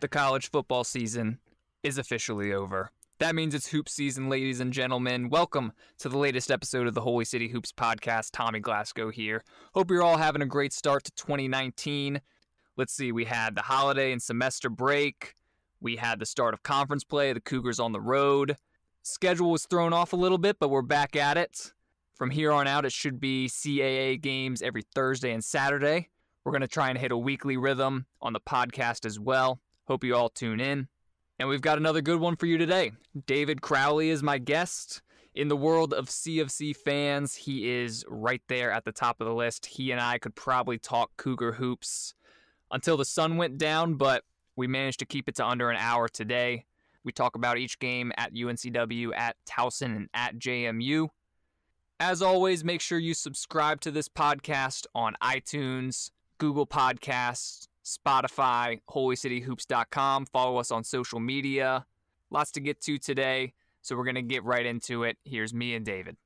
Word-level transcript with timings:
the 0.00 0.08
college 0.08 0.50
football 0.50 0.84
season 0.84 1.38
is 1.82 1.98
officially 1.98 2.52
over. 2.52 2.90
That 3.18 3.34
means 3.34 3.52
it's 3.52 3.68
hoop 3.68 3.88
season, 3.88 4.28
ladies 4.28 4.60
and 4.60 4.72
gentlemen. 4.72 5.28
Welcome 5.28 5.72
to 5.98 6.08
the 6.08 6.18
latest 6.18 6.52
episode 6.52 6.86
of 6.86 6.94
the 6.94 7.00
Holy 7.00 7.24
City 7.24 7.48
Hoops 7.48 7.72
podcast. 7.72 8.30
Tommy 8.32 8.60
Glasgow 8.60 9.10
here. 9.10 9.42
Hope 9.74 9.90
you're 9.90 10.04
all 10.04 10.18
having 10.18 10.42
a 10.42 10.46
great 10.46 10.72
start 10.72 11.02
to 11.04 11.10
2019. 11.12 12.20
Let's 12.76 12.92
see, 12.92 13.10
we 13.10 13.24
had 13.24 13.56
the 13.56 13.62
holiday 13.62 14.12
and 14.12 14.22
semester 14.22 14.70
break. 14.70 15.34
We 15.80 15.96
had 15.96 16.20
the 16.20 16.26
start 16.26 16.54
of 16.54 16.62
conference 16.62 17.02
play, 17.02 17.32
the 17.32 17.40
Cougars 17.40 17.80
on 17.80 17.90
the 17.90 18.00
road. 18.00 18.56
Schedule 19.02 19.50
was 19.50 19.66
thrown 19.66 19.92
off 19.92 20.12
a 20.12 20.16
little 20.16 20.38
bit, 20.38 20.58
but 20.60 20.68
we're 20.68 20.82
back 20.82 21.16
at 21.16 21.36
it. 21.36 21.72
From 22.14 22.30
here 22.30 22.52
on 22.52 22.68
out, 22.68 22.84
it 22.84 22.92
should 22.92 23.18
be 23.18 23.48
CAA 23.48 24.20
games 24.20 24.62
every 24.62 24.82
Thursday 24.94 25.32
and 25.32 25.42
Saturday. 25.42 26.08
We're 26.44 26.52
going 26.52 26.62
to 26.62 26.68
try 26.68 26.88
and 26.88 26.98
hit 26.98 27.10
a 27.10 27.18
weekly 27.18 27.56
rhythm 27.56 28.06
on 28.22 28.32
the 28.32 28.40
podcast 28.40 29.04
as 29.04 29.18
well. 29.18 29.60
Hope 29.88 30.04
you 30.04 30.14
all 30.14 30.28
tune 30.28 30.60
in. 30.60 30.86
And 31.38 31.48
we've 31.48 31.62
got 31.62 31.78
another 31.78 32.02
good 32.02 32.20
one 32.20 32.36
for 32.36 32.44
you 32.44 32.58
today. 32.58 32.92
David 33.26 33.62
Crowley 33.62 34.10
is 34.10 34.22
my 34.22 34.36
guest. 34.36 35.00
In 35.34 35.48
the 35.48 35.56
world 35.56 35.94
of 35.94 36.08
CFC 36.08 36.76
fans, 36.76 37.34
he 37.34 37.70
is 37.70 38.04
right 38.06 38.42
there 38.48 38.70
at 38.70 38.84
the 38.84 38.92
top 38.92 39.18
of 39.18 39.26
the 39.26 39.32
list. 39.32 39.64
He 39.64 39.90
and 39.90 39.98
I 39.98 40.18
could 40.18 40.34
probably 40.34 40.76
talk 40.76 41.16
Cougar 41.16 41.52
hoops 41.52 42.12
until 42.70 42.98
the 42.98 43.06
sun 43.06 43.38
went 43.38 43.56
down, 43.56 43.94
but 43.94 44.24
we 44.56 44.66
managed 44.66 44.98
to 44.98 45.06
keep 45.06 45.26
it 45.26 45.36
to 45.36 45.46
under 45.46 45.70
an 45.70 45.78
hour 45.78 46.06
today. 46.06 46.66
We 47.02 47.10
talk 47.10 47.34
about 47.34 47.56
each 47.56 47.78
game 47.78 48.12
at 48.18 48.34
UNCW, 48.34 49.16
at 49.16 49.36
Towson, 49.48 49.96
and 49.96 50.08
at 50.12 50.38
JMU. 50.38 51.08
As 51.98 52.20
always, 52.20 52.62
make 52.62 52.82
sure 52.82 52.98
you 52.98 53.14
subscribe 53.14 53.80
to 53.80 53.90
this 53.90 54.10
podcast 54.10 54.84
on 54.94 55.16
iTunes, 55.22 56.10
Google 56.36 56.66
Podcasts, 56.66 57.67
Spotify, 57.88 58.80
holycityhoops.com. 58.90 60.26
Follow 60.26 60.58
us 60.58 60.70
on 60.70 60.84
social 60.84 61.20
media. 61.20 61.86
Lots 62.30 62.50
to 62.52 62.60
get 62.60 62.80
to 62.82 62.98
today, 62.98 63.54
so 63.80 63.96
we're 63.96 64.04
going 64.04 64.14
to 64.16 64.22
get 64.22 64.44
right 64.44 64.66
into 64.66 65.04
it. 65.04 65.16
Here's 65.24 65.54
me 65.54 65.74
and 65.74 65.86
David. 65.86 66.16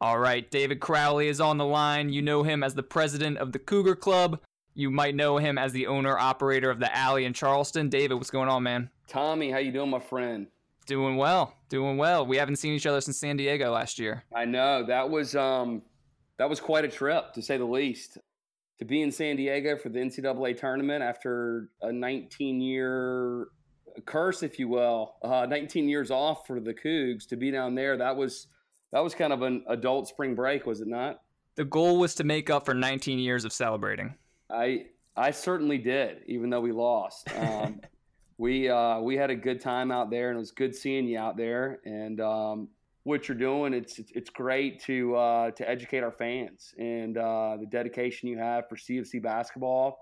All 0.00 0.18
right, 0.18 0.48
David 0.50 0.80
Crowley 0.80 1.28
is 1.28 1.40
on 1.40 1.58
the 1.58 1.64
line. 1.64 2.08
You 2.08 2.22
know 2.22 2.42
him 2.42 2.62
as 2.62 2.74
the 2.74 2.82
president 2.82 3.38
of 3.38 3.52
the 3.52 3.58
Cougar 3.58 3.96
Club. 3.96 4.40
You 4.74 4.90
might 4.90 5.14
know 5.14 5.36
him 5.36 5.58
as 5.58 5.72
the 5.72 5.88
owner 5.88 6.16
operator 6.16 6.70
of 6.70 6.78
the 6.78 6.96
Alley 6.96 7.24
in 7.24 7.32
Charleston. 7.32 7.88
David, 7.88 8.14
what's 8.14 8.30
going 8.30 8.48
on, 8.48 8.62
man? 8.62 8.88
Tommy, 9.08 9.50
how 9.50 9.58
you 9.58 9.72
doing, 9.72 9.90
my 9.90 9.98
friend? 9.98 10.46
Doing 10.86 11.16
well, 11.16 11.54
doing 11.68 11.96
well. 11.96 12.24
We 12.24 12.36
haven't 12.36 12.56
seen 12.56 12.72
each 12.72 12.86
other 12.86 13.00
since 13.00 13.18
San 13.18 13.36
Diego 13.36 13.72
last 13.72 13.98
year. 13.98 14.24
I 14.34 14.44
know 14.44 14.86
that 14.86 15.10
was 15.10 15.34
um, 15.34 15.82
that 16.38 16.48
was 16.48 16.60
quite 16.60 16.84
a 16.84 16.88
trip 16.88 17.34
to 17.34 17.42
say 17.42 17.58
the 17.58 17.64
least 17.64 18.18
to 18.80 18.86
be 18.86 19.02
in 19.02 19.12
San 19.12 19.36
Diego 19.36 19.76
for 19.76 19.90
the 19.90 19.98
NCAA 19.98 20.58
tournament 20.58 21.02
after 21.02 21.68
a 21.82 21.92
19 21.92 22.60
year 22.62 23.48
curse, 24.06 24.42
if 24.42 24.58
you 24.58 24.68
will, 24.68 25.16
uh, 25.22 25.46
19 25.46 25.88
years 25.88 26.10
off 26.10 26.46
for 26.46 26.60
the 26.60 26.72
Cougs 26.72 27.26
to 27.28 27.36
be 27.36 27.50
down 27.50 27.74
there. 27.74 27.98
That 27.98 28.16
was 28.16 28.48
that 28.92 29.00
was 29.00 29.14
kind 29.14 29.32
of 29.32 29.42
an 29.42 29.64
adult 29.68 30.08
spring 30.08 30.34
break, 30.34 30.66
was 30.66 30.80
it 30.80 30.88
not? 30.88 31.20
The 31.56 31.64
goal 31.64 31.98
was 31.98 32.14
to 32.16 32.24
make 32.24 32.48
up 32.48 32.64
for 32.64 32.74
19 32.74 33.18
years 33.18 33.44
of 33.44 33.52
celebrating. 33.52 34.14
I 34.48 34.86
I 35.14 35.30
certainly 35.30 35.76
did, 35.76 36.22
even 36.26 36.48
though 36.48 36.62
we 36.62 36.72
lost. 36.72 37.28
Um, 37.36 37.82
we 38.38 38.70
uh, 38.70 39.00
we 39.00 39.14
had 39.14 39.28
a 39.28 39.36
good 39.36 39.60
time 39.60 39.92
out 39.92 40.08
there, 40.08 40.30
and 40.30 40.36
it 40.36 40.40
was 40.40 40.52
good 40.52 40.74
seeing 40.74 41.06
you 41.06 41.18
out 41.18 41.36
there. 41.36 41.80
And 41.84 42.18
um, 42.22 42.68
what 43.04 43.28
you're 43.28 43.38
doing. 43.38 43.72
It's 43.72 43.98
it's 43.98 44.30
great 44.30 44.82
to 44.84 45.16
uh, 45.16 45.50
to 45.52 45.68
educate 45.68 46.02
our 46.02 46.12
fans 46.12 46.74
and 46.78 47.16
uh, 47.16 47.56
the 47.58 47.66
dedication 47.66 48.28
you 48.28 48.38
have 48.38 48.68
for 48.68 48.76
CFC 48.76 49.22
basketball 49.22 49.98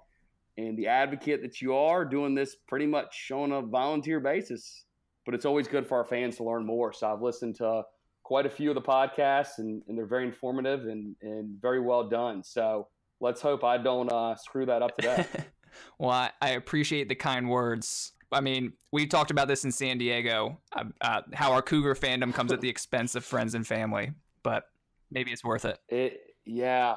and 0.57 0.77
the 0.77 0.89
advocate 0.89 1.41
that 1.43 1.61
you 1.61 1.75
are 1.75 2.05
doing 2.05 2.35
this 2.35 2.57
pretty 2.67 2.87
much 2.87 3.31
on 3.33 3.53
a 3.53 3.63
volunteer 3.63 4.21
basis. 4.21 4.85
But 5.25 5.35
it's 5.35 5.45
always 5.45 5.69
good 5.69 5.87
for 5.87 5.99
our 5.99 6.05
fans 6.05 6.37
to 6.37 6.45
learn 6.45 6.67
more. 6.67 6.93
So 6.93 7.13
I've 7.13 7.23
listened 7.23 7.57
to 7.57 7.83
quite 8.25 8.45
a 8.45 8.51
few 8.51 8.71
of 8.71 8.75
the 8.75 8.83
podcasts 8.83 9.59
and, 9.59 9.83
and 9.87 9.97
they're 9.97 10.07
very 10.07 10.25
informative 10.25 10.87
and, 10.87 11.15
and 11.23 11.61
very 11.61 11.81
well 11.81 12.09
done. 12.09 12.43
So 12.43 12.89
let's 13.21 13.41
hope 13.41 13.63
I 13.63 13.79
don't 13.79 14.11
uh, 14.11 14.35
screw 14.37 14.67
that 14.67 14.83
up 14.83 14.97
today. 14.97 15.27
well, 15.99 16.11
I, 16.11 16.31
I 16.41 16.51
appreciate 16.51 17.09
the 17.09 17.15
kind 17.15 17.49
words. 17.49 18.13
I 18.31 18.41
mean, 18.41 18.73
we 18.93 19.07
talked 19.07 19.31
about 19.31 19.49
this 19.49 19.65
in 19.65 19.73
San 19.73 19.99
Diego, 19.99 20.61
uh, 20.77 20.85
uh, 21.01 21.23
how 21.33 21.53
our 21.53 21.63
Cougar 21.63 21.95
fandom 21.95 22.35
comes 22.35 22.53
at 22.53 22.61
the 22.61 22.69
expense 22.69 23.15
of 23.15 23.25
friends 23.25 23.55
and 23.55 23.67
family, 23.67 24.13
but 24.43 24.65
maybe 25.11 25.31
it's 25.33 25.45
worth 25.45 25.65
it. 25.65 25.79
It, 25.89 26.21
yeah, 26.45 26.97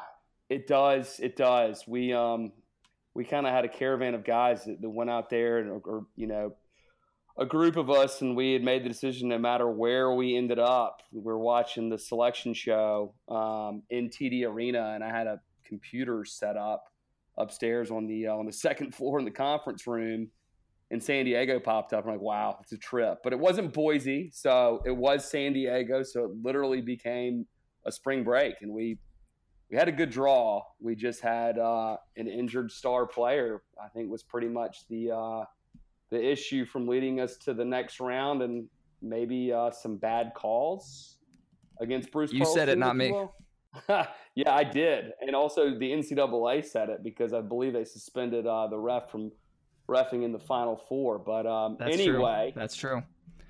it 0.50 0.68
does. 0.68 1.20
It 1.20 1.36
does. 1.38 1.86
We, 1.88 2.14
um, 2.14 2.52
we 3.14 3.24
kind 3.24 3.48
of 3.48 3.54
had 3.54 3.64
a 3.64 3.70
caravan 3.70 4.14
of 4.14 4.24
guys 4.24 4.66
that, 4.66 4.82
that 4.82 4.90
went 4.90 5.10
out 5.10 5.30
there 5.30 5.60
and, 5.60 5.82
or, 5.86 6.06
you 6.16 6.28
know, 6.28 6.56
a 7.38 7.46
group 7.46 7.78
of 7.78 7.90
us, 7.90 8.22
and 8.22 8.36
we 8.36 8.52
had 8.54 8.62
made 8.62 8.84
the 8.84 8.90
decision 8.90 9.30
no 9.30 9.38
matter 9.38 9.70
where 9.70 10.12
we 10.12 10.36
ended 10.36 10.60
up, 10.60 11.02
we 11.14 11.22
were 11.22 11.40
watching 11.40 11.90
the 11.90 11.98
selection 11.98 12.54
show 12.54 13.14
um, 13.30 13.84
in 13.90 14.10
TD 14.10 14.46
Arena, 14.46 14.92
and 14.96 15.04
I 15.04 15.10
had 15.10 15.28
a 15.28 15.40
computer 15.66 16.26
set 16.26 16.58
up 16.58 16.86
upstairs 17.38 17.90
on 17.90 18.06
the 18.06 18.28
uh, 18.28 18.36
on 18.36 18.46
the 18.46 18.52
second 18.68 18.94
floor 18.94 19.18
in 19.18 19.26
the 19.26 19.32
conference 19.32 19.88
room 19.88 20.30
and 20.92 21.02
San 21.02 21.26
Diego 21.26 21.60
popped 21.60 21.94
up. 21.94 22.06
I'm 22.06 22.12
like, 22.12 22.22
wow, 22.22 22.58
it's 22.62 22.74
a 22.74 22.78
trip. 22.78 23.20
But 23.24 23.34
it 23.34 23.40
wasn't 23.40 23.74
Boise, 23.74 24.30
so 24.34 24.82
it 24.86 24.96
was 24.96 25.30
San 25.30 25.54
Diego. 25.54 26.04
So 26.04 26.26
it 26.26 26.32
literally 26.44 26.82
became 26.82 27.48
a 27.86 27.92
spring 27.92 28.24
break, 28.24 28.56
and 28.62 28.72
we 28.72 29.00
we 29.72 29.78
had 29.78 29.88
a 29.88 29.92
good 29.92 30.10
draw. 30.10 30.62
We 30.82 30.96
just 30.96 31.22
had 31.22 31.58
uh, 31.58 31.96
an 32.18 32.28
injured 32.28 32.72
star 32.72 33.08
player. 33.08 33.64
I 33.82 33.88
think 33.88 34.12
was 34.12 34.22
pretty 34.22 34.50
much 34.50 34.86
the 34.90 35.12
uh, 35.12 35.46
the 36.10 36.22
issue 36.22 36.66
from 36.66 36.88
leading 36.88 37.22
us 37.22 37.38
to 37.38 37.54
the 37.54 37.66
next 37.66 38.02
round, 38.02 38.42
and 38.42 38.68
maybe 39.02 39.54
uh, 39.54 39.72
some 39.72 39.96
bad 39.96 40.34
calls 40.36 41.18
against 41.80 42.12
Bruce. 42.12 42.34
You 42.34 42.46
said 42.46 42.68
it, 42.68 42.78
not 42.78 42.98
me. 42.98 43.16
yeah, 44.36 44.54
I 44.54 44.66
did, 44.66 45.14
and 45.22 45.34
also 45.34 45.70
the 45.70 45.90
NCAA 45.90 46.66
said 46.66 46.90
it 46.90 47.02
because 47.02 47.32
I 47.32 47.40
believe 47.40 47.72
they 47.72 47.86
suspended 47.86 48.46
uh, 48.46 48.68
the 48.68 48.78
ref 48.78 49.10
from 49.10 49.32
refing 49.92 50.24
in 50.24 50.32
the 50.32 50.40
Final 50.40 50.76
Four. 50.76 51.20
But 51.20 51.46
um, 51.46 51.78
That's 51.80 51.94
anyway, 51.94 52.52
true. 52.54 52.62
That's 52.62 52.76
true. 52.76 53.04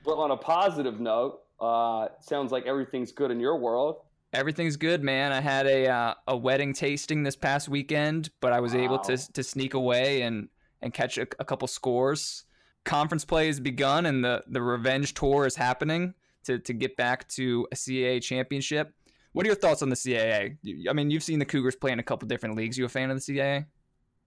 But 0.04 0.18
on 0.18 0.32
a 0.32 0.38
positive 0.38 1.00
note, 1.00 1.42
uh, 1.60 2.08
sounds 2.20 2.52
like 2.52 2.66
everything's 2.66 3.12
good 3.12 3.32
in 3.32 3.40
your 3.40 3.58
world. 3.58 3.98
Everything's 4.34 4.78
good, 4.78 5.04
man. 5.04 5.32
I 5.32 5.42
had 5.42 5.68
a 5.68 5.88
uh, 5.88 6.14
a 6.28 6.38
wedding 6.38 6.74
tasting 6.74 7.24
this 7.24 7.36
past 7.36 7.70
weekend, 7.70 8.30
but 8.40 8.54
I 8.54 8.60
was 8.60 8.74
wow. 8.74 8.82
able 8.82 9.00
to 9.00 9.18
to 9.34 9.44
sneak 9.44 9.74
away 9.74 10.22
and 10.22 10.50
and 10.82 10.94
catch 10.94 11.18
a, 11.18 11.28
a 11.40 11.46
couple 11.46 11.68
scores. 11.68 12.46
Conference 12.84 13.26
play 13.26 13.48
has 13.48 13.60
begun, 13.60 14.06
and 14.06 14.24
the 14.24 14.44
the 14.48 14.62
revenge 14.62 15.14
tour 15.14 15.46
is 15.46 15.56
happening 15.56 16.14
to 16.46 16.60
to 16.60 16.74
get 16.74 16.98
back 16.98 17.28
to 17.30 17.68
a 17.72 17.76
CAA 17.76 18.22
championship. 18.24 18.94
What 19.34 19.46
are 19.46 19.48
your 19.48 19.56
thoughts 19.56 19.82
on 19.82 19.90
the 19.90 19.96
CAA? 19.96 20.58
I 20.90 20.94
mean, 20.94 21.10
you've 21.10 21.24
seen 21.24 21.40
the 21.40 21.46
Cougars 21.46 21.76
play 21.76 21.92
in 21.92 22.00
a 22.00 22.04
couple 22.04 22.28
different 22.28 22.56
leagues. 22.56 22.78
You 22.78 22.86
a 22.86 22.90
fan 22.90 23.12
of 23.12 23.24
the 23.24 23.34
CAA? 23.34 23.66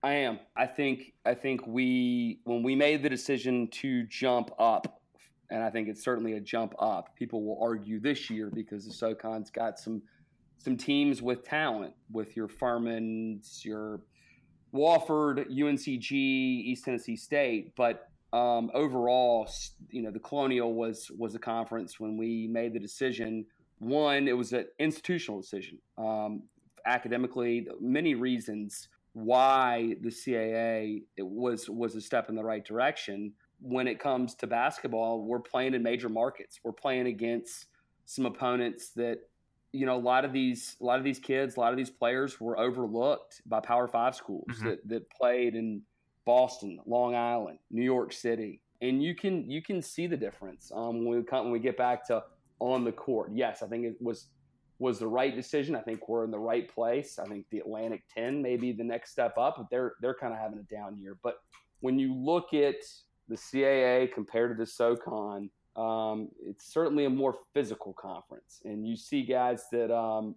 I 0.05 0.13
am. 0.17 0.39
I 0.55 0.67
think. 0.67 1.15
I 1.25 1.33
think 1.33 1.67
we 1.67 2.41
when 2.45 2.63
we 2.63 2.77
made 2.77 3.03
the 3.03 3.09
decision 3.09 3.69
to 3.69 4.03
jump 4.05 4.51
up, 4.59 5.01
and 5.51 5.63
I 5.63 5.71
think 5.71 5.89
it's 5.89 6.05
certainly 6.05 6.35
a 6.35 6.41
jump 6.41 6.75
up. 6.79 7.17
People 7.17 7.43
will 7.43 7.59
argue 7.63 7.99
this 7.99 8.29
year 8.29 8.51
because 8.55 8.87
the 8.87 8.93
SoCon's 8.93 9.51
got 9.51 9.79
some 9.79 10.03
some 10.59 10.77
teams 10.77 11.23
with 11.23 11.43
talent, 11.43 11.95
with 12.13 12.37
your 12.37 12.49
Furmans, 12.49 13.65
your 13.65 14.03
Wofford, 14.75 15.51
UNCG, 15.51 16.13
East 16.13 16.85
Tennessee 16.85 17.17
State, 17.17 17.75
but 17.75 18.09
um, 18.35 18.71
overall, 18.75 19.49
you 19.89 20.03
know, 20.03 20.11
the 20.11 20.21
Colonial 20.21 20.75
was 20.75 21.11
was 21.17 21.35
a 21.35 21.39
conference 21.39 21.99
when 21.99 22.19
we 22.19 22.47
made 22.47 22.75
the 22.75 22.81
decision. 22.81 23.47
One, 23.79 24.29
it 24.29 24.37
was 24.37 24.53
an 24.53 24.67
institutional 24.79 25.41
decision. 25.41 25.79
Um, 25.97 26.43
academically, 26.85 27.67
many 27.81 28.15
reasons 28.15 28.89
why 29.15 29.97
the 30.03 30.11
CAA 30.11 31.05
was 31.19 31.71
was 31.71 31.95
a 31.95 32.01
step 32.01 32.29
in 32.29 32.35
the 32.35 32.45
right 32.45 32.65
direction. 32.65 33.33
When 33.61 33.89
it 33.89 33.99
comes 33.99 34.35
to 34.37 34.47
basketball, 34.47 35.23
we're 35.23 35.41
playing 35.41 35.75
in 35.75 35.83
major 35.83 36.09
markets. 36.09 36.61
We're 36.63 36.73
playing 36.73 37.07
against 37.07 37.67
some 38.05 38.27
opponents 38.27 38.91
that 38.97 39.21
you 39.73 39.87
know 39.87 39.97
a 39.97 40.03
lot 40.03 40.25
of 40.25 40.33
these 40.33 40.77
a 40.81 40.85
lot 40.85 40.99
of 40.99 41.05
these 41.05 41.21
kids, 41.21 41.57
a 41.57 41.61
lot 41.61 41.73
of 41.73 41.77
these 41.77 41.91
players 41.91 42.41
were 42.41 42.59
overlooked 42.59 43.41
by 43.47 43.61
Power 43.61 43.89
Five 43.89 44.15
schools 44.15 44.47
mm-hmm. 44.51 44.69
that 44.69 44.89
that 44.89 45.11
played 45.11 45.55
in 45.55 45.83
Boston, 46.27 46.81
Long 46.85 47.15
Island, 47.15 47.59
New 47.71 47.85
York 47.85 48.13
City, 48.13 48.61
and 48.83 49.03
you 49.03 49.15
can 49.15 49.49
you 49.49 49.63
can 49.63 49.81
see 49.81 50.09
the 50.09 50.17
difference 50.17 50.73
um, 50.75 51.05
when 51.05 51.19
we 51.19 51.23
come, 51.23 51.45
when 51.45 51.53
we 51.53 51.61
get 51.61 51.77
back 51.77 52.05
to 52.09 52.25
on 52.59 52.85
the 52.85 52.93
court. 52.93 53.31
Yes, 53.33 53.63
I 53.63 53.69
think 53.69 53.85
it 53.85 53.97
was 54.01 54.27
was 54.79 54.99
the 54.99 55.07
right 55.07 55.35
decision. 55.35 55.77
I 55.77 55.81
think 55.81 56.09
we're 56.09 56.25
in 56.25 56.31
the 56.31 56.39
right 56.39 56.69
place. 56.69 57.19
I 57.19 57.25
think 57.27 57.47
the 57.51 57.59
Atlantic 57.59 58.03
10 58.15 58.43
may 58.43 58.57
be 58.57 58.73
the 58.73 58.85
next 58.85 59.13
step 59.13 59.39
up, 59.39 59.57
but 59.57 59.71
they're 59.71 59.95
they're 60.01 60.15
kind 60.15 60.33
of 60.33 60.39
having 60.39 60.59
a 60.59 60.75
down 60.75 60.99
year. 60.99 61.17
But 61.23 61.39
when 61.81 61.99
you 61.99 62.15
look 62.15 62.55
at 62.55 62.77
the 63.29 63.37
CAA 63.37 64.13
compared 64.13 64.57
to 64.57 64.61
the 64.61 64.67
SoCon, 64.67 65.51
um, 65.77 66.29
it's 66.45 66.73
certainly 66.73 67.05
a 67.05 67.11
more 67.11 67.37
physical 67.53 67.93
conference, 67.93 68.63
and 68.65 68.87
you 68.87 68.97
see 68.97 69.23
guys 69.23 69.65
that 69.73 69.95
um, 69.95 70.35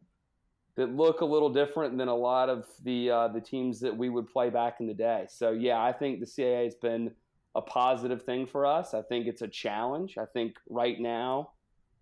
that 0.76 0.96
look 0.96 1.22
a 1.22 1.26
little 1.26 1.50
different 1.50 1.98
than 1.98 2.08
a 2.08 2.16
lot 2.16 2.50
of 2.50 2.68
the 2.84 3.10
uh, 3.10 3.28
the 3.28 3.42
teams 3.42 3.80
that 3.80 3.96
we 3.96 4.10
would 4.10 4.28
play 4.28 4.50
back 4.50 4.78
in 4.80 4.88
the 4.88 4.94
day. 4.94 5.26
So 5.30 5.52
yeah, 5.52 5.82
I 5.82 5.92
think 5.92 6.20
the 6.20 6.26
CAA 6.26 6.66
has 6.66 6.76
been 6.76 7.12
a 7.56 7.62
positive 7.62 8.22
thing 8.22 8.46
for 8.46 8.66
us. 8.66 8.94
I 8.94 9.02
think 9.02 9.26
it's 9.26 9.42
a 9.42 9.48
challenge. 9.48 10.18
I 10.18 10.26
think 10.26 10.56
right 10.70 11.00
now 11.00 11.50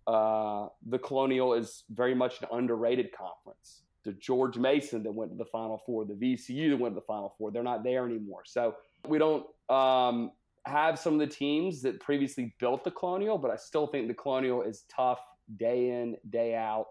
uh, 0.06 0.68
the 0.88 0.98
Colonial 0.98 1.54
is 1.54 1.84
very 1.90 2.14
much 2.14 2.40
an 2.42 2.48
underrated 2.52 3.10
conference. 3.12 3.82
The 4.04 4.12
George 4.12 4.56
Mason 4.56 5.02
that 5.02 5.12
went 5.12 5.32
to 5.32 5.36
the 5.36 5.46
Final 5.46 5.82
Four, 5.84 6.04
the 6.04 6.14
VCU 6.14 6.70
that 6.70 6.76
went 6.76 6.94
to 6.94 7.00
the 7.00 7.06
Final 7.06 7.34
Four, 7.36 7.50
they're 7.50 7.62
not 7.62 7.82
there 7.82 8.06
anymore. 8.06 8.42
So 8.44 8.76
we 9.08 9.18
don't 9.18 9.44
um, 9.68 10.30
have 10.64 10.98
some 10.98 11.14
of 11.14 11.20
the 11.20 11.26
teams 11.26 11.82
that 11.82 12.00
previously 12.00 12.54
built 12.58 12.84
the 12.84 12.90
Colonial, 12.90 13.36
but 13.38 13.50
I 13.50 13.56
still 13.56 13.86
think 13.86 14.06
the 14.06 14.14
Colonial 14.14 14.62
is 14.62 14.84
tough 14.88 15.20
day 15.56 15.90
in, 15.90 16.16
day 16.30 16.54
out. 16.54 16.88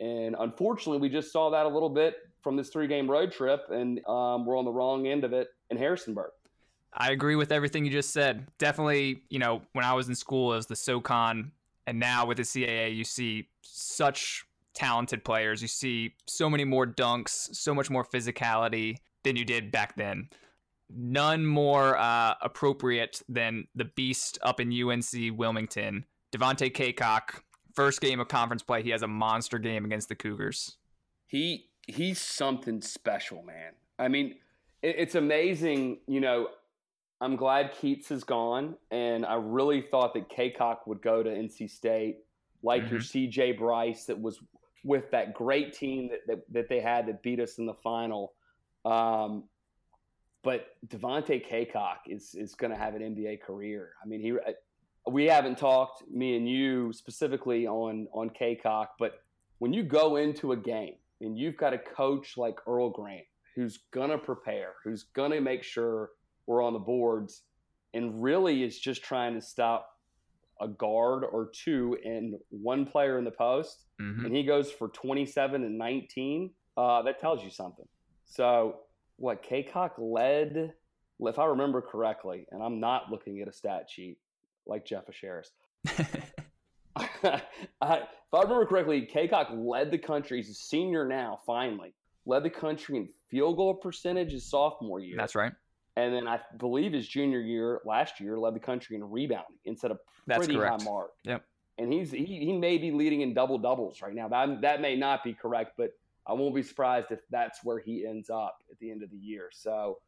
And 0.00 0.34
unfortunately, 0.38 0.98
we 0.98 1.08
just 1.08 1.32
saw 1.32 1.50
that 1.50 1.64
a 1.64 1.68
little 1.68 1.88
bit 1.88 2.16
from 2.42 2.56
this 2.56 2.70
three 2.70 2.86
game 2.86 3.10
road 3.10 3.32
trip, 3.32 3.66
and 3.70 4.04
um, 4.06 4.44
we're 4.44 4.58
on 4.58 4.64
the 4.64 4.72
wrong 4.72 5.06
end 5.06 5.24
of 5.24 5.32
it 5.32 5.48
in 5.70 5.76
Harrisonburg. 5.76 6.32
I 6.92 7.12
agree 7.12 7.36
with 7.36 7.52
everything 7.52 7.84
you 7.84 7.90
just 7.90 8.10
said. 8.10 8.46
Definitely, 8.58 9.22
you 9.30 9.38
know, 9.38 9.62
when 9.72 9.84
I 9.84 9.94
was 9.94 10.08
in 10.08 10.14
school, 10.14 10.52
it 10.52 10.56
was 10.56 10.66
the 10.66 10.76
SoCon, 10.76 11.52
and 11.86 11.98
now 11.98 12.26
with 12.26 12.36
the 12.36 12.42
CAA, 12.44 12.94
you 12.94 13.04
see 13.04 13.48
such 13.62 14.44
talented 14.74 15.24
players. 15.24 15.62
You 15.62 15.68
see 15.68 16.14
so 16.26 16.48
many 16.48 16.64
more 16.64 16.86
dunks, 16.86 17.54
so 17.54 17.74
much 17.74 17.90
more 17.90 18.04
physicality 18.04 18.96
than 19.24 19.36
you 19.36 19.44
did 19.44 19.70
back 19.70 19.96
then. 19.96 20.28
None 20.94 21.46
more 21.46 21.96
uh, 21.96 22.34
appropriate 22.42 23.22
than 23.28 23.66
the 23.74 23.84
beast 23.84 24.38
up 24.42 24.60
in 24.60 24.70
UNC 24.70 25.38
Wilmington, 25.38 26.04
Devontae 26.32 26.72
Cacok. 26.72 27.42
first 27.74 28.00
game 28.00 28.20
of 28.20 28.28
conference 28.28 28.62
play, 28.62 28.82
he 28.82 28.90
has 28.90 29.02
a 29.02 29.08
monster 29.08 29.58
game 29.58 29.84
against 29.84 30.08
the 30.08 30.14
Cougars. 30.14 30.76
He 31.26 31.70
he's 31.86 32.20
something 32.20 32.82
special, 32.82 33.42
man. 33.42 33.72
I 33.98 34.08
mean, 34.08 34.34
it, 34.82 34.96
it's 34.98 35.14
amazing. 35.14 36.00
You 36.06 36.20
know, 36.20 36.48
I'm 37.22 37.36
glad 37.36 37.72
Keatts 37.72 38.10
is 38.10 38.24
gone, 38.24 38.74
and 38.90 39.24
I 39.24 39.34
really 39.34 39.80
thought 39.80 40.12
that 40.14 40.28
Cacok 40.28 40.78
would 40.86 41.00
go 41.00 41.22
to 41.22 41.30
NC 41.30 41.70
State, 41.70 42.18
like 42.64 42.82
mm-hmm. 42.82 42.94
your 42.94 43.00
CJ 43.00 43.58
Bryce, 43.58 44.06
that 44.06 44.20
was 44.20 44.40
with 44.84 45.08
that 45.12 45.32
great 45.32 45.72
team 45.72 46.08
that, 46.08 46.26
that, 46.26 46.52
that 46.52 46.68
they 46.68 46.80
had 46.80 47.06
that 47.06 47.22
beat 47.22 47.38
us 47.38 47.58
in 47.58 47.66
the 47.66 47.74
final. 47.74 48.32
Um, 48.84 49.44
but 50.42 50.70
Devontae 50.88 51.48
Cacok 51.48 51.98
is 52.08 52.34
is 52.34 52.56
going 52.56 52.72
to 52.72 52.76
have 52.76 52.96
an 52.96 53.02
NBA 53.02 53.42
career. 53.42 53.92
I 54.02 54.08
mean, 54.08 54.20
he 54.20 54.34
we 55.08 55.26
haven't 55.26 55.58
talked 55.58 56.02
me 56.10 56.36
and 56.36 56.48
you 56.48 56.92
specifically 56.92 57.68
on 57.68 58.08
on 58.12 58.30
Cacok, 58.30 58.88
but 58.98 59.22
when 59.60 59.72
you 59.72 59.84
go 59.84 60.16
into 60.16 60.50
a 60.50 60.56
game 60.56 60.94
and 61.20 61.38
you've 61.38 61.56
got 61.56 61.72
a 61.72 61.78
coach 61.78 62.36
like 62.36 62.56
Earl 62.66 62.90
Grant 62.90 63.24
who's 63.54 63.78
gonna 63.92 64.18
prepare, 64.18 64.74
who's 64.82 65.04
gonna 65.14 65.40
make 65.40 65.62
sure 65.62 66.10
we're 66.46 66.62
on 66.62 66.72
the 66.72 66.78
boards, 66.78 67.42
and 67.94 68.22
really 68.22 68.62
is 68.62 68.78
just 68.78 69.02
trying 69.02 69.34
to 69.34 69.40
stop 69.40 69.88
a 70.60 70.68
guard 70.68 71.24
or 71.24 71.50
two 71.52 71.96
and 72.04 72.34
one 72.50 72.86
player 72.86 73.18
in 73.18 73.24
the 73.24 73.30
post, 73.30 73.84
mm-hmm. 74.00 74.26
and 74.26 74.34
he 74.34 74.42
goes 74.44 74.70
for 74.70 74.88
27 74.88 75.64
and 75.64 75.78
19. 75.78 76.50
Uh, 76.76 77.02
that 77.02 77.18
tells 77.18 77.42
you 77.42 77.50
something. 77.50 77.86
So 78.24 78.80
what 79.16 79.42
Cacok 79.42 79.92
led, 79.98 80.72
if 81.20 81.38
I 81.38 81.44
remember 81.46 81.82
correctly, 81.82 82.46
and 82.50 82.62
I'm 82.62 82.80
not 82.80 83.10
looking 83.10 83.40
at 83.42 83.48
a 83.48 83.52
stat 83.52 83.88
sheet, 83.90 84.18
like 84.66 84.86
Jeff 84.86 85.04
Asheris. 85.06 85.48
I, 86.96 87.40
if 87.82 88.34
I 88.34 88.42
remember 88.42 88.66
correctly, 88.66 89.08
Cacok 89.12 89.48
led 89.56 89.90
the 89.90 89.98
country. 89.98 90.38
He's 90.38 90.50
a 90.50 90.54
senior 90.54 91.06
now, 91.06 91.40
finally. 91.46 91.94
Led 92.24 92.44
the 92.44 92.50
country 92.50 92.96
in 92.96 93.08
field 93.28 93.56
goal 93.56 93.74
percentage 93.74 94.32
his 94.32 94.48
sophomore 94.48 95.00
year. 95.00 95.16
That's 95.16 95.34
right. 95.34 95.52
And 95.96 96.14
then 96.14 96.26
I 96.26 96.40
believe 96.58 96.92
his 96.92 97.06
junior 97.06 97.40
year, 97.40 97.80
last 97.84 98.20
year, 98.20 98.38
led 98.38 98.54
the 98.54 98.60
country 98.60 98.96
in 98.96 99.04
rebounding 99.04 99.58
instead 99.64 99.90
of 99.90 99.98
pretty 100.26 100.56
high 100.56 100.78
mark. 100.82 101.10
Yep. 101.24 101.44
And 101.78 101.92
he's 101.92 102.10
he, 102.10 102.24
he 102.24 102.52
may 102.52 102.78
be 102.78 102.90
leading 102.90 103.22
in 103.22 103.34
double 103.34 103.58
doubles 103.58 104.00
right 104.02 104.14
now. 104.14 104.28
That 104.28 104.60
that 104.62 104.80
may 104.80 104.96
not 104.96 105.24
be 105.24 105.34
correct, 105.34 105.72
but 105.76 105.90
I 106.26 106.32
won't 106.32 106.54
be 106.54 106.62
surprised 106.62 107.10
if 107.10 107.20
that's 107.30 107.64
where 107.64 107.78
he 107.78 108.06
ends 108.06 108.30
up 108.30 108.58
at 108.70 108.78
the 108.78 108.90
end 108.90 109.02
of 109.02 109.10
the 109.10 109.16
year. 109.16 109.50
So 109.52 109.98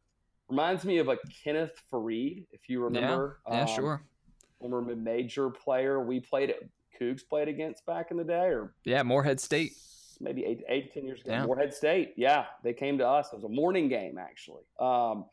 reminds 0.47 0.85
me 0.85 0.99
of 0.99 1.07
a 1.07 1.17
Kenneth 1.43 1.81
Faried, 1.91 2.45
if 2.51 2.69
you 2.69 2.83
remember. 2.83 3.39
Yeah, 3.47 3.55
yeah 3.55 3.61
um, 3.61 3.67
sure 3.67 4.01
former 4.59 4.81
mid-major 4.81 5.49
player 5.49 5.99
we 6.03 6.19
played 6.19 6.49
at 6.49 6.57
Cougs 6.99 7.27
played 7.27 7.47
against 7.47 7.85
back 7.85 8.11
in 8.11 8.17
the 8.17 8.23
day, 8.23 8.47
or 8.47 8.73
yeah, 8.85 9.03
Morehead 9.03 9.39
State, 9.39 9.73
maybe 10.21 10.45
eight, 10.45 10.63
eight 10.69 10.93
ten 10.93 11.05
years 11.05 11.21
ago. 11.21 11.31
Yeah. 11.31 11.45
Morehead 11.45 11.73
State, 11.73 12.13
yeah, 12.15 12.45
they 12.63 12.73
came 12.73 12.97
to 12.99 13.07
us. 13.07 13.33
It 13.33 13.35
was 13.35 13.43
a 13.43 13.49
morning 13.49 13.89
game 13.89 14.17
actually. 14.17 14.63
Um, 14.79 15.25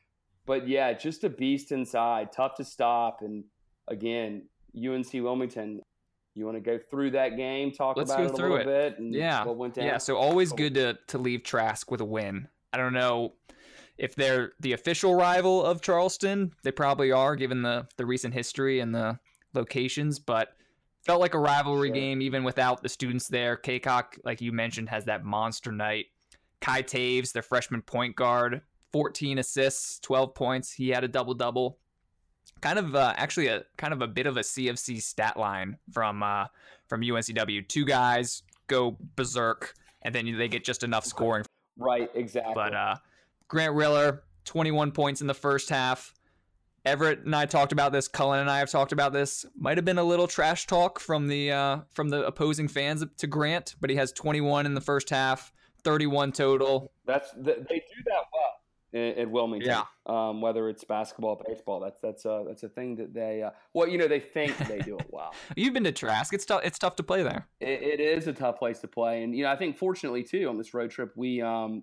but 0.47 0.69
yeah, 0.69 0.93
just 0.93 1.25
a 1.25 1.29
beast 1.29 1.73
inside, 1.73 2.33
tough 2.33 2.57
to 2.57 2.65
stop, 2.65 3.21
and 3.23 3.45
again, 3.89 4.47
UNC 4.77 5.13
Wilmington. 5.13 5.81
You 6.35 6.47
want 6.47 6.57
to 6.57 6.63
go 6.63 6.79
through 6.91 7.11
that 7.11 7.37
game, 7.37 7.73
talk 7.73 7.99
Let's 7.99 8.11
about 8.11 8.19
go 8.19 8.25
it 8.25 8.31
a 8.33 8.37
through 8.37 8.57
little 8.57 8.73
it. 8.73 8.91
bit, 8.91 8.99
and 8.99 9.15
yeah, 9.15 9.45
what 9.45 9.57
went 9.57 9.75
down. 9.75 9.85
Yeah, 9.85 9.99
so 9.99 10.17
always 10.17 10.53
good 10.53 10.75
to 10.75 10.99
to 11.09 11.19
leave 11.19 11.43
Trask 11.43 11.91
with 11.91 12.01
a 12.01 12.07
win. 12.07 12.49
I 12.73 12.79
don't 12.79 12.95
know 12.95 13.35
if 13.99 14.15
they're 14.15 14.53
the 14.61 14.73
official 14.73 15.15
rival 15.15 15.65
of 15.65 15.83
Charleston, 15.83 16.53
they 16.63 16.73
probably 16.73 17.13
are, 17.13 17.37
given 17.37 17.63
the 17.63 17.87
the 17.97 18.07
recent 18.07 18.35
history 18.35 18.81
and 18.81 18.95
the 18.95 19.19
locations. 19.55 20.19
But 20.19 20.57
felt 21.05 21.21
like 21.21 21.35
a 21.35 21.39
rivalry 21.39 21.89
sure. 21.89 21.95
game 21.95 22.23
even 22.23 22.45
without 22.45 22.83
the 22.83 22.89
students 22.89 23.29
there. 23.29 23.57
Cacok, 23.57 24.19
like 24.25 24.41
you 24.41 24.53
mentioned, 24.53 24.89
has 24.89 25.05
that 25.05 25.25
monster 25.25 25.73
night. 25.73 26.07
Kai 26.61 26.83
Toews, 26.83 27.33
their 27.33 27.43
freshman 27.43 27.83
point 27.83 28.17
guard, 28.17 28.63
14 28.93 29.39
assists, 29.39 29.99
12 30.01 30.35
points. 30.35 30.73
He 30.73 30.91
had 30.91 31.05
a 31.05 31.09
double 31.09 31.35
double. 31.35 31.79
Kind 32.61 32.79
of 32.79 32.95
uh, 32.95 33.15
actually 33.17 33.49
a 33.49 33.65
kind 33.77 33.93
of 33.93 34.03
a 34.03 34.07
bit 34.07 34.27
of 34.27 34.37
a 34.37 34.41
CFC 34.41 35.03
stat 35.03 35.37
line 35.37 35.79
from 35.91 36.23
uh, 36.23 36.47
from 36.87 37.01
UNCW. 37.01 37.67
Two 37.69 37.85
guys 37.85 38.43
go 38.69 38.97
berserk, 39.17 39.75
and 40.03 40.15
then 40.15 40.37
they 40.37 40.49
get 40.49 40.65
just 40.65 40.85
enough 40.85 41.05
scoring. 41.05 41.45
Right, 41.77 42.11
exactly. 42.15 42.53
But 42.55 42.75
uh, 42.75 42.97
Grant 43.49 43.75
Riller, 43.75 44.23
21 44.45 44.93
points 44.93 45.21
in 45.21 45.27
the 45.27 45.35
first 45.35 45.71
half. 45.71 46.15
Everett 46.85 47.21
and 47.25 47.35
I 47.35 47.47
talked 47.47 47.73
about 47.73 47.93
this. 47.93 48.09
Cullen 48.09 48.41
and 48.41 48.51
I 48.51 48.59
have 48.59 48.71
talked 48.71 48.93
about 48.93 49.13
this. 49.13 49.45
Might 49.57 49.79
have 49.79 49.85
been 49.85 49.99
a 49.99 50.05
little 50.05 50.27
trash 50.27 50.67
talk 50.67 50.99
from 51.01 51.29
the 51.29 51.53
uh, 51.53 51.79
from 51.91 52.11
the 52.11 52.25
opposing 52.27 52.69
fans 52.69 53.05
to 53.19 53.27
Grant, 53.27 53.77
but 53.81 53.91
he 53.91 53.97
has 53.97 54.13
21 54.13 54.67
in 54.67 54.75
the 54.75 54.81
first 54.81 55.11
half, 55.11 55.53
31 55.85 56.33
total. 56.33 56.93
That's 57.07 57.31
they 57.33 57.55
do 57.55 58.03
that 58.07 58.25
well 58.33 58.62
in 58.93 59.31
Wilmington. 59.31 59.71
Yeah. 59.71 59.85
Um, 60.07 60.41
whether 60.41 60.69
it's 60.69 60.85
basketball, 60.85 61.43
baseball, 61.47 61.81
that's 61.81 62.01
that's 62.01 62.25
a 62.25 62.45
that's 62.47 62.63
a 62.63 62.69
thing 62.69 62.97
that 62.97 63.15
they 63.15 63.43
uh, 63.43 63.51
well, 63.73 63.89
you 63.89 63.99
know, 63.99 64.09
they 64.09 64.21
think 64.21 64.57
they 64.69 64.81
do 64.81 64.97
it 64.99 65.07
well. 65.11 65.35
You've 65.57 65.75
been 65.75 65.85
to 65.85 65.93
Trask. 65.93 66.33
It's 66.35 66.45
tough. 66.45 66.63
It's 66.65 66.79
tough 66.79 66.97
to 66.97 67.03
play 67.03 67.23
there. 67.23 67.49
It, 67.61 67.83
it 67.83 68.01
is 68.01 68.27
a 68.27 68.33
tough 68.33 68.59
place 68.59 68.81
to 68.81 68.89
play, 68.89 69.23
and 69.23 69.35
you 69.35 69.45
know, 69.45 69.51
I 69.51 69.57
think 69.57 69.79
fortunately 69.79 70.23
too 70.23 70.49
on 70.49 70.59
this 70.59 70.75
road 70.75 70.91
trip 70.91 71.13
we 71.17 71.41
um, 71.41 71.83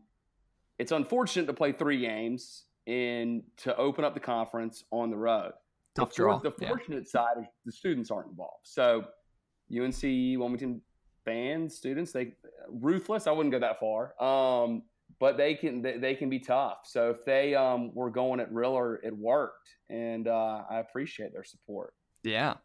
it's 0.77 0.91
unfortunate 0.91 1.45
to 1.47 1.53
play 1.53 1.71
three 1.71 2.01
games 2.01 2.65
and 2.87 3.43
to 3.57 3.75
open 3.77 4.03
up 4.03 4.13
the 4.13 4.19
conference 4.19 4.83
on 4.91 5.09
the 5.09 5.17
road. 5.17 5.53
Tough 5.95 6.09
the, 6.09 6.15
draw. 6.15 6.39
The 6.39 6.51
fortunate 6.51 7.05
yeah. 7.05 7.11
side 7.11 7.37
is 7.39 7.45
the 7.65 7.71
students 7.71 8.11
aren't 8.11 8.29
involved. 8.29 8.65
So 8.65 9.05
UNC 9.71 10.01
Wilmington 10.01 10.81
fans, 11.25 11.75
students, 11.75 12.11
they 12.11 12.33
ruthless. 12.69 13.27
I 13.27 13.31
wouldn't 13.31 13.51
go 13.51 13.59
that 13.59 13.79
far, 13.79 14.21
um, 14.21 14.83
but 15.19 15.37
they 15.37 15.53
can 15.53 15.81
they, 15.81 15.97
they, 15.97 16.15
can 16.15 16.29
be 16.29 16.39
tough. 16.39 16.79
So 16.85 17.09
if 17.09 17.25
they 17.25 17.55
um, 17.55 17.93
were 17.93 18.09
going 18.09 18.39
at 18.39 18.51
Riller, 18.51 18.95
it 19.03 19.15
worked, 19.15 19.69
and 19.89 20.27
uh, 20.27 20.63
I 20.69 20.79
appreciate 20.79 21.33
their 21.33 21.43
support. 21.43 21.93
Yeah, 22.23 22.55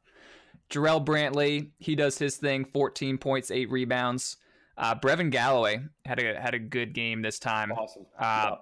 Jarrell 0.71 1.05
Brantley, 1.05 1.71
he 1.79 1.95
does 1.95 2.19
his 2.19 2.37
thing. 2.37 2.65
Fourteen 2.65 3.19
points, 3.19 3.51
eight 3.51 3.71
rebounds. 3.71 4.37
Uh, 4.77 4.95
Brevin 4.95 5.31
Galloway 5.31 5.81
had 6.05 6.21
a 6.21 6.41
had 6.41 6.55
a 6.55 6.59
good 6.59 6.95
game 6.95 7.23
this 7.23 7.39
time. 7.39 7.73
Awesome. 7.73 8.07
Uh, 8.19 8.57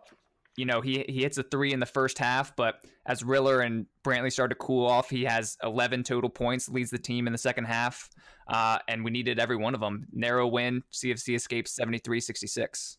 You 0.59 0.67
know, 0.67 0.83
he 0.83 1.05
he 1.09 1.23
hits 1.23 1.39
a 1.39 1.43
three 1.43 1.73
in 1.73 1.81
the 1.81 1.87
first 1.87 2.19
half, 2.19 2.55
but 2.57 2.85
as 3.07 3.25
Riller 3.25 3.61
and 3.61 3.87
Brantley 4.05 4.31
start 4.31 4.51
to 4.51 4.57
cool 4.57 4.87
off, 4.87 5.09
he 5.09 5.25
has 5.25 5.57
11 5.63 6.05
total 6.05 6.29
points, 6.29 6.69
leads 6.69 6.91
the 6.91 6.99
team 6.99 7.27
in 7.27 7.33
the 7.33 7.39
second 7.39 7.65
half, 7.65 8.11
uh, 8.49 8.79
and 8.87 9.03
we 9.03 9.11
needed 9.11 9.41
every 9.41 9.57
one 9.57 9.75
of 9.75 9.81
them. 9.81 10.07
Narrow 10.13 10.47
win, 10.47 10.83
CFC 10.93 11.35
escapes 11.35 11.75
73-66. 11.81 12.99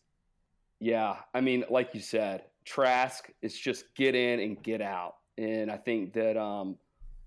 Yeah, 0.80 1.16
I 1.32 1.40
mean, 1.40 1.64
like 1.70 1.94
you 1.94 2.00
said, 2.00 2.42
Trask 2.64 3.30
is 3.42 3.58
just 3.58 3.94
get 3.94 4.14
in 4.14 4.40
and 4.40 4.62
get 4.62 4.80
out, 4.80 5.16
and 5.38 5.70
I 5.70 5.76
think 5.76 6.12
that 6.14 6.36
um, 6.38 6.76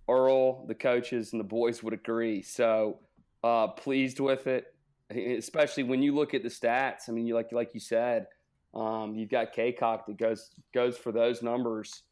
Earl, 0.10 0.66
the 0.68 0.76
coaches, 0.76 1.34
and 1.34 1.40
the 1.40 1.46
boys 1.46 1.82
would 1.84 1.94
agree. 1.94 2.42
So 2.42 3.00
uh, 3.44 3.68
pleased 3.68 4.20
with 4.20 4.48
it 4.48 4.74
especially 5.10 5.84
when 5.84 6.02
you 6.02 6.14
look 6.14 6.34
at 6.34 6.44
the 6.44 6.50
stats. 6.50 7.08
I 7.08 7.12
mean, 7.12 7.28
you 7.28 7.36
like 7.36 7.52
like 7.52 7.74
you 7.74 7.80
said, 7.80 8.28
um, 8.74 9.16
you've 9.16 9.30
got 9.30 9.54
Cacok 9.54 10.06
that 10.08 10.18
goes 10.18 10.50
goes 10.74 10.98
for 10.98 11.12
those 11.12 11.42
numbers. 11.42 12.04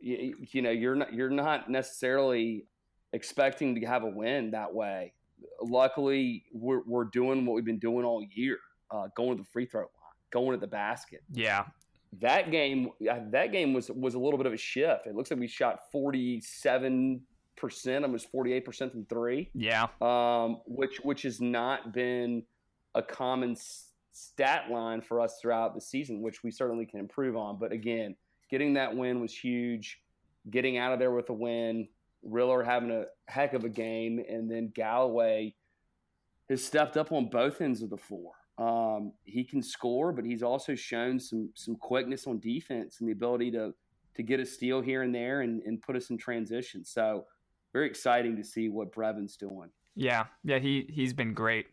You, 0.00 0.36
you, 0.50 0.62
know, 0.62 0.70
you're 0.70 0.94
not 0.94 1.12
you're 1.12 1.30
not 1.30 1.70
necessarily 1.70 2.66
expecting 3.12 3.74
to 3.80 3.86
have 3.86 4.02
a 4.02 4.08
win 4.08 4.50
that 4.52 4.72
way. 4.72 5.12
Luckily, 5.62 6.44
we're 6.52 6.82
we're 6.86 7.04
doing 7.04 7.46
what 7.46 7.54
we've 7.54 7.64
been 7.64 7.78
doing 7.78 8.04
all 8.04 8.24
year, 8.34 8.58
uh, 8.90 9.08
going 9.16 9.36
to 9.36 9.42
the 9.42 9.48
free 9.52 9.66
throw 9.66 9.86
going 10.30 10.54
at 10.54 10.60
the 10.60 10.66
basket. 10.66 11.22
Yeah. 11.32 11.64
That 12.20 12.50
game, 12.50 12.90
that 13.00 13.52
game 13.52 13.74
was 13.74 13.90
was 13.90 14.14
a 14.14 14.18
little 14.18 14.38
bit 14.38 14.46
of 14.46 14.52
a 14.54 14.58
shift. 14.58 15.06
It 15.06 15.14
looks 15.14 15.30
like 15.30 15.40
we 15.40 15.46
shot 15.46 15.80
forty 15.92 16.40
seven 16.40 17.20
percent, 17.56 18.04
almost 18.04 18.30
forty 18.30 18.52
eight 18.54 18.64
percent 18.64 18.92
from 18.92 19.04
three. 19.06 19.50
Yeah. 19.54 19.88
Um, 20.00 20.62
which 20.66 21.00
which 21.02 21.22
has 21.22 21.40
not 21.40 21.92
been 21.92 22.44
a 22.94 23.02
common 23.02 23.56
stat 24.12 24.70
line 24.70 25.02
for 25.02 25.20
us 25.20 25.38
throughout 25.40 25.74
the 25.74 25.80
season, 25.80 26.22
which 26.22 26.42
we 26.42 26.50
certainly 26.50 26.86
can 26.86 26.98
improve 26.98 27.36
on. 27.36 27.58
But 27.58 27.72
again, 27.72 28.16
getting 28.50 28.74
that 28.74 28.96
win 28.96 29.20
was 29.20 29.36
huge. 29.36 30.00
Getting 30.50 30.78
out 30.78 30.94
of 30.94 30.98
there 30.98 31.10
with 31.10 31.28
a 31.28 31.34
win, 31.34 31.88
Riller 32.22 32.62
having 32.62 32.90
a 32.90 33.04
heck 33.26 33.52
of 33.52 33.64
a 33.64 33.68
game, 33.68 34.18
and 34.26 34.50
then 34.50 34.72
Galloway 34.74 35.54
has 36.48 36.64
stepped 36.64 36.96
up 36.96 37.12
on 37.12 37.28
both 37.28 37.60
ends 37.60 37.82
of 37.82 37.90
the 37.90 37.98
floor. 37.98 38.32
Um, 38.58 39.12
he 39.24 39.44
can 39.44 39.62
score, 39.62 40.12
but 40.12 40.24
he's 40.24 40.42
also 40.42 40.74
shown 40.74 41.20
some 41.20 41.50
some 41.54 41.76
quickness 41.76 42.26
on 42.26 42.40
defense 42.40 42.96
and 43.00 43.08
the 43.08 43.12
ability 43.12 43.52
to 43.52 43.72
to 44.16 44.22
get 44.22 44.40
a 44.40 44.46
steal 44.46 44.80
here 44.80 45.02
and 45.02 45.14
there 45.14 45.42
and, 45.42 45.62
and 45.62 45.80
put 45.80 45.94
us 45.94 46.10
in 46.10 46.18
transition. 46.18 46.84
So 46.84 47.26
very 47.72 47.86
exciting 47.86 48.36
to 48.36 48.42
see 48.42 48.68
what 48.68 48.92
Brevin's 48.92 49.36
doing. 49.36 49.70
Yeah, 49.94 50.26
yeah, 50.42 50.58
he 50.58 50.90
he's 50.92 51.12
been 51.12 51.34
great. 51.34 51.66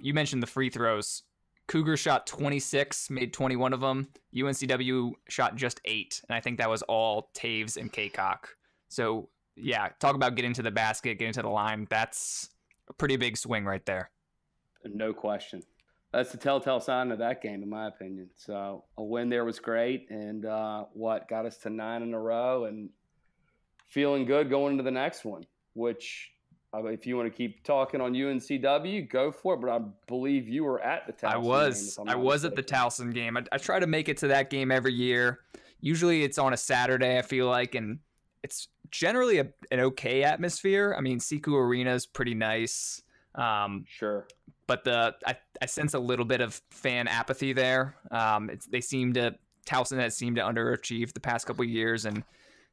You 0.00 0.14
mentioned 0.14 0.42
the 0.42 0.48
free 0.48 0.68
throws. 0.68 1.22
Cougar 1.68 1.96
shot 1.96 2.28
26, 2.28 3.10
made 3.10 3.32
21 3.32 3.72
of 3.72 3.80
them. 3.80 4.08
UNCW 4.34 5.12
shot 5.28 5.56
just 5.56 5.80
eight, 5.84 6.22
and 6.28 6.36
I 6.36 6.40
think 6.40 6.58
that 6.58 6.70
was 6.70 6.82
all 6.82 7.30
Toews 7.34 7.76
and 7.76 7.92
Cacok. 7.92 8.46
So 8.88 9.28
yeah, 9.56 9.88
talk 10.00 10.14
about 10.14 10.34
getting 10.34 10.52
to 10.54 10.62
the 10.62 10.70
basket, 10.70 11.18
getting 11.18 11.32
to 11.34 11.42
the 11.42 11.48
line. 11.48 11.86
That's 11.90 12.50
a 12.88 12.92
pretty 12.92 13.16
big 13.16 13.36
swing 13.36 13.64
right 13.64 13.84
there. 13.84 14.10
No 14.84 15.12
question. 15.12 15.62
That's 16.12 16.32
the 16.32 16.38
telltale 16.38 16.80
sign 16.80 17.10
of 17.10 17.18
that 17.18 17.42
game, 17.42 17.62
in 17.62 17.68
my 17.68 17.88
opinion. 17.88 18.30
So 18.36 18.84
a 18.96 19.02
win 19.02 19.28
there 19.28 19.44
was 19.44 19.58
great, 19.58 20.08
and 20.10 20.46
uh, 20.46 20.84
what 20.92 21.28
got 21.28 21.46
us 21.46 21.58
to 21.58 21.70
nine 21.70 22.02
in 22.02 22.14
a 22.14 22.20
row, 22.20 22.64
and 22.64 22.90
feeling 23.88 24.24
good 24.24 24.48
going 24.48 24.72
into 24.72 24.82
the 24.82 24.90
next 24.90 25.24
one. 25.24 25.46
Which, 25.74 26.32
uh, 26.72 26.84
if 26.86 27.06
you 27.06 27.16
want 27.16 27.30
to 27.30 27.36
keep 27.36 27.62
talking 27.64 28.00
on 28.00 28.14
UNCW, 28.14 29.10
go 29.10 29.30
for 29.30 29.54
it. 29.54 29.60
But 29.60 29.70
I 29.70 29.80
believe 30.06 30.48
you 30.48 30.64
were 30.64 30.80
at 30.80 31.06
the 31.06 31.12
Towson. 31.12 31.32
I 31.32 31.36
was. 31.36 31.98
I 32.06 32.14
was 32.14 32.44
mistaken. 32.44 32.58
at 32.58 32.66
the 32.66 32.74
Towson 32.74 33.14
game. 33.14 33.36
I, 33.36 33.44
I 33.52 33.58
try 33.58 33.78
to 33.78 33.86
make 33.86 34.08
it 34.08 34.16
to 34.18 34.28
that 34.28 34.48
game 34.48 34.70
every 34.70 34.94
year. 34.94 35.40
Usually, 35.80 36.22
it's 36.22 36.38
on 36.38 36.54
a 36.54 36.56
Saturday. 36.56 37.18
I 37.18 37.22
feel 37.22 37.46
like, 37.46 37.74
and 37.74 37.98
it's 38.42 38.68
generally 38.90 39.38
a, 39.38 39.48
an 39.70 39.80
okay 39.80 40.22
atmosphere. 40.22 40.94
I 40.96 41.00
mean, 41.00 41.18
SECU 41.18 41.52
Arena 41.52 41.92
is 41.92 42.06
pretty 42.06 42.34
nice. 42.34 43.02
Um, 43.34 43.84
sure. 43.86 44.26
But 44.66 44.84
the 44.84 45.14
I, 45.26 45.36
I 45.62 45.66
sense 45.66 45.94
a 45.94 45.98
little 45.98 46.24
bit 46.24 46.40
of 46.40 46.60
fan 46.70 47.08
apathy 47.08 47.52
there. 47.52 47.96
Um, 48.10 48.50
they 48.68 48.80
seem 48.80 49.12
to 49.14 49.36
Towson 49.66 49.98
has 49.98 50.16
seemed 50.16 50.36
to 50.36 50.42
underachieve 50.42 51.12
the 51.12 51.20
past 51.20 51.46
couple 51.46 51.64
years, 51.64 52.04
and 52.04 52.24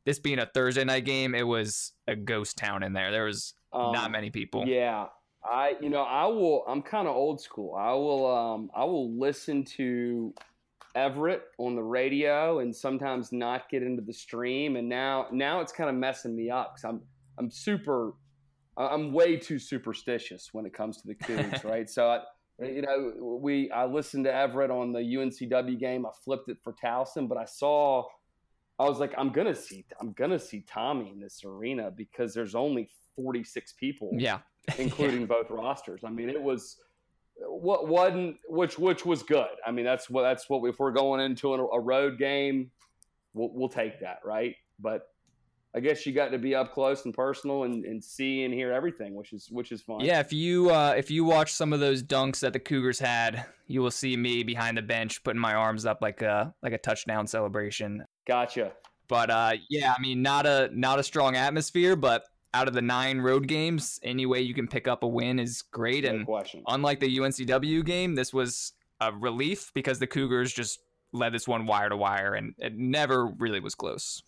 this 0.05 0.19
being 0.19 0.39
a 0.39 0.45
Thursday 0.45 0.83
night 0.83 1.05
game, 1.05 1.35
it 1.35 1.47
was 1.47 1.93
a 2.07 2.15
ghost 2.15 2.57
town 2.57 2.83
in 2.83 2.93
there. 2.93 3.11
There 3.11 3.25
was 3.25 3.53
um, 3.71 3.91
not 3.91 4.11
many 4.11 4.29
people. 4.29 4.65
Yeah, 4.67 5.07
I 5.43 5.75
you 5.81 5.89
know 5.89 6.03
I 6.03 6.25
will. 6.25 6.63
I'm 6.67 6.81
kind 6.81 7.07
of 7.07 7.15
old 7.15 7.41
school. 7.41 7.75
I 7.75 7.91
will 7.93 8.25
um 8.25 8.71
I 8.75 8.85
will 8.85 9.17
listen 9.17 9.63
to 9.77 10.33
Everett 10.95 11.43
on 11.57 11.75
the 11.75 11.83
radio 11.83 12.59
and 12.59 12.75
sometimes 12.75 13.31
not 13.31 13.69
get 13.69 13.83
into 13.83 14.01
the 14.01 14.13
stream. 14.13 14.75
And 14.75 14.87
now 14.87 15.27
now 15.31 15.61
it's 15.61 15.71
kind 15.71 15.89
of 15.89 15.95
messing 15.95 16.35
me 16.35 16.49
up 16.49 16.75
because 16.75 16.85
I'm 16.85 17.01
I'm 17.37 17.49
super 17.49 18.13
I'm 18.77 19.11
way 19.11 19.37
too 19.37 19.59
superstitious 19.59 20.49
when 20.51 20.65
it 20.65 20.73
comes 20.73 21.01
to 21.01 21.07
the 21.07 21.15
Cougs, 21.15 21.63
right? 21.69 21.89
So 21.89 22.07
I, 22.07 22.19
you 22.65 22.81
know 22.81 23.39
we 23.41 23.71
I 23.71 23.85
listened 23.85 24.25
to 24.25 24.33
Everett 24.33 24.71
on 24.71 24.91
the 24.91 24.99
UNCW 24.99 25.79
game. 25.79 26.05
I 26.05 26.11
flipped 26.23 26.49
it 26.49 26.57
for 26.63 26.73
Towson, 26.73 27.27
but 27.27 27.37
I 27.37 27.45
saw 27.45 28.03
I 28.79 28.87
was 28.87 28.99
like 28.99 29.13
I'm 29.17 29.31
gonna 29.31 29.55
see 29.55 29.85
I'm 29.99 30.13
gonna 30.13 30.39
see 30.39 30.65
Tommy 30.67 31.09
in 31.09 31.19
this 31.19 31.43
arena 31.45 31.91
because 31.91 32.33
there's 32.33 32.55
only 32.55 32.89
46 33.15 33.73
people, 33.73 34.11
yeah, 34.13 34.39
including 34.77 35.21
yeah. 35.21 35.27
both 35.27 35.49
rosters. 35.49 36.01
I 36.05 36.09
mean 36.09 36.29
it 36.29 36.41
was 36.41 36.77
what 37.37 37.87
wasn't 37.87 38.37
which 38.47 38.77
which 38.77 39.05
was 39.05 39.23
good. 39.23 39.47
I 39.65 39.71
mean, 39.71 39.85
that's 39.85 40.09
what 40.09 40.23
that's 40.23 40.49
what 40.49 40.67
if 40.67 40.79
we're 40.79 40.91
going 40.91 41.21
into 41.21 41.53
a, 41.53 41.65
a 41.65 41.79
road 41.79 42.17
game, 42.17 42.71
we'll, 43.33 43.49
we'll 43.53 43.69
take 43.69 43.99
that, 44.01 44.19
right? 44.23 44.55
But 44.79 45.07
I 45.75 45.79
guess 45.79 46.05
you 46.05 46.13
got 46.13 46.29
to 46.29 46.37
be 46.37 46.53
up 46.53 46.71
close 46.71 47.05
and 47.05 47.13
personal 47.13 47.63
and, 47.63 47.83
and 47.83 48.03
see 48.03 48.43
and 48.43 48.53
hear 48.53 48.71
everything, 48.71 49.15
which 49.15 49.33
is 49.33 49.47
which 49.49 49.71
is 49.71 49.81
fun. 49.81 50.01
Yeah, 50.01 50.19
if 50.19 50.31
you 50.31 50.69
uh, 50.69 50.93
if 50.95 51.09
you 51.09 51.23
watch 51.23 51.51
some 51.51 51.73
of 51.73 51.79
those 51.79 52.03
dunks 52.03 52.41
that 52.41 52.53
the 52.53 52.59
Cougars 52.59 52.99
had, 52.99 53.45
you 53.67 53.81
will 53.81 53.91
see 53.91 54.15
me 54.15 54.43
behind 54.43 54.77
the 54.77 54.83
bench 54.83 55.23
putting 55.23 55.41
my 55.41 55.53
arms 55.53 55.85
up 55.85 55.99
like 56.01 56.21
a 56.21 56.53
like 56.61 56.73
a 56.73 56.77
touchdown 56.77 57.25
celebration. 57.25 58.05
Gotcha. 58.27 58.73
But 59.07 59.29
uh, 59.31 59.53
yeah, 59.69 59.93
I 59.97 60.01
mean, 60.01 60.21
not 60.21 60.45
a 60.45 60.69
not 60.73 60.99
a 60.99 61.03
strong 61.03 61.35
atmosphere, 61.35 61.95
but 61.95 62.23
out 62.53 62.67
of 62.67 62.75
the 62.75 62.81
nine 62.81 63.19
road 63.19 63.47
games, 63.47 63.99
any 64.03 64.27
way 64.27 64.41
you 64.41 64.53
can 64.53 64.67
pick 64.67 64.87
up 64.87 65.01
a 65.01 65.07
win 65.07 65.39
is 65.39 65.63
great. 65.63 66.03
No 66.03 66.11
and 66.11 66.25
question. 66.25 66.63
unlike 66.67 66.99
the 66.99 67.17
UNCW 67.17 67.83
game, 67.83 68.13
this 68.13 68.31
was 68.31 68.73
a 69.01 69.11
relief 69.11 69.71
because 69.73 69.99
the 69.99 70.07
Cougars 70.07 70.53
just 70.53 70.79
led 71.13 71.33
this 71.33 71.47
one 71.47 71.65
wire 71.65 71.89
to 71.89 71.97
wire, 71.97 72.33
and 72.35 72.53
it 72.59 72.75
never 72.75 73.25
really 73.25 73.59
was 73.59 73.75
close. 73.75 74.21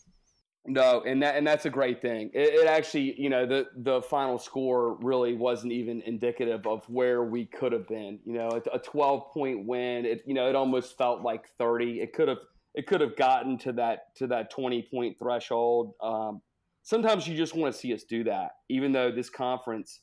No, 0.68 1.04
and 1.06 1.22
that 1.22 1.36
and 1.36 1.46
that's 1.46 1.66
a 1.66 1.70
great 1.70 2.02
thing. 2.02 2.32
It, 2.34 2.54
it, 2.54 2.68
actually, 2.68 3.20
you 3.22 3.30
know, 3.30 3.46
the 3.46 3.68
the 3.76 4.02
final 4.02 4.40
score 4.40 4.96
really 4.96 5.34
wasn't 5.34 5.74
even 5.74 6.02
indicative 6.02 6.66
of 6.66 6.84
where 6.90 7.24
we 7.24 7.46
could 7.46 7.72
have 7.72 7.88
been. 7.88 8.20
You 8.26 8.34
know, 8.34 8.50
a, 8.50 8.76
a 8.76 8.80
twelve 8.80 9.32
point 9.32 9.68
win. 9.68 10.06
It 10.06 10.24
you 10.26 10.34
know, 10.34 10.50
it 10.50 10.56
almost 10.56 10.98
felt 10.98 11.22
like 11.22 11.48
thirty. 11.58 12.02
It 12.02 12.14
could 12.14 12.28
have 12.28 12.40
it 12.74 12.88
could 12.88 13.02
have 13.02 13.16
gotten 13.16 13.58
to 13.60 13.74
that 13.74 14.16
to 14.18 14.28
that 14.28 14.50
twenty 14.50 14.88
point 14.92 15.20
threshold. 15.20 15.94
Um, 16.02 16.42
sometimes 16.86 17.28
you 17.28 17.36
just 17.36 17.56
want 17.56 17.74
to 17.74 17.80
see 17.80 17.94
us 17.94 18.04
do 18.04 18.24
that, 18.24 18.52
even 18.70 18.92
though 18.92 19.12
this 19.12 19.30
conference, 19.30 20.02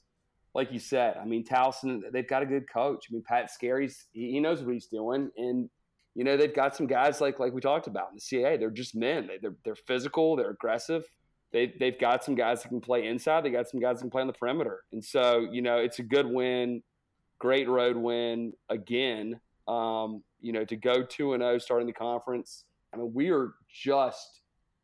like 0.55 0.71
you 0.73 0.79
said, 0.79 1.17
I 1.17 1.25
mean, 1.25 1.45
Towson, 1.45 2.03
they've 2.13 2.29
got 2.29 2.43
a 2.43 2.47
good 2.47 2.65
coach. 2.71 3.07
I 3.09 3.15
mean, 3.15 3.23
Pat 3.27 3.51
Skerry's, 3.51 4.07
he 4.13 4.39
knows 4.41 4.63
what 4.63 4.75
he's 4.75 4.89
doing. 4.89 5.31
And, 5.37 5.71
you 6.15 6.25
know, 6.25 6.37
they've 6.37 6.55
got 6.55 6.77
some 6.77 6.87
guys 6.87 7.21
like 7.21 7.39
like 7.39 7.53
we 7.53 7.61
talked 7.61 7.87
about 7.87 8.09
in 8.11 8.17
the 8.17 8.21
CAA. 8.21 8.59
They're 8.59 8.71
just 8.71 8.95
men. 8.95 9.29
They, 9.29 9.47
are 9.47 9.57
they're 9.65 9.75
physical. 9.75 10.37
They're 10.37 10.51
aggressive. 10.51 11.05
They 11.53 11.75
they've 11.79 11.99
got 11.99 12.25
some 12.25 12.35
guys 12.35 12.63
that 12.63 12.69
can 12.69 12.81
play 12.81 13.07
inside. 13.07 13.45
They 13.45 13.51
got 13.51 13.69
some 13.69 13.81
guys 13.81 13.97
that 13.97 14.03
can 14.03 14.11
play 14.11 14.23
on 14.23 14.27
the 14.27 14.33
perimeter. 14.33 14.81
And 14.93 15.05
so 15.05 15.47
you 15.51 15.63
know, 15.63 15.77
it's 15.77 15.99
a 15.99 16.03
good 16.03 16.27
win, 16.27 16.83
great 17.39 17.69
road 17.69 17.97
win 17.97 18.53
again. 18.69 19.41
Um, 19.69 20.23
you 20.41 20.53
know, 20.53 20.65
to 20.65 20.77
go 20.77 21.05
two 21.05 21.35
and 21.35 21.43
zero 21.43 21.55
oh 21.55 21.59
starting 21.59 21.87
the 21.87 21.93
conference. 21.93 22.65
I 22.93 22.99
mean, 22.99 23.13
we 23.15 23.31
are 23.31 23.55
just 23.73 24.43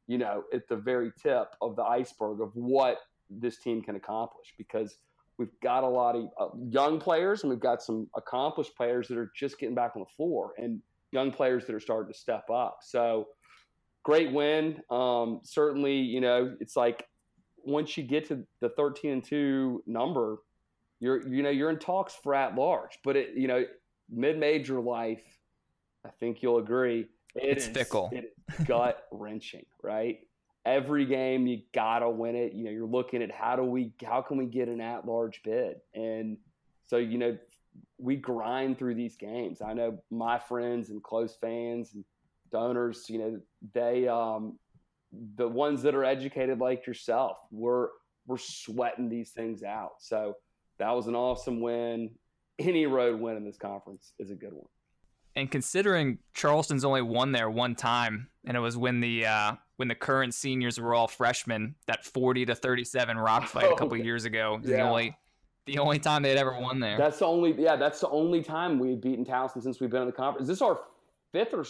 you 0.08 0.18
know, 0.18 0.42
at 0.52 0.66
the 0.68 0.76
very 0.76 1.12
tip 1.22 1.54
of 1.60 1.76
the 1.76 1.82
iceberg 1.82 2.40
of 2.40 2.50
what 2.54 2.98
this 3.30 3.58
team 3.58 3.82
can 3.82 3.94
accomplish 3.94 4.54
because 4.56 4.98
we've 5.36 5.52
got 5.62 5.84
a 5.84 5.88
lot 5.88 6.16
of 6.16 6.28
uh, 6.40 6.48
young 6.70 6.98
players 6.98 7.42
and 7.42 7.50
we've 7.50 7.60
got 7.60 7.82
some 7.82 8.08
accomplished 8.16 8.74
players 8.74 9.06
that 9.06 9.18
are 9.18 9.30
just 9.36 9.60
getting 9.60 9.74
back 9.74 9.92
on 9.94 10.00
the 10.00 10.08
floor 10.16 10.54
and 10.56 10.80
young 11.12 11.30
players 11.30 11.66
that 11.66 11.74
are 11.74 11.80
starting 11.80 12.12
to 12.12 12.18
step 12.18 12.50
up. 12.50 12.78
So 12.82 13.28
great 14.02 14.32
win. 14.32 14.80
Um, 14.90 15.40
certainly, 15.44 15.96
you 15.96 16.20
know, 16.20 16.56
it's 16.60 16.76
like 16.76 17.06
once 17.64 17.96
you 17.96 18.02
get 18.02 18.28
to 18.28 18.44
the 18.60 18.70
13 18.70 19.10
and 19.12 19.24
2 19.24 19.84
number, 19.86 20.38
you're 21.00 21.26
you 21.28 21.42
know, 21.42 21.50
you're 21.50 21.70
in 21.70 21.78
talks 21.78 22.14
for 22.14 22.34
at 22.34 22.54
large, 22.54 22.98
but 23.04 23.16
it, 23.16 23.30
you 23.36 23.46
know, 23.46 23.64
mid-major 24.10 24.80
life, 24.80 25.22
I 26.04 26.10
think 26.18 26.42
you'll 26.42 26.58
agree, 26.58 27.06
it 27.34 27.44
it's 27.44 27.66
is, 27.66 27.72
fickle. 27.72 28.10
It 28.12 28.34
is 28.58 28.66
gut 28.66 29.04
wrenching, 29.12 29.66
right? 29.82 30.18
Every 30.64 31.06
game 31.06 31.46
you 31.46 31.60
gotta 31.72 32.10
win 32.10 32.34
it. 32.34 32.52
You 32.52 32.64
know, 32.64 32.70
you're 32.70 32.86
looking 32.86 33.22
at 33.22 33.30
how 33.30 33.56
do 33.56 33.62
we, 33.62 33.92
how 34.04 34.22
can 34.22 34.38
we 34.38 34.46
get 34.46 34.68
an 34.68 34.80
at-large 34.80 35.42
bid, 35.44 35.76
and 35.94 36.36
so 36.86 36.96
you 36.96 37.18
know, 37.18 37.38
we 37.98 38.16
grind 38.16 38.78
through 38.78 38.94
these 38.94 39.16
games. 39.16 39.60
I 39.60 39.72
know 39.72 39.98
my 40.10 40.38
friends 40.38 40.90
and 40.90 41.02
close 41.02 41.36
fans 41.40 41.94
and 41.94 42.04
donors. 42.50 43.06
You 43.08 43.18
know, 43.18 43.40
they, 43.74 44.08
um, 44.08 44.58
the 45.36 45.48
ones 45.48 45.82
that 45.82 45.94
are 45.94 46.04
educated 46.04 46.58
like 46.58 46.86
yourself, 46.86 47.38
we're 47.50 47.88
we're 48.26 48.38
sweating 48.38 49.08
these 49.08 49.30
things 49.30 49.62
out. 49.62 49.92
So 50.00 50.34
that 50.78 50.94
was 50.94 51.06
an 51.06 51.14
awesome 51.14 51.60
win. 51.60 52.10
Any 52.58 52.86
road 52.86 53.20
win 53.20 53.36
in 53.36 53.44
this 53.44 53.56
conference 53.56 54.12
is 54.18 54.30
a 54.30 54.34
good 54.34 54.52
one. 54.52 54.66
And 55.34 55.50
considering 55.50 56.18
Charleston's 56.34 56.84
only 56.84 57.02
won 57.02 57.32
there 57.32 57.48
one 57.48 57.74
time, 57.74 58.28
and 58.44 58.56
it 58.56 58.60
was 58.60 58.76
when 58.76 59.00
the 59.00 59.26
uh, 59.26 59.52
when 59.76 59.88
the 59.88 59.94
current 59.94 60.34
seniors 60.34 60.80
were 60.80 60.94
all 60.94 61.06
freshmen, 61.08 61.76
that 61.86 62.04
forty 62.04 62.44
to 62.46 62.54
thirty 62.54 62.84
seven 62.84 63.16
rock 63.16 63.46
fight 63.46 63.70
a 63.70 63.76
couple 63.78 63.96
years 63.96 64.24
ago. 64.24 64.60
Yeah. 64.62 64.76
The 64.76 64.80
only 64.80 65.16
the 65.68 65.78
only 65.78 65.98
time 65.98 66.22
they'd 66.22 66.38
ever 66.38 66.58
won 66.58 66.80
there. 66.80 66.98
That's 66.98 67.18
the 67.18 67.26
only 67.26 67.52
yeah. 67.52 67.76
That's 67.76 68.00
the 68.00 68.08
only 68.08 68.42
time 68.42 68.78
we've 68.78 69.00
beaten 69.00 69.24
Towson 69.24 69.62
since 69.62 69.80
we've 69.80 69.90
been 69.90 70.02
in 70.02 70.08
the 70.08 70.12
conference. 70.12 70.48
Is 70.48 70.58
this 70.58 70.62
our 70.62 70.80
fifth 71.32 71.54
or 71.54 71.64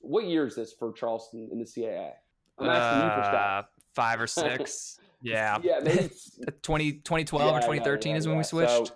what 0.00 0.24
year 0.24 0.46
is 0.46 0.56
this 0.56 0.72
for 0.72 0.92
Charleston 0.92 1.48
in 1.52 1.58
the 1.58 1.64
CAA? 1.64 2.12
I'm 2.58 2.68
asking 2.68 3.02
uh, 3.02 3.04
you 3.04 3.22
for 3.22 3.28
stuff. 3.28 3.64
Uh, 3.64 3.82
five 3.94 4.20
or 4.20 4.26
six. 4.26 4.98
yeah. 5.22 5.58
yeah. 5.62 5.80
Maybe 5.82 6.10
20, 6.62 6.92
2012 6.92 7.50
yeah, 7.50 7.56
or 7.56 7.60
2013 7.60 8.10
yeah, 8.10 8.16
is 8.16 8.28
when 8.28 8.36
we 8.36 8.42
switched. 8.42 8.70
So, 8.70 8.86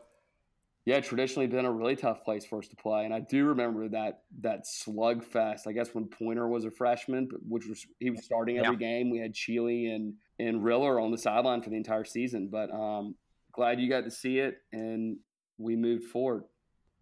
Yeah, 0.87 1.01
traditionally 1.01 1.47
been 1.47 1.67
a 1.67 1.73
really 1.73 1.97
tough 1.97 2.25
place 2.25 2.45
for 2.45 2.59
us 2.59 2.69
to 2.69 2.77
play, 2.77 3.05
and 3.05 3.13
I 3.13 3.21
do 3.21 3.45
remember 3.45 3.89
that 3.89 4.23
that 4.41 4.65
slugfest. 4.65 5.67
I 5.67 5.73
guess 5.73 5.95
when 5.95 6.07
Pointer 6.07 6.49
was 6.49 6.65
a 6.65 6.71
freshman, 6.71 7.29
which 7.47 7.67
was 7.67 7.87
he 7.99 8.11
was 8.11 8.25
starting 8.25 8.59
every 8.59 8.77
yeah. 8.81 8.99
game. 8.99 9.11
We 9.11 9.19
had 9.19 9.35
Chealey 9.35 9.95
and 9.95 10.15
and 10.39 10.65
Riller 10.65 10.99
on 10.99 11.11
the 11.11 11.19
sideline 11.19 11.63
for 11.63 11.71
the 11.71 11.77
entire 11.77 12.05
season. 12.05 12.49
But 12.49 12.71
um, 12.71 13.15
glad 13.53 13.81
you 13.81 13.89
got 13.89 14.05
to 14.05 14.11
see 14.11 14.39
it, 14.39 14.59
and 14.73 15.19
we 15.59 15.77
moved 15.77 16.05
forward. 16.05 16.45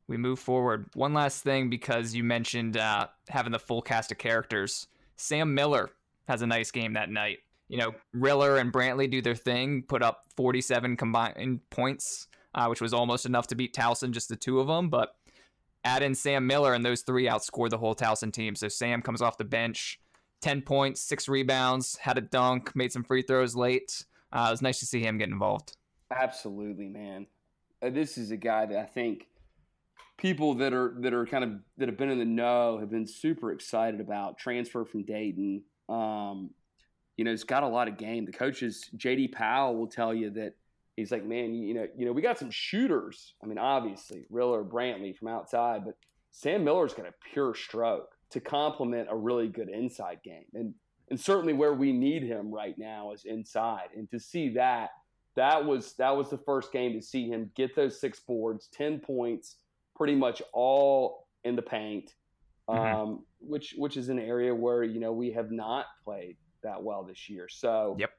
We 0.06 0.16
move 0.16 0.38
forward. 0.38 0.86
One 0.94 1.12
last 1.12 1.44
thing, 1.44 1.68
because 1.68 2.14
you 2.14 2.24
mentioned 2.24 2.76
uh, 2.76 3.08
having 3.28 3.52
the 3.52 3.58
full 3.58 3.82
cast 3.82 4.10
of 4.10 4.18
characters. 4.18 4.86
Sam 5.16 5.54
Miller 5.54 5.90
has 6.26 6.42
a 6.42 6.46
nice 6.46 6.70
game 6.70 6.94
that 6.94 7.10
night. 7.10 7.38
You 7.68 7.78
know, 7.78 7.94
Riller 8.14 8.56
and 8.56 8.72
Brantley 8.72 9.10
do 9.10 9.20
their 9.20 9.34
thing, 9.34 9.82
put 9.82 10.02
up 10.02 10.24
47 10.36 10.96
combined 10.96 11.60
points 11.68 12.28
uh, 12.54 12.66
which 12.66 12.80
was 12.80 12.92
almost 12.92 13.26
enough 13.26 13.46
to 13.48 13.54
beat 13.54 13.74
Towson, 13.74 14.10
just 14.10 14.28
the 14.28 14.36
two 14.36 14.60
of 14.60 14.66
them. 14.66 14.88
But 14.88 15.14
add 15.84 16.02
in 16.02 16.14
Sam 16.14 16.46
Miller, 16.46 16.74
and 16.74 16.84
those 16.84 17.02
three 17.02 17.26
outscored 17.26 17.70
the 17.70 17.78
whole 17.78 17.94
Towson 17.94 18.32
team. 18.32 18.54
So 18.54 18.68
Sam 18.68 19.02
comes 19.02 19.22
off 19.22 19.38
the 19.38 19.44
bench, 19.44 20.00
10 20.40 20.62
points, 20.62 21.00
six 21.00 21.28
rebounds, 21.28 21.96
had 21.98 22.18
a 22.18 22.22
dunk, 22.22 22.74
made 22.74 22.92
some 22.92 23.04
free 23.04 23.22
throws 23.22 23.54
late. 23.54 24.04
Uh, 24.32 24.46
it 24.48 24.50
was 24.50 24.62
nice 24.62 24.80
to 24.80 24.86
see 24.86 25.00
him 25.00 25.18
get 25.18 25.28
involved. 25.28 25.76
Absolutely, 26.10 26.88
man. 26.88 27.26
Uh, 27.82 27.90
this 27.90 28.18
is 28.18 28.30
a 28.30 28.36
guy 28.36 28.66
that 28.66 28.78
I 28.78 28.84
think 28.84 29.26
people 30.16 30.54
that 30.54 30.72
are 30.72 30.94
that 31.00 31.14
are 31.14 31.26
kind 31.26 31.44
of 31.44 31.50
that 31.76 31.88
have 31.88 31.96
been 31.96 32.10
in 32.10 32.18
the 32.18 32.24
know 32.24 32.78
have 32.78 32.90
been 32.90 33.06
super 33.06 33.52
excited 33.52 34.00
about 34.00 34.38
transfer 34.38 34.84
from 34.84 35.04
Dayton. 35.04 35.62
Um, 35.88 36.50
you 37.16 37.24
know, 37.24 37.30
he's 37.30 37.44
got 37.44 37.62
a 37.62 37.68
lot 37.68 37.88
of 37.88 37.98
game. 37.98 38.24
The 38.24 38.32
coaches, 38.32 38.88
JD 38.96 39.32
Powell, 39.32 39.76
will 39.76 39.88
tell 39.88 40.14
you 40.14 40.30
that 40.30 40.54
he's 40.96 41.10
like, 41.10 41.24
man, 41.24 41.52
you, 41.52 41.74
know, 41.74 41.86
you 41.96 42.06
know, 42.06 42.12
we 42.12 42.22
got 42.22 42.38
some 42.38 42.50
shooters. 42.50 43.34
I 43.42 43.46
mean, 43.46 43.58
obviously, 43.58 44.26
Riller, 44.30 44.62
Brantley 44.62 45.16
from 45.16 45.28
outside, 45.28 45.84
but 45.84 45.94
Sam 46.30 46.64
Miller's 46.64 46.94
got 46.94 47.06
a 47.06 47.14
pure 47.32 47.54
stroke 47.54 48.10
to 48.30 48.40
complement 48.40 49.08
a 49.10 49.16
really 49.16 49.48
good 49.48 49.68
inside 49.68 50.18
game, 50.24 50.44
and 50.54 50.74
and 51.10 51.18
certainly 51.18 51.54
where 51.54 51.72
we 51.72 51.92
need 51.92 52.22
him 52.22 52.52
right 52.52 52.76
now 52.76 53.12
is 53.12 53.24
inside. 53.24 53.88
And 53.96 54.10
to 54.10 54.20
see 54.20 54.50
that, 54.50 54.90
that 55.38 55.64
was 55.64 55.94
that 55.94 56.16
was 56.16 56.30
the 56.30 56.38
first 56.38 56.72
game 56.72 56.92
to 56.92 57.02
see 57.02 57.28
him 57.28 57.50
get 57.54 57.74
those 57.74 58.00
six 58.00 58.20
boards, 58.20 58.68
ten 58.72 58.98
points, 58.98 59.56
pretty 59.96 60.14
much 60.14 60.42
all 60.52 61.26
in 61.44 61.56
the 61.56 61.62
paint, 61.62 62.14
mm-hmm. 62.68 63.00
um, 63.00 63.24
which 63.40 63.74
which 63.78 63.96
is 63.96 64.08
an 64.08 64.18
area 64.18 64.54
where 64.54 64.82
you 64.82 65.00
know 65.00 65.12
we 65.12 65.32
have 65.32 65.50
not 65.50 65.86
played 66.04 66.36
that 66.62 66.82
well 66.82 67.04
this 67.04 67.28
year. 67.28 67.48
So 67.48 67.96
yep 67.98 68.10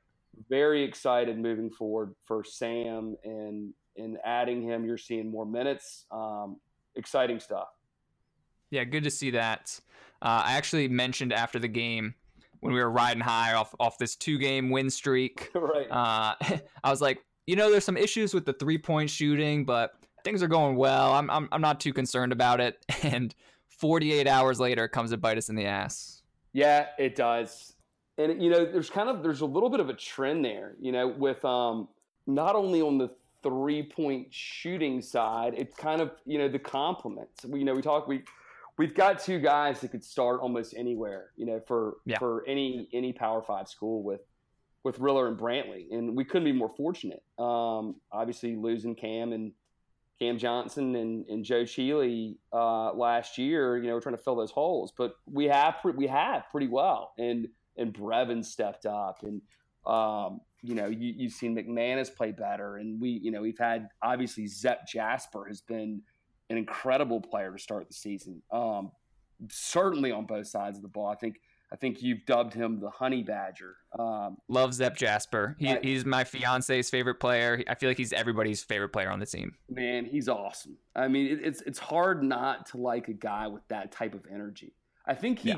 very 0.48 0.84
excited 0.84 1.38
moving 1.38 1.70
forward 1.70 2.16
for 2.26 2.44
Sam 2.44 3.16
and 3.24 3.74
in 3.96 4.18
adding 4.24 4.62
him. 4.62 4.86
You're 4.86 4.98
seeing 4.98 5.30
more 5.30 5.46
minutes. 5.46 6.06
Um, 6.12 6.58
exciting 6.96 7.40
stuff. 7.40 7.68
Yeah, 8.72 8.84
good 8.84 9.04
to 9.04 9.12
see 9.12 9.32
that. 9.32 9.80
Uh, 10.22 10.44
I 10.46 10.54
actually 10.54 10.88
mentioned 10.88 11.34
after 11.34 11.60
the 11.60 11.68
game 11.68 12.14
when 12.60 12.74
we 12.74 12.80
were 12.80 12.89
riding 12.89 13.22
high 13.22 13.54
off 13.54 13.74
off 13.80 13.98
this 13.98 14.16
two 14.16 14.38
game 14.38 14.70
win 14.70 14.89
streak. 14.89 15.50
right. 15.56 15.88
Uh, 15.89 16.36
I 16.84 16.89
was 16.89 17.01
like, 17.01 17.24
you 17.48 17.56
know, 17.56 17.72
there's 17.72 17.86
some 17.86 17.98
issues 17.98 18.34
with 18.34 18.46
the 18.46 18.54
three 18.54 18.78
point 18.78 19.10
shooting, 19.10 19.66
but 19.66 19.94
things 20.24 20.44
are 20.44 20.48
going 20.48 20.75
well. 20.75 21.13
I'm 21.13 21.30
I'm 21.30 21.50
I'm 21.51 21.62
not 21.62 21.80
too 21.80 21.94
concerned 21.94 22.32
about 22.32 22.60
it. 22.60 22.86
And 23.04 23.34
48 23.70 24.28
hours 24.28 24.60
later, 24.60 24.84
it 24.84 24.89
comes 24.89 25.12
to 25.12 25.18
bite 25.18 25.38
us 25.38 25.48
in 25.48 25.56
the 25.56 25.66
ass. 25.66 26.22
Yeah, 26.51 26.88
it 26.98 27.16
does 27.16 27.75
and 28.20 28.44
you 28.44 28.50
know 28.50 28.66
there's 28.66 28.89
kind 28.89 29.10
of 29.10 29.24
there's 29.24 29.42
a 29.42 29.46
little 29.46 29.70
bit 29.70 29.80
of 29.80 29.89
a 29.89 29.94
trend 29.94 30.46
there 30.46 30.76
you 30.80 30.91
know 30.91 31.08
with 31.08 31.43
um 31.45 31.88
not 32.28 32.56
only 32.56 32.82
on 32.82 32.98
the 32.98 33.10
three 33.41 33.82
point 33.82 34.28
shooting 34.30 35.02
side 35.02 35.54
it's 35.56 35.76
kind 35.76 36.02
of 36.02 36.12
you 36.26 36.38
know 36.38 36.48
the 36.48 36.60
complements 36.60 37.45
we 37.45 37.60
you 37.60 37.65
know 37.65 37.74
we 37.74 37.82
talk 37.82 38.08
we 38.08 38.22
we've 38.80 38.96
got 38.96 39.20
two 39.20 39.39
guys 39.39 39.82
that 39.82 39.92
could 39.92 40.04
start 40.04 40.39
almost 40.42 40.74
anywhere 40.76 41.28
you 41.36 41.46
know 41.46 41.60
for 41.68 41.98
yeah. 42.06 42.18
for 42.18 42.44
any 42.48 42.89
any 42.92 43.13
power 43.13 43.44
five 43.44 43.68
school 43.68 44.02
with 44.02 44.22
with 44.84 44.98
Riller 44.98 45.28
and 45.28 45.38
Brantley 45.38 45.92
and 45.92 46.18
we 46.18 46.26
couldn't 46.26 46.46
be 46.46 46.54
more 46.54 46.70
fortunate 46.70 47.22
um 47.38 47.98
obviously 48.12 48.56
losing 48.56 48.96
Cam 48.96 49.34
and 49.34 49.52
Cam 50.20 50.38
Johnson 50.38 50.96
and, 50.96 51.26
and 51.28 51.46
Joe 51.46 51.63
Chealey 51.63 52.38
uh, 52.52 52.94
last 52.94 53.38
year, 53.38 53.78
you 53.78 53.88
know, 53.88 53.94
we're 53.94 54.02
trying 54.02 54.18
to 54.18 54.22
fill 54.22 54.36
those 54.36 54.52
holes, 54.52 54.92
but 54.98 55.13
we 55.26 55.46
have 55.46 55.76
we 55.96 56.08
have 56.08 56.44
pretty 56.52 56.68
well, 56.68 57.13
and 57.18 57.48
and 57.78 57.94
Brevin 57.94 58.44
stepped 58.44 58.86
up, 58.86 59.24
and 59.24 59.42
um, 59.86 60.42
you 60.62 60.76
know 60.76 60.88
you, 60.88 61.13
you've 61.15 61.32
seen 61.32 61.56
McManus 61.56 62.13
play 62.13 62.34
better, 62.34 62.78
and 62.78 63.00
we 63.00 63.12
you 63.12 63.32
know 63.32 63.42
we've 63.42 63.58
had 63.58 63.88
obviously 64.04 64.46
Zep 64.46 64.86
Jasper 64.86 65.46
has 65.48 65.62
been 65.62 66.02
an 66.50 66.58
incredible 66.58 67.22
player 67.22 67.52
to 67.52 67.60
start 67.60 67.88
the 67.88 67.94
season. 67.94 68.42
Um, 68.52 68.92
certainly 69.50 70.12
on 70.12 70.26
both 70.26 70.48
sides 70.48 70.78
of 70.78 70.82
the 70.82 70.90
ball. 70.90 71.08
I 71.08 71.16
think 71.16 71.40
I 71.72 71.76
think 71.76 72.02
you've 72.02 72.26
dubbed 72.26 72.54
him 72.54 72.80
the 72.80 72.90
Honey 72.90 73.22
Badger. 73.22 73.76
Um, 73.98 74.38
Love 74.48 74.74
Zep 74.74 74.98
Jasper. 74.98 75.56
He, 75.60 75.70
I, 75.70 75.80
he's 75.84 76.04
my 76.04 76.24
fiance's 76.24 76.90
favorite 76.90 77.20
player. 77.20 77.64
I 77.68 77.76
feel 77.76 77.90
like 77.90 77.98
he's 77.98 78.12
everybody's 78.12 78.64
favorite 78.64 78.90
player 78.90 79.12
on 79.12 79.20
the 79.20 79.28
team. 79.28 79.54
Man, 79.70 80.06
he's 80.06 80.28
awesome. 80.28 80.78
I 80.96 81.08
mean, 81.08 81.28
it, 81.28 81.40
it's 81.44 81.62
it's 81.62 81.80
hard 81.80 82.24
not 82.24 82.66
to 82.68 82.78
like 82.78 83.08
a 83.08 83.14
guy 83.14 83.48
with 83.48 83.68
that 83.68 83.92
type 83.92 84.16
of 84.16 84.26
energy. 84.32 84.74
I 85.06 85.14
think 85.14 85.40
he 85.40 85.50
yeah 85.50 85.58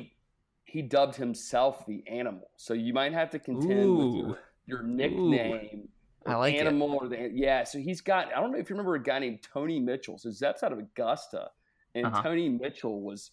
he 0.72 0.82
dubbed 0.82 1.16
himself 1.16 1.86
the 1.86 2.02
animal. 2.08 2.50
So 2.56 2.74
you 2.74 2.94
might 2.94 3.12
have 3.12 3.30
to 3.32 3.40
contend 3.40 3.84
Ooh. 3.84 4.06
with 4.06 4.16
your, 4.16 4.40
your 4.66 4.84
nickname. 4.84 5.90
I 6.26 6.36
like 6.36 6.56
animal 6.56 6.94
it. 6.94 6.96
or 6.96 7.08
the 7.08 7.32
yeah. 7.34 7.64
So 7.64 7.80
he's 7.80 8.02
got. 8.02 8.28
I 8.36 8.40
don't 8.40 8.52
know 8.52 8.58
if 8.58 8.70
you 8.70 8.76
remember 8.76 8.96
a 8.96 9.04
guy 9.04 9.20
named 9.20 9.40
Tony 9.54 9.80
Mitchell. 9.80 10.18
So 10.18 10.32
Zep's 10.32 10.64
out 10.64 10.72
of 10.72 10.80
Augusta, 10.80 11.48
and 11.96 12.06
uh-huh. 12.06 12.22
Tony 12.22 12.50
Mitchell 12.50 13.02
was 13.02 13.32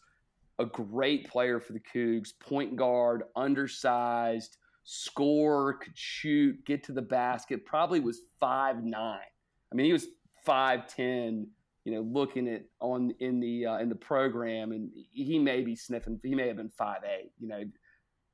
a 0.59 0.65
great 0.65 1.29
player 1.29 1.61
for 1.61 1.75
the 1.75 1.81
Cougs. 1.81 2.31
Point 2.41 2.77
guard, 2.77 3.25
undersized, 3.37 4.57
score, 4.85 5.75
could 5.75 5.97
shoot, 5.97 6.65
get 6.65 6.83
to 6.85 6.93
the 6.93 7.03
basket. 7.03 7.67
Probably 7.67 8.01
was 8.01 8.21
five 8.41 8.83
nine. 8.83 9.21
I 9.71 9.75
mean, 9.75 9.87
he 9.87 9.93
was 9.93 10.07
five 10.45 10.87
ten 10.87 11.49
you 11.89 11.95
know, 11.95 12.03
looking 12.03 12.49
at 12.49 12.65
on 12.81 13.15
in 13.19 13.41
the 13.41 13.65
uh, 13.65 13.79
in 13.79 13.89
the 13.89 13.95
program, 13.95 14.73
and 14.73 14.91
he 15.11 15.39
may 15.39 15.63
be 15.63 15.75
sniffing. 15.75 16.21
He 16.23 16.35
may 16.35 16.47
have 16.47 16.59
been 16.59 16.69
five 16.69 16.99
eight. 17.03 17.33
You 17.39 17.49
know, 17.49 17.63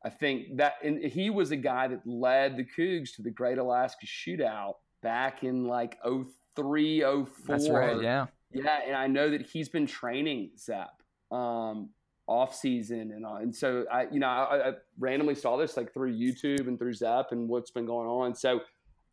I 0.05 0.11
think 0.11 0.57
that 0.57 0.75
and 0.83 1.03
he 1.03 1.31
was 1.31 1.51
a 1.51 1.57
guy 1.57 1.89
that 1.89 2.07
led 2.07 2.57
the 2.57 2.65
Cougs 2.65 3.15
to 3.17 3.23
the 3.23 3.31
Great 3.31 3.59
Alaska 3.59 4.07
Shootout 4.07 4.75
back 5.03 5.45
in 5.45 5.67
like 5.67 5.97
03, 6.05 7.01
04. 7.01 7.27
That's 7.47 7.69
right. 7.69 8.03
Yeah. 8.03 8.27
Yeah, 8.53 8.79
and 8.87 8.97
I 8.97 9.09
know 9.09 9.31
that 9.31 9.43
he's 9.43 9.69
been 9.69 9.87
training 9.87 10.51
Zep 10.57 10.91
um, 11.33 11.91
off 12.29 12.55
season, 12.55 13.11
and 13.13 13.25
and 13.25 13.55
so 13.55 13.85
I, 13.93 14.07
you 14.13 14.21
know, 14.21 14.29
I, 14.29 14.69
I 14.69 14.73
randomly 14.99 15.35
saw 15.35 15.57
this 15.57 15.77
like 15.77 15.93
through 15.93 16.17
YouTube 16.17 16.69
and 16.69 16.79
through 16.79 16.95
Zep 16.95 17.33
and 17.33 17.49
what's 17.49 17.73
been 17.73 17.85
going 17.85 18.07
on. 18.07 18.35
So 18.35 18.61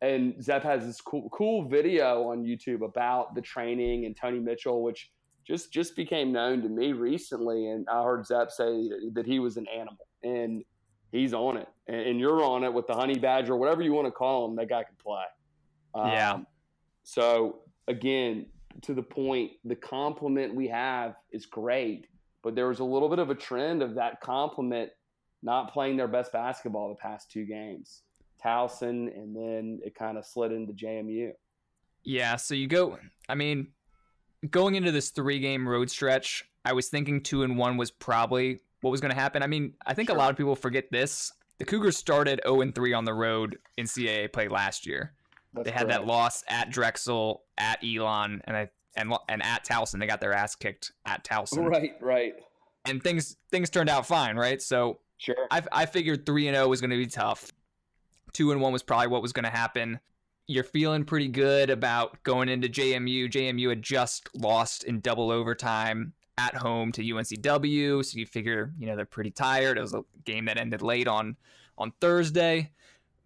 and 0.00 0.42
Zep 0.42 0.62
has 0.64 0.84
this 0.84 1.00
cool 1.00 1.28
cool 1.30 1.68
video 1.68 2.28
on 2.28 2.44
YouTube 2.44 2.84
about 2.84 3.34
the 3.34 3.40
training 3.40 4.04
and 4.04 4.16
Tony 4.16 4.38
Mitchell, 4.38 4.82
which 4.82 5.10
just 5.44 5.72
just 5.72 5.96
became 5.96 6.32
known 6.32 6.62
to 6.62 6.68
me 6.68 6.92
recently. 6.92 7.68
And 7.68 7.86
I 7.88 8.02
heard 8.02 8.26
Zep 8.26 8.50
say 8.50 8.90
that 9.14 9.26
he 9.26 9.38
was 9.38 9.56
an 9.56 9.66
animal, 9.68 10.06
and 10.22 10.62
he's 11.12 11.32
on 11.32 11.58
it, 11.58 11.68
and, 11.86 12.18
you're 12.18 12.42
on 12.42 12.64
it 12.64 12.72
with 12.72 12.86
the 12.86 12.94
honey 12.94 13.18
badger, 13.18 13.56
whatever 13.56 13.82
you 13.82 13.92
want 13.92 14.06
to 14.06 14.10
call 14.10 14.48
him. 14.48 14.56
That 14.56 14.68
guy 14.68 14.82
can 14.82 14.96
play. 15.02 15.24
Um, 15.94 16.08
yeah. 16.08 16.38
So 17.04 17.60
again, 17.86 18.46
to 18.82 18.94
the 18.94 19.02
point, 19.02 19.52
the 19.64 19.76
compliment 19.76 20.54
we 20.54 20.68
have 20.68 21.14
is 21.30 21.46
great, 21.46 22.06
but 22.42 22.54
there 22.54 22.68
was 22.68 22.80
a 22.80 22.84
little 22.84 23.08
bit 23.08 23.18
of 23.18 23.30
a 23.30 23.34
trend 23.34 23.82
of 23.82 23.94
that 23.94 24.20
compliment 24.20 24.90
not 25.42 25.72
playing 25.72 25.96
their 25.96 26.08
best 26.08 26.32
basketball 26.32 26.88
the 26.88 26.94
past 26.94 27.30
two 27.30 27.44
games. 27.44 28.02
Towson, 28.44 29.14
and 29.14 29.36
then 29.36 29.80
it 29.84 29.94
kind 29.94 30.18
of 30.18 30.26
slid 30.26 30.52
into 30.52 30.72
JMU. 30.72 31.32
Yeah, 32.04 32.36
so 32.36 32.54
you 32.54 32.66
go. 32.66 32.98
I 33.28 33.34
mean, 33.34 33.68
going 34.50 34.74
into 34.74 34.90
this 34.90 35.10
three-game 35.10 35.68
road 35.68 35.90
stretch, 35.90 36.44
I 36.64 36.72
was 36.72 36.88
thinking 36.88 37.22
two 37.22 37.42
and 37.42 37.56
one 37.56 37.76
was 37.76 37.90
probably 37.90 38.60
what 38.82 38.90
was 38.90 39.00
going 39.00 39.12
to 39.12 39.18
happen. 39.18 39.42
I 39.42 39.46
mean, 39.46 39.74
I 39.86 39.94
think 39.94 40.10
sure. 40.10 40.16
a 40.16 40.18
lot 40.18 40.30
of 40.30 40.36
people 40.36 40.54
forget 40.54 40.90
this. 40.90 41.32
The 41.58 41.64
Cougars 41.64 41.96
started 41.96 42.40
0 42.44 42.60
and 42.60 42.74
3 42.74 42.92
on 42.92 43.04
the 43.04 43.14
road 43.14 43.58
in 43.76 43.86
CAA 43.86 44.32
play 44.32 44.48
last 44.48 44.86
year. 44.86 45.14
That's 45.54 45.64
they 45.64 45.70
had 45.70 45.86
correct. 45.86 46.00
that 46.00 46.06
loss 46.06 46.44
at 46.48 46.70
Drexel, 46.70 47.42
at 47.58 47.78
Elon, 47.84 48.42
and 48.44 48.56
I 48.56 48.70
and 48.96 49.14
and 49.28 49.42
at 49.42 49.64
Towson. 49.64 49.98
They 50.00 50.06
got 50.06 50.20
their 50.20 50.32
ass 50.34 50.54
kicked 50.54 50.92
at 51.06 51.24
Towson. 51.24 51.66
Right, 51.66 51.94
right. 52.00 52.34
And 52.84 53.02
things 53.02 53.36
things 53.50 53.70
turned 53.70 53.88
out 53.88 54.06
fine, 54.06 54.36
right? 54.36 54.60
So 54.60 55.00
sure. 55.18 55.36
I 55.50 55.62
I 55.70 55.86
figured 55.86 56.26
three 56.26 56.48
and 56.48 56.54
zero 56.54 56.66
oh 56.66 56.68
was 56.68 56.80
going 56.80 56.90
to 56.90 56.96
be 56.96 57.06
tough 57.06 57.52
two 58.32 58.52
and 58.52 58.60
one 58.60 58.72
was 58.72 58.82
probably 58.82 59.08
what 59.08 59.22
was 59.22 59.32
going 59.32 59.44
to 59.44 59.50
happen. 59.50 60.00
You're 60.46 60.64
feeling 60.64 61.04
pretty 61.04 61.28
good 61.28 61.70
about 61.70 62.22
going 62.24 62.48
into 62.48 62.68
JMU. 62.68 63.30
JMU 63.30 63.68
had 63.68 63.82
just 63.82 64.28
lost 64.34 64.84
in 64.84 65.00
double 65.00 65.30
overtime 65.30 66.12
at 66.38 66.54
home 66.56 66.92
to 66.92 67.02
UNCW, 67.02 68.04
so 68.04 68.18
you 68.18 68.26
figure 68.26 68.72
you 68.78 68.86
know 68.86 68.96
they're 68.96 69.04
pretty 69.04 69.30
tired. 69.30 69.78
It 69.78 69.82
was 69.82 69.94
a 69.94 70.04
game 70.24 70.46
that 70.46 70.58
ended 70.58 70.82
late 70.82 71.08
on 71.08 71.36
on 71.78 71.92
Thursday, 72.00 72.70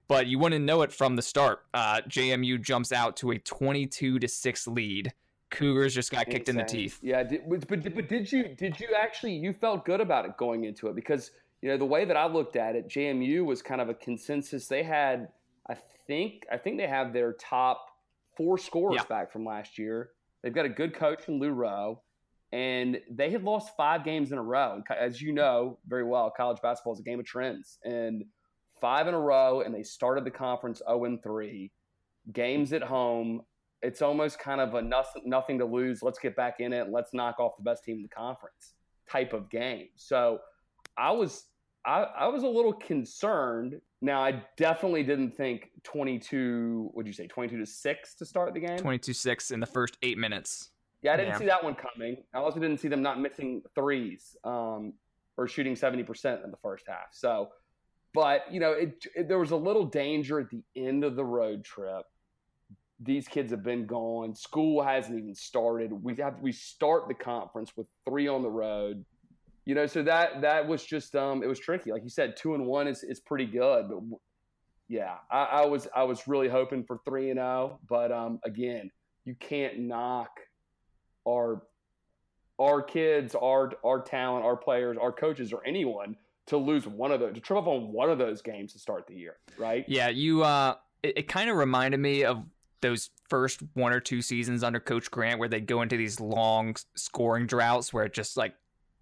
but 0.09 0.27
you 0.27 0.39
wouldn't 0.39 0.65
know 0.65 0.83
it 0.83 0.93
from 0.93 1.17
the 1.17 1.23
start. 1.23 1.65
Uh, 1.75 2.01
JMU 2.09 2.61
jumps 2.63 2.93
out 2.93 3.17
to 3.19 3.31
a 3.33 3.39
22 3.39 4.19
to 4.19 4.29
six 4.29 4.67
lead, 4.67 5.13
Cougars 5.51 5.95
just 5.95 6.11
got 6.11 6.27
kicked 6.27 6.49
in 6.49 6.57
the 6.57 6.65
teeth. 6.65 6.99
Yeah, 7.03 7.23
did, 7.23 7.49
but 7.49 7.67
but 7.69 7.95
but 7.95 8.09
did 8.09 8.31
you 8.31 8.49
did 8.57 8.79
you 8.81 8.89
actually 8.99 9.35
you 9.35 9.53
felt 9.53 9.85
good 9.85 10.01
about 10.01 10.25
it 10.25 10.37
going 10.37 10.65
into 10.65 10.89
it 10.89 10.95
because 10.97 11.31
you 11.63 11.69
know 11.69 11.77
the 11.77 11.85
way 11.85 12.05
that 12.05 12.17
I 12.17 12.27
looked 12.27 12.57
at 12.57 12.75
it, 12.75 12.89
JMU 12.89 13.45
was 13.45 13.63
kind 13.63 13.81
of 13.81 13.89
a 13.89 13.95
consensus. 13.95 14.67
They 14.67 14.83
had, 14.83 15.29
I 15.69 15.77
think, 16.07 16.45
I 16.53 16.57
think 16.57 16.79
they 16.79 16.87
have 16.89 17.13
their 17.13 17.33
top 17.33 17.87
four 18.37 18.59
scorers 18.59 18.97
Yeah. 18.97 19.05
back 19.09 19.33
from 19.33 19.45
last 19.45 19.79
year. 19.79 20.11
They've 20.43 20.55
got 20.55 20.67
a 20.67 20.71
good 20.71 20.95
coach 20.95 21.29
in 21.29 21.39
Lou 21.39 21.51
Rowe, 21.51 22.03
and 22.53 22.99
they 23.11 23.31
had 23.31 23.43
lost 23.43 23.77
five 23.77 24.05
games 24.05 24.33
in 24.33 24.39
a 24.39 24.43
row. 24.43 24.75
And 24.75 24.99
as 24.99 25.21
you 25.21 25.33
know 25.33 25.79
very 25.87 26.05
well, 26.05 26.33
college 26.35 26.59
basketball 26.63 26.95
is 26.95 27.01
a 27.01 27.03
game 27.03 27.21
of 27.21 27.27
trends, 27.27 27.79
and 27.85 28.25
five 28.81 29.09
in 29.09 29.15
a 29.15 29.21
row, 29.21 29.63
and 29.63 29.75
they 29.75 29.83
started 29.83 30.25
the 30.25 30.31
conference 30.31 30.79
zero 30.79 31.05
and 31.05 31.23
three, 31.23 31.73
games 32.33 32.73
at 32.73 32.83
home. 32.83 33.43
It's 33.83 34.03
almost 34.03 34.39
kind 34.39 34.61
of 34.61 34.75
a 34.75 34.83
nothing, 34.83 35.23
nothing 35.27 35.59
to 35.59 35.65
lose. 35.65 36.03
Let's 36.03 36.19
get 36.19 36.35
back 36.35 36.61
in 36.61 36.73
it. 36.73 36.89
Let's 36.91 37.13
knock 37.13 37.39
off 37.39 37.53
the 37.59 37.65
best 37.65 37.85
team 37.85 37.97
in 37.97 38.03
the 38.03 38.09
conference 38.09 38.75
type 39.11 39.33
of 39.33 39.51
game. 39.51 39.89
So 39.97 40.39
I 40.97 41.11
was 41.13 41.45
I, 41.85 42.03
I 42.19 42.29
was 42.29 42.43
a 42.43 42.49
little 42.49 42.73
concerned. 42.73 43.81
Now 44.03 44.23
I 44.23 44.43
definitely 44.57 45.03
didn't 45.03 45.37
think 45.37 45.71
twenty 45.83 46.19
two. 46.19 46.91
Would 46.95 47.07
you 47.07 47.13
say 47.13 47.27
twenty 47.27 47.49
two 47.49 47.59
to 47.59 47.67
six 47.67 48.15
to 48.17 48.25
start 48.25 48.55
the 48.55 48.61
game? 48.61 48.79
22-6 48.79 49.53
in 49.53 49.61
the 49.61 49.67
first 49.67 49.97
eight 50.03 50.19
minutes. 50.19 50.71
Yeah, 51.03 51.13
I 51.15 51.17
didn't 51.17 51.33
Yeah. 51.35 51.39
see 51.39 51.47
that 51.47 51.63
one 51.63 51.75
coming. 51.75 52.25
I 52.35 52.39
also 52.39 52.59
didn't 52.61 52.79
see 52.79 52.89
them 52.89 53.03
not 53.03 53.21
missing 53.21 53.63
threes 53.75 54.37
um, 54.45 54.95
or 55.37 55.47
shooting 55.47 55.75
70% 55.75 56.43
in 56.45 56.51
the 56.51 56.57
first 56.59 56.87
half. 56.89 57.09
So, 57.13 57.51
but, 58.15 58.51
you 58.53 58.61
know, 58.61 58.73
it, 58.73 59.07
it- 59.15 59.29
there 59.29 59.39
was 59.39 59.51
a 59.51 59.57
little 59.57 59.85
danger 59.85 60.41
at 60.41 60.49
the 60.51 60.63
end 60.75 61.05
of 61.05 61.17
the 61.17 61.25
road 61.25 61.65
trip. 61.65 62.05
These 62.99 63.29
kids 63.29 63.51
have 63.51 63.63
been 63.63 63.85
gone. 63.87 64.35
School 64.35 64.83
hasn't 64.83 65.19
even 65.19 65.35
started. 65.35 65.93
We 65.93 66.17
have 66.17 66.41
we 66.41 66.51
start 66.51 67.09
the 67.09 67.15
conference 67.15 67.77
with 67.77 67.87
three 68.09 68.27
on 68.27 68.43
the 68.43 68.49
road. 68.51 69.05
You 69.67 69.75
know, 69.75 69.87
so 69.87 70.03
that 70.05 70.41
that 70.41 70.67
was 70.67 70.83
just 70.83 71.15
um 71.15 71.43
it 71.43 71.47
was 71.47 71.59
tricky. 71.61 71.93
Like 71.93 72.05
you 72.05 72.09
said, 72.09 72.39
two 72.39 72.55
and 72.55 72.65
one 72.65 72.89
is 72.89 73.03
is 73.05 73.21
pretty 73.21 73.45
good, 73.45 73.91
but 73.91 73.99
yeah, 74.89 75.17
I, 75.31 75.43
I 75.45 75.67
was 75.67 75.87
I 75.95 76.05
was 76.05 76.27
really 76.27 76.49
hoping 76.49 76.85
for 76.85 77.01
three 77.05 77.29
and 77.29 77.37
zero, 77.37 77.79
but 77.87 78.11
um 78.11 78.39
again, 78.45 78.91
you 79.27 79.35
can't 79.35 79.79
knock 79.81 80.31
our 81.27 81.63
our 82.59 82.83
kids, 82.83 83.35
our 83.35 83.73
our 83.85 84.01
talent, 84.01 84.45
our 84.45 84.57
players, 84.57 84.97
our 85.01 85.13
coaches, 85.13 85.53
or 85.53 85.65
anyone 85.67 86.17
to 86.47 86.57
lose 86.57 86.87
one 86.87 87.11
of 87.11 87.21
those, 87.21 87.35
to 87.35 87.41
trip 87.41 87.59
up 87.59 87.67
on 87.67 87.93
one 87.93 88.09
of 88.09 88.19
those 88.19 88.41
games 88.41 88.73
to 88.73 88.79
start 88.79 89.07
the 89.07 89.15
year, 89.15 89.37
right? 89.59 89.85
Yeah, 89.89 90.09
you. 90.09 90.43
Uh, 90.43 90.77
it, 91.03 91.19
it 91.19 91.29
kind 91.29 91.51
of 91.51 91.57
reminded 91.57 92.01
me 92.01 92.25
of 92.25 92.45
those 92.81 93.11
first 93.29 93.61
one 93.75 93.93
or 93.93 94.01
two 94.01 94.23
seasons 94.23 94.63
under 94.63 94.79
Coach 94.79 95.11
Grant, 95.11 95.39
where 95.39 95.49
they 95.49 95.61
go 95.61 95.83
into 95.83 95.97
these 95.97 96.21
long 96.21 96.77
scoring 96.95 97.47
droughts 97.47 97.93
where 97.93 98.05
it 98.05 98.13
just 98.15 98.37
like 98.37 98.55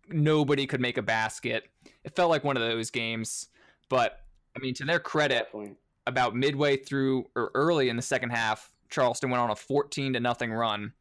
nobody 0.09 0.67
could 0.67 0.81
make 0.81 0.99
a 0.99 1.03
basket. 1.03 1.65
It 2.05 2.17
felt 2.17 2.31
like 2.31 2.45
one 2.45 2.57
of 2.57 2.63
those 2.63 2.91
games, 2.91 3.49
but 3.89 4.21
I 4.57 4.61
mean, 4.61 4.75
to 4.75 4.85
their 4.85 5.01
credit, 5.01 5.47
Definitely. 5.47 5.77
about 6.07 6.35
midway 6.37 6.77
through 6.77 7.27
or 7.35 7.51
early 7.55 7.89
in 7.89 7.97
the 7.97 8.03
second 8.03 8.31
half, 8.31 8.73
Charleston 8.91 9.31
went 9.31 9.43
on 9.43 9.51
a 9.51 9.57
14 9.57 10.13
to 10.13 10.21
nothing 10.21 10.53
run, 10.53 10.93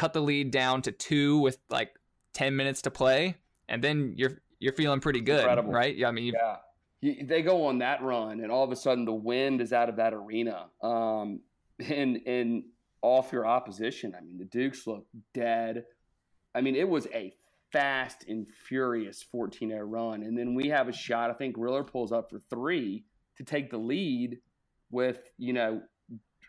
cut 0.00 0.14
the 0.14 0.20
lead 0.22 0.50
down 0.50 0.80
to 0.80 0.92
two 0.92 1.38
with 1.40 1.58
like 1.68 1.90
10 2.32 2.56
minutes 2.56 2.80
to 2.82 2.90
play, 2.90 3.36
and 3.68 3.84
then 3.84 4.14
you're 4.16 4.40
you're 4.58 4.72
feeling 4.72 4.98
pretty 5.00 5.20
good, 5.20 5.40
Incredible. 5.40 5.72
right? 5.72 5.94
Yeah, 5.94 6.08
I 6.08 6.10
mean, 6.10 6.32
Yeah. 6.34 6.56
You, 7.02 7.26
they 7.26 7.40
go 7.42 7.66
on 7.66 7.78
that 7.78 8.02
run, 8.02 8.40
and 8.40 8.50
all 8.52 8.64
of 8.64 8.72
a 8.72 8.76
sudden 8.76 9.04
the 9.04 9.12
wind 9.12 9.60
is 9.60 9.72
out 9.72 9.88
of 9.88 9.96
that 9.96 10.12
arena, 10.14 10.66
um, 10.82 11.40
and 11.78 12.18
and 12.26 12.64
off 13.02 13.32
your 13.32 13.46
opposition. 13.46 14.14
I 14.16 14.22
mean, 14.22 14.38
the 14.38 14.44
Dukes 14.44 14.86
look 14.86 15.06
dead. 15.34 15.84
I 16.54 16.60
mean, 16.62 16.76
it 16.76 16.88
was 16.88 17.06
a 17.14 17.34
fast 17.72 18.24
and 18.28 18.46
furious 18.48 19.24
14-0 19.34 19.80
run, 19.84 20.22
and 20.22 20.36
then 20.36 20.54
we 20.54 20.68
have 20.68 20.88
a 20.88 20.92
shot. 20.92 21.30
I 21.30 21.34
think 21.34 21.56
Riller 21.58 21.84
pulls 21.84 22.12
up 22.12 22.30
for 22.30 22.40
three 22.50 23.04
to 23.36 23.44
take 23.44 23.70
the 23.70 23.78
lead 23.78 24.38
with 24.90 25.30
you 25.38 25.52
know 25.52 25.82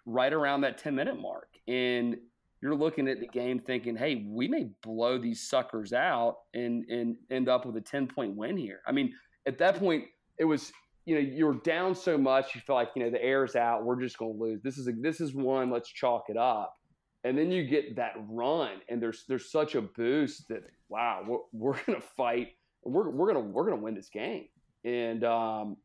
right 0.05 0.33
around 0.33 0.61
that 0.61 0.77
10 0.77 0.95
minute 0.95 1.19
mark, 1.19 1.49
and 1.67 2.17
you're 2.62 2.76
looking 2.76 3.08
at 3.08 3.19
the 3.19 3.28
game 3.28 3.60
thinking, 3.60 3.95
hey, 3.95 4.26
we 4.28 4.47
may 4.47 4.69
blow 4.84 5.17
these 5.17 5.47
suckers 5.50 5.93
out 5.93 6.38
and 6.54 6.86
and 6.89 7.15
end 7.30 7.50
up 7.50 7.65
with 7.65 7.76
a 7.78 7.82
10 7.82 8.08
point 8.08 8.36
win 8.36 8.58
here. 8.58 8.82
I 8.86 8.91
mean, 8.91 9.13
at 9.47 9.58
that 9.58 9.80
point, 9.80 10.06
it 10.38 10.45
was 10.45 10.71
you 11.06 11.15
know 11.15 11.21
you're 11.21 11.56
down 11.56 11.95
so 11.95 12.17
much, 12.17 12.54
you 12.54 12.62
feel 12.62 12.76
like 12.76 12.89
you 12.95 13.04
know 13.04 13.10
the 13.10 13.24
air's 13.24 13.56
out. 13.56 13.84
We're 13.84 14.00
just 14.00 14.17
going 14.17 14.38
to 14.38 14.43
lose. 14.43 14.62
This 14.63 14.78
is 14.78 14.88
a, 14.88 14.91
this 14.91 15.19
is 15.19 15.34
one. 15.34 15.71
Let's 15.71 15.89
chalk 15.89 16.26
it 16.30 16.38
up. 16.38 16.76
And 17.24 17.38
then 17.38 17.52
you 17.52 17.67
get 17.67 17.95
that 17.97 18.13
run, 18.30 18.78
and 18.89 19.02
there's 19.02 19.26
there's 19.28 19.52
such 19.52 19.76
a 19.76 19.82
boost 19.82 20.47
that 20.50 20.62
wow, 20.89 21.24
we're, 21.28 21.39
we're 21.52 21.84
gonna 21.86 22.02
fight. 22.15 22.50
We're 22.84 23.10
we're 23.10 23.34
gonna 23.34 23.45
we're 23.45 23.65
gonna 23.65 23.82
win 23.82 23.95
this 23.95 24.10
game. 24.10 24.45
And 24.84 25.24
um, 25.24 25.78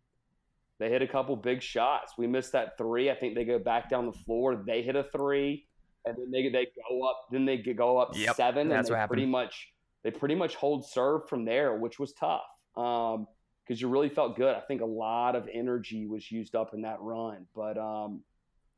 they 0.78 0.88
hit 0.88 1.02
a 1.02 1.06
couple 1.06 1.36
big 1.36 1.62
shots. 1.62 2.14
We 2.16 2.26
missed 2.26 2.52
that 2.52 2.78
three. 2.78 3.10
I 3.10 3.14
think 3.14 3.34
they 3.34 3.44
go 3.44 3.58
back 3.58 3.90
down 3.90 4.06
the 4.06 4.12
floor. 4.12 4.62
They 4.66 4.82
hit 4.82 4.96
a 4.96 5.04
three, 5.04 5.65
and 6.06 6.16
then 6.16 6.30
they 6.30 6.48
they 6.48 6.68
go 6.88 7.02
up. 7.08 7.26
Then 7.30 7.44
they 7.44 7.58
go 7.58 7.98
up 7.98 8.14
Yep, 8.14 8.36
seven, 8.36 8.70
and 8.72 8.86
they 8.86 8.90
pretty 8.90 9.00
happened. 9.00 9.30
much 9.30 9.68
they 10.04 10.10
pretty 10.10 10.34
much 10.36 10.54
hold 10.54 10.88
serve 10.88 11.28
from 11.28 11.44
there, 11.44 11.76
which 11.76 11.98
was 11.98 12.12
tough 12.12 12.44
because 12.74 13.80
you 13.80 13.88
really 13.88 14.08
felt 14.08 14.36
good. 14.36 14.54
I 14.54 14.60
think 14.60 14.80
a 14.82 14.86
lot 14.86 15.34
of 15.34 15.48
energy 15.52 16.06
was 16.06 16.30
used 16.30 16.54
up 16.54 16.74
in 16.74 16.82
that 16.82 17.00
run, 17.00 17.46
but 17.54 17.76
um, 17.76 18.22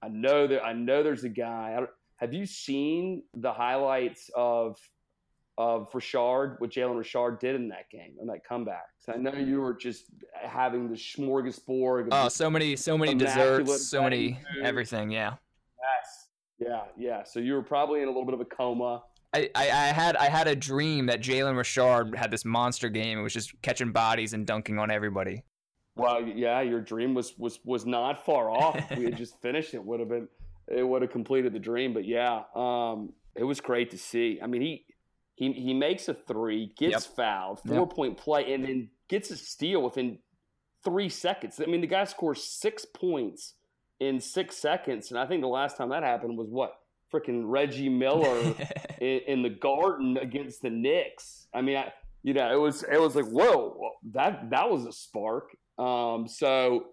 I 0.02 0.08
know 0.08 0.46
that 0.46 0.64
I 0.64 0.72
know 0.72 1.02
there's 1.02 1.24
a 1.24 1.28
guy. 1.28 1.74
I 1.76 1.80
don't, 1.80 1.90
have 2.16 2.32
you 2.32 2.46
seen 2.46 3.22
the 3.34 3.52
highlights 3.52 4.30
of 4.34 4.78
of 5.58 5.88
Richard, 5.92 6.54
what 6.60 6.70
Jalen 6.70 6.96
Richard 6.96 7.40
did 7.40 7.56
in 7.56 7.68
that 7.70 7.90
game, 7.90 8.14
in 8.20 8.28
that 8.28 8.44
comeback? 8.48 8.84
'Cause 9.04 9.16
I 9.16 9.18
know 9.18 9.32
you 9.32 9.60
were 9.60 9.74
just 9.74 10.04
having 10.34 10.88
the 10.88 10.94
smorgasbord. 10.96 12.08
Oh, 12.12 12.28
so 12.28 12.48
many, 12.48 12.76
so 12.76 12.96
many 12.96 13.14
desserts, 13.14 13.88
so 13.88 14.02
many 14.02 14.38
everything. 14.62 15.10
Yeah, 15.10 15.34
yeah, 16.58 16.82
yeah. 16.96 17.24
So 17.24 17.40
you 17.40 17.54
were 17.54 17.62
probably 17.62 18.00
in 18.02 18.06
a 18.08 18.10
little 18.10 18.24
bit 18.24 18.34
of 18.34 18.40
a 18.40 18.44
coma. 18.44 19.02
I, 19.34 19.50
I, 19.54 19.64
I 19.64 19.86
had, 19.92 20.16
I 20.16 20.24
had 20.28 20.48
a 20.48 20.56
dream 20.56 21.06
that 21.06 21.20
Jalen 21.20 21.56
Richard 21.56 22.14
had 22.16 22.30
this 22.30 22.44
monster 22.44 22.88
game. 22.88 23.18
It 23.18 23.22
was 23.22 23.34
just 23.34 23.60
catching 23.62 23.92
bodies 23.92 24.32
and 24.32 24.46
dunking 24.46 24.78
on 24.78 24.90
everybody. 24.90 25.44
Well, 25.96 26.22
yeah, 26.22 26.60
your 26.60 26.80
dream 26.80 27.12
was 27.12 27.36
was 27.36 27.58
was 27.64 27.84
not 27.84 28.24
far 28.24 28.50
off. 28.50 28.80
We 28.96 29.04
had 29.04 29.16
just 29.24 29.40
finished 29.42 29.74
it, 29.74 29.84
would 29.84 29.98
have 30.00 30.08
been 30.08 30.28
it 30.68 30.82
would 30.86 31.02
have 31.02 31.10
completed 31.10 31.52
the 31.52 31.58
dream. 31.58 31.92
But 31.92 32.04
yeah, 32.06 32.42
um, 32.54 33.12
it 33.34 33.42
was 33.44 33.60
great 33.60 33.90
to 33.90 33.98
see. 33.98 34.38
I 34.42 34.46
mean, 34.46 34.62
he 34.62 34.86
he 35.34 35.52
he 35.52 35.74
makes 35.74 36.08
a 36.08 36.14
three, 36.14 36.72
gets 36.78 37.06
Yep. 37.06 37.16
fouled, 37.16 37.60
Yep. 37.64 37.74
four 37.76 37.88
point 37.88 38.16
play, 38.16 38.52
and 38.54 38.64
then 38.64 38.90
gets 39.08 39.30
a 39.30 39.36
steal 39.36 39.82
within 39.82 40.18
three 40.84 41.08
seconds. 41.08 41.60
I 41.60 41.66
mean, 41.66 41.80
the 41.80 41.86
guy 41.88 42.04
scores 42.04 42.44
six 42.44 42.84
points 42.84 43.54
in 44.00 44.20
six 44.20 44.56
seconds, 44.56 45.10
and 45.10 45.18
I 45.18 45.26
think 45.26 45.42
the 45.42 45.48
last 45.48 45.76
time 45.76 45.90
that 45.90 46.02
happened 46.02 46.36
was 46.36 46.48
what 46.48 46.74
freaking 47.12 47.42
Reggie 47.46 47.88
Miller 47.88 48.54
in, 49.00 49.20
in 49.26 49.42
the 49.42 49.50
Garden 49.50 50.18
against 50.18 50.62
the 50.62 50.70
Knicks. 50.70 51.46
I 51.54 51.62
mean, 51.62 51.76
I, 51.76 51.92
you 52.22 52.34
know, 52.34 52.52
it 52.52 52.60
was 52.60 52.82
it 52.82 53.00
was 53.00 53.16
like 53.16 53.26
whoa, 53.26 53.90
that 54.12 54.50
that 54.50 54.70
was 54.70 54.86
a 54.86 54.92
spark. 54.92 55.56
Um, 55.78 56.26
so 56.28 56.86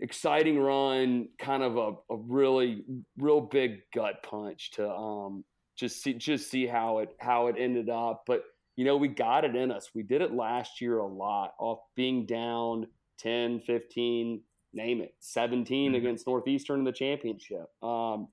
exciting 0.00 0.58
run, 0.58 1.28
kind 1.38 1.62
of 1.62 1.76
a, 1.76 1.92
a 2.12 2.16
really 2.16 2.84
real 3.16 3.40
big 3.40 3.80
gut 3.94 4.22
punch 4.22 4.72
to 4.72 4.88
um 4.88 5.44
just 5.76 6.02
see 6.02 6.14
just 6.14 6.50
see 6.50 6.66
how 6.66 6.98
it 6.98 7.10
how 7.18 7.48
it 7.48 7.56
ended 7.58 7.88
up. 7.88 8.24
But 8.26 8.44
you 8.76 8.84
know, 8.84 8.96
we 8.96 9.08
got 9.08 9.44
it 9.44 9.54
in 9.54 9.70
us. 9.70 9.90
We 9.94 10.02
did 10.02 10.20
it 10.20 10.32
last 10.32 10.80
year 10.80 10.98
a 10.98 11.06
lot 11.06 11.54
off 11.58 11.80
being 11.94 12.26
down 12.26 12.88
10, 13.18 13.60
15, 13.60 14.40
name 14.74 15.00
it, 15.00 15.14
17 15.20 15.92
Mhm. 15.92 15.96
against 15.96 16.26
Northeastern 16.26 16.80
in 16.80 16.84
the 16.84 16.92
championship. 16.92 17.66
Um, 17.82 18.28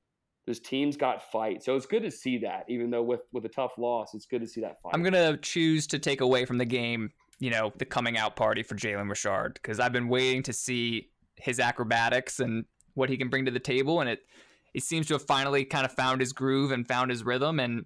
team's 0.65 0.97
got 0.97 1.31
fight. 1.31 1.63
So 1.63 1.77
it's 1.77 1.85
good 1.85 2.03
to 2.03 2.11
see 2.11 2.39
that, 2.39 2.65
even 2.67 2.89
though 2.89 3.03
with, 3.03 3.21
with 3.31 3.45
a 3.45 3.49
tough 3.49 3.77
loss, 3.77 4.13
it's 4.13 4.25
good 4.25 4.41
to 4.41 4.47
see 4.47 4.59
that 4.59 4.81
fight. 4.81 4.91
I'm 4.93 5.01
gonna 5.01 5.37
choose 5.37 5.87
to 5.87 5.97
take 5.99 6.19
away 6.19 6.43
from 6.43 6.57
the 6.57 6.65
game, 6.65 7.13
you 7.39 7.49
know, 7.51 7.71
the 7.77 7.85
coming 7.85 8.17
out 8.17 8.35
party 8.35 8.61
for 8.61 8.75
Jalen 8.75 9.07
Richard 9.07 9.53
because 9.53 9.79
I've 9.79 9.93
been 9.93 10.09
waiting 10.09 10.43
to 10.43 10.51
see 10.51 11.09
his 11.37 11.57
acrobatics 11.61 12.41
and 12.41 12.65
what 12.95 13.09
he 13.09 13.15
can 13.15 13.29
bring 13.29 13.45
to 13.45 13.51
the 13.51 13.59
table, 13.61 14.01
and 14.01 14.09
it 14.09 14.25
he 14.73 14.81
seems 14.81 15.07
to 15.07 15.13
have 15.13 15.25
finally 15.25 15.63
kind 15.63 15.85
of 15.85 15.93
found 15.93 16.19
his 16.19 16.33
groove 16.33 16.71
and 16.71 16.85
found 16.85 17.11
his 17.11 17.23
rhythm, 17.23 17.57
and 17.59 17.85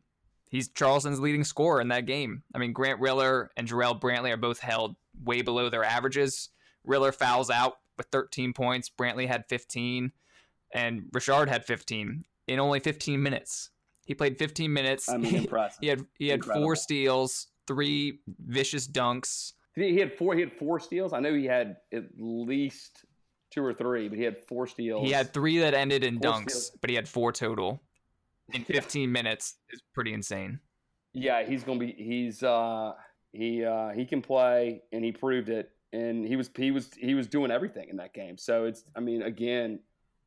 he's 0.49 0.67
Charleston's 0.69 1.19
leading 1.19 1.43
scorer 1.43 1.81
in 1.81 1.89
that 1.89 2.07
game. 2.07 2.41
I 2.55 2.57
mean, 2.57 2.73
Grant 2.73 2.99
Riller 2.99 3.51
and 3.57 3.67
Jarrell 3.67 3.99
Brantley 4.01 4.31
are 4.31 4.37
both 4.37 4.59
held 4.59 4.95
way 5.23 5.43
below 5.43 5.69
their 5.69 5.83
averages. 5.83 6.49
Riller 6.83 7.11
fouls 7.11 7.51
out 7.51 7.77
with 7.97 8.07
13 8.11 8.53
points. 8.53 8.89
Brantley 8.89 9.27
had 9.27 9.45
15, 9.47 10.11
and 10.73 11.03
Richard 11.13 11.49
had 11.49 11.65
15 11.65 12.25
in 12.47 12.59
only 12.59 12.79
15 12.79 13.21
minutes. 13.21 13.69
He 14.05 14.13
played 14.13 14.37
15 14.37 14.71
minutes. 14.71 15.09
I 15.09 15.17
mean, 15.17 15.35
impressive. 15.35 15.79
He 15.81 15.87
had 15.87 16.05
he 16.19 16.27
had 16.27 16.35
Incredible. 16.39 16.65
four 16.67 16.75
steals, 16.75 17.47
three 17.67 18.19
vicious 18.45 18.87
dunks. 18.87 19.53
He 19.75 19.89
he 19.93 19.99
had 19.99 20.13
four. 20.17 20.35
He 20.35 20.41
had 20.41 20.53
four 20.53 20.79
steals. 20.79 21.11
I 21.11 21.19
know 21.19 21.33
he 21.33 21.45
had 21.45 21.77
at 21.91 22.03
least 22.17 23.03
two 23.51 23.63
or 23.63 23.73
three, 23.73 24.07
but 24.09 24.17
he 24.17 24.23
had 24.23 24.37
four 24.47 24.67
steals. 24.67 25.03
He 25.05 25.11
had 25.11 25.33
three 25.33 25.57
that 25.59 25.73
ended 25.73 26.03
in 26.03 26.19
Four 26.19 26.31
dunks, 26.33 26.49
steals. 26.51 26.71
but 26.81 26.89
he 26.89 26.95
had 26.95 27.07
four 27.09 27.31
total. 27.31 27.81
in 28.53 28.63
15 28.63 29.11
minutes 29.11 29.55
is 29.71 29.81
pretty 29.93 30.13
insane. 30.13 30.59
Yeah, 31.13 31.43
he's 31.43 31.63
gonna 31.63 31.79
be. 31.79 31.93
He's 31.97 32.43
uh, 32.43 32.93
he 33.33 33.65
uh, 33.65 33.89
he 33.89 34.05
can 34.05 34.21
play, 34.21 34.83
and 34.91 35.03
he 35.03 35.11
proved 35.11 35.49
it. 35.49 35.71
And 35.95 36.27
he 36.27 36.35
was 36.35 36.49
he 36.57 36.71
was 36.71 36.89
he 36.97 37.13
was 37.13 37.27
doing 37.27 37.51
everything 37.51 37.87
in 37.89 37.97
that 37.97 38.13
game. 38.13 38.37
So 38.37 38.65
it's. 38.65 38.83
I 38.95 38.99
mean, 38.99 39.21
again, 39.21 39.79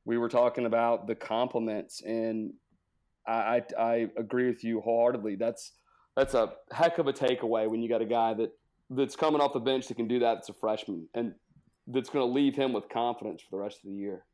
we 0.06 0.16
were 0.16 0.28
talking 0.28 0.64
about 0.64 1.06
the 1.06 1.14
compliments, 1.14 2.00
and 2.00 2.54
I 3.26 3.32
I, 3.32 3.62
I 3.78 3.94
agree 4.16 4.46
with 4.46 4.64
you 4.64 4.80
wholeheartedly. 4.80 5.36
That's 5.36 5.72
that's 6.16 6.32
a 6.32 6.54
heck 6.72 6.96
of 6.98 7.06
a 7.06 7.12
takeaway 7.12 7.68
when 7.68 7.82
you 7.82 7.88
got 7.88 8.00
a 8.00 8.06
guy 8.06 8.32
that 8.34 8.50
that's 8.88 9.14
coming 9.14 9.42
off 9.42 9.52
the 9.52 9.60
bench 9.60 9.88
that 9.88 9.96
can 9.96 10.08
do 10.08 10.18
that. 10.20 10.38
It's 10.38 10.48
a 10.48 10.54
freshman, 10.54 11.06
and 11.14 11.34
that's 11.86 12.08
going 12.08 12.26
to 12.26 12.32
leave 12.32 12.56
him 12.56 12.72
with 12.72 12.88
confidence 12.88 13.42
for 13.42 13.56
the 13.56 13.62
rest 13.62 13.78
of 13.84 13.90
the 13.90 13.96
year. 13.96 14.24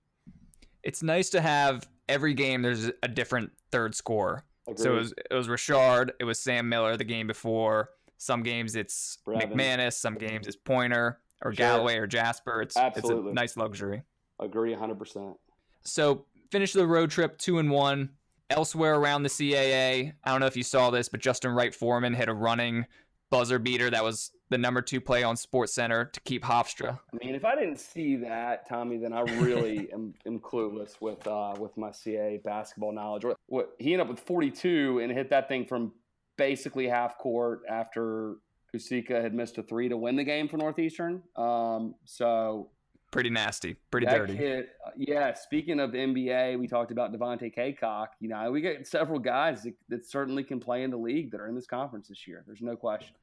It's 0.85 1.03
nice 1.03 1.31
to 1.31 1.41
have 1.41 1.89
every 2.09 2.35
game. 2.35 2.63
There's 2.63 2.93
a 3.03 3.09
different 3.09 3.51
third 3.73 3.97
scorer. 3.97 4.45
Agreed. 4.69 4.79
So 4.79 4.93
it 4.93 4.99
was 4.99 5.15
it 5.31 5.35
was 5.35 5.49
Rashard, 5.49 6.11
it 6.21 6.25
was 6.25 6.39
Sam 6.39 6.69
Miller 6.69 6.97
the 6.97 7.05
game 7.05 7.27
before. 7.27 7.91
Some 8.19 8.45
games 8.45 8.77
it's 8.77 9.19
Brevin. 9.27 9.53
McManus, 9.53 9.95
some 9.95 10.15
games 10.15 10.47
it's 10.47 10.57
Pointer 10.57 11.19
or 11.43 11.53
Sure. 11.53 11.57
Galloway 11.57 11.97
or 11.97 12.07
Jasper. 12.07 12.63
It's 12.63 12.77
Absolutely. 12.77 13.31
it's 13.31 13.33
a 13.33 13.35
nice 13.35 13.57
luxury. 13.57 14.03
Agree 14.41 14.71
100. 14.73 14.99
percent 14.99 15.37
So 15.83 16.25
finish 16.51 16.73
the 16.73 16.87
road 16.87 17.11
trip 17.11 17.39
two 17.39 17.59
and 17.59 17.71
one. 17.71 18.11
Elsewhere 18.51 18.97
around 18.97 19.23
the 19.23 19.31
CAA, 19.31 20.13
I 20.23 20.31
don't 20.31 20.39
know 20.39 20.47
if 20.47 20.57
you 20.57 20.63
saw 20.63 20.91
this, 20.91 21.09
but 21.09 21.21
Justin 21.21 21.53
Wright 21.53 21.75
Foreman 21.75 22.13
hit 22.13 22.29
a 22.29 22.35
running 22.35 22.85
buzzer 23.31 23.59
beater 23.59 23.91
that 23.91 24.05
was 24.05 24.31
the 24.51 24.59
number 24.59 24.83
two 24.83 25.01
play 25.01 25.23
on 25.23 25.35
Sports 25.35 25.75
Center 25.75 26.05
to 26.05 26.21
keep 26.21 26.45
Hofstra. 26.45 27.01
I 27.13 27.25
mean, 27.25 27.35
if 27.35 27.45
I 27.45 27.55
didn't 27.57 27.81
see 27.81 28.17
that, 28.17 28.69
Tommy, 28.69 28.99
then 28.99 29.15
I 29.15 29.23
really 29.23 29.91
am, 29.95 30.13
am 30.27 30.39
clueless 30.39 31.01
with 31.01 31.27
uh, 31.27 31.55
with 31.59 31.77
my 31.79 31.91
CA 31.91 32.39
basketball 32.45 32.93
knowledge. 32.93 33.25
What, 33.25 33.37
what 33.47 33.71
he 33.79 33.95
ended 33.95 34.07
up 34.07 34.11
with 34.11 34.21
42 34.21 35.01
and 35.03 35.11
hit 35.11 35.31
that 35.31 35.49
thing 35.49 35.65
from 35.65 35.93
basically 36.37 36.87
half 36.87 37.17
court 37.19 37.63
after 37.69 38.35
Pusica 38.75 39.23
had 39.23 39.35
missed 39.35 39.59
a 39.59 39.63
three 39.63 39.89
to 39.89 39.97
win 39.97 40.17
the 40.17 40.25
game 40.25 40.49
for 40.49 40.57
Northeastern. 40.57 41.23
Um, 41.37 41.95
so 42.05 42.71
Pretty 43.11 43.31
nasty, 43.31 43.77
pretty 43.93 44.07
dirty. 44.07 44.37
kid, 44.37 44.67
uh, 44.85 44.91
yeah. 44.97 45.33
Speaking 45.35 45.79
of 45.79 45.93
NBA, 45.93 46.59
we 46.59 46.67
talked 46.67 46.91
about 46.91 47.13
Devontae 47.13 47.55
Cacok. 47.55 48.09
You 48.19 48.29
know, 48.29 48.51
we 48.51 48.61
get 48.61 48.89
several 48.89 49.21
guys 49.21 49.63
that, 49.63 49.75
that 49.89 50.05
certainly 50.05 50.43
can 50.43 50.59
play 50.59 50.83
in 50.83 50.91
the 50.91 50.97
league 50.97 51.31
that 51.31 51.41
are 51.41 51.47
in 51.47 51.55
this 51.55 51.69
conference 51.69 52.09
this 52.09 52.27
year. 52.27 52.43
There's 52.45 52.61
no 52.61 52.75
question. 52.75 53.15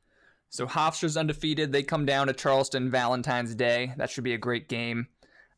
So 0.50 0.66
Hofstra's 0.66 1.18
undefeated. 1.18 1.74
They 1.74 1.84
come 1.84 2.06
down 2.06 2.28
to 2.28 2.34
Charleston 2.34 2.90
Valentine's 2.90 3.54
Day. 3.54 3.94
That 3.98 4.10
should 4.10 4.24
be 4.24 4.34
a 4.34 4.38
great 4.38 4.70
game. 4.70 5.08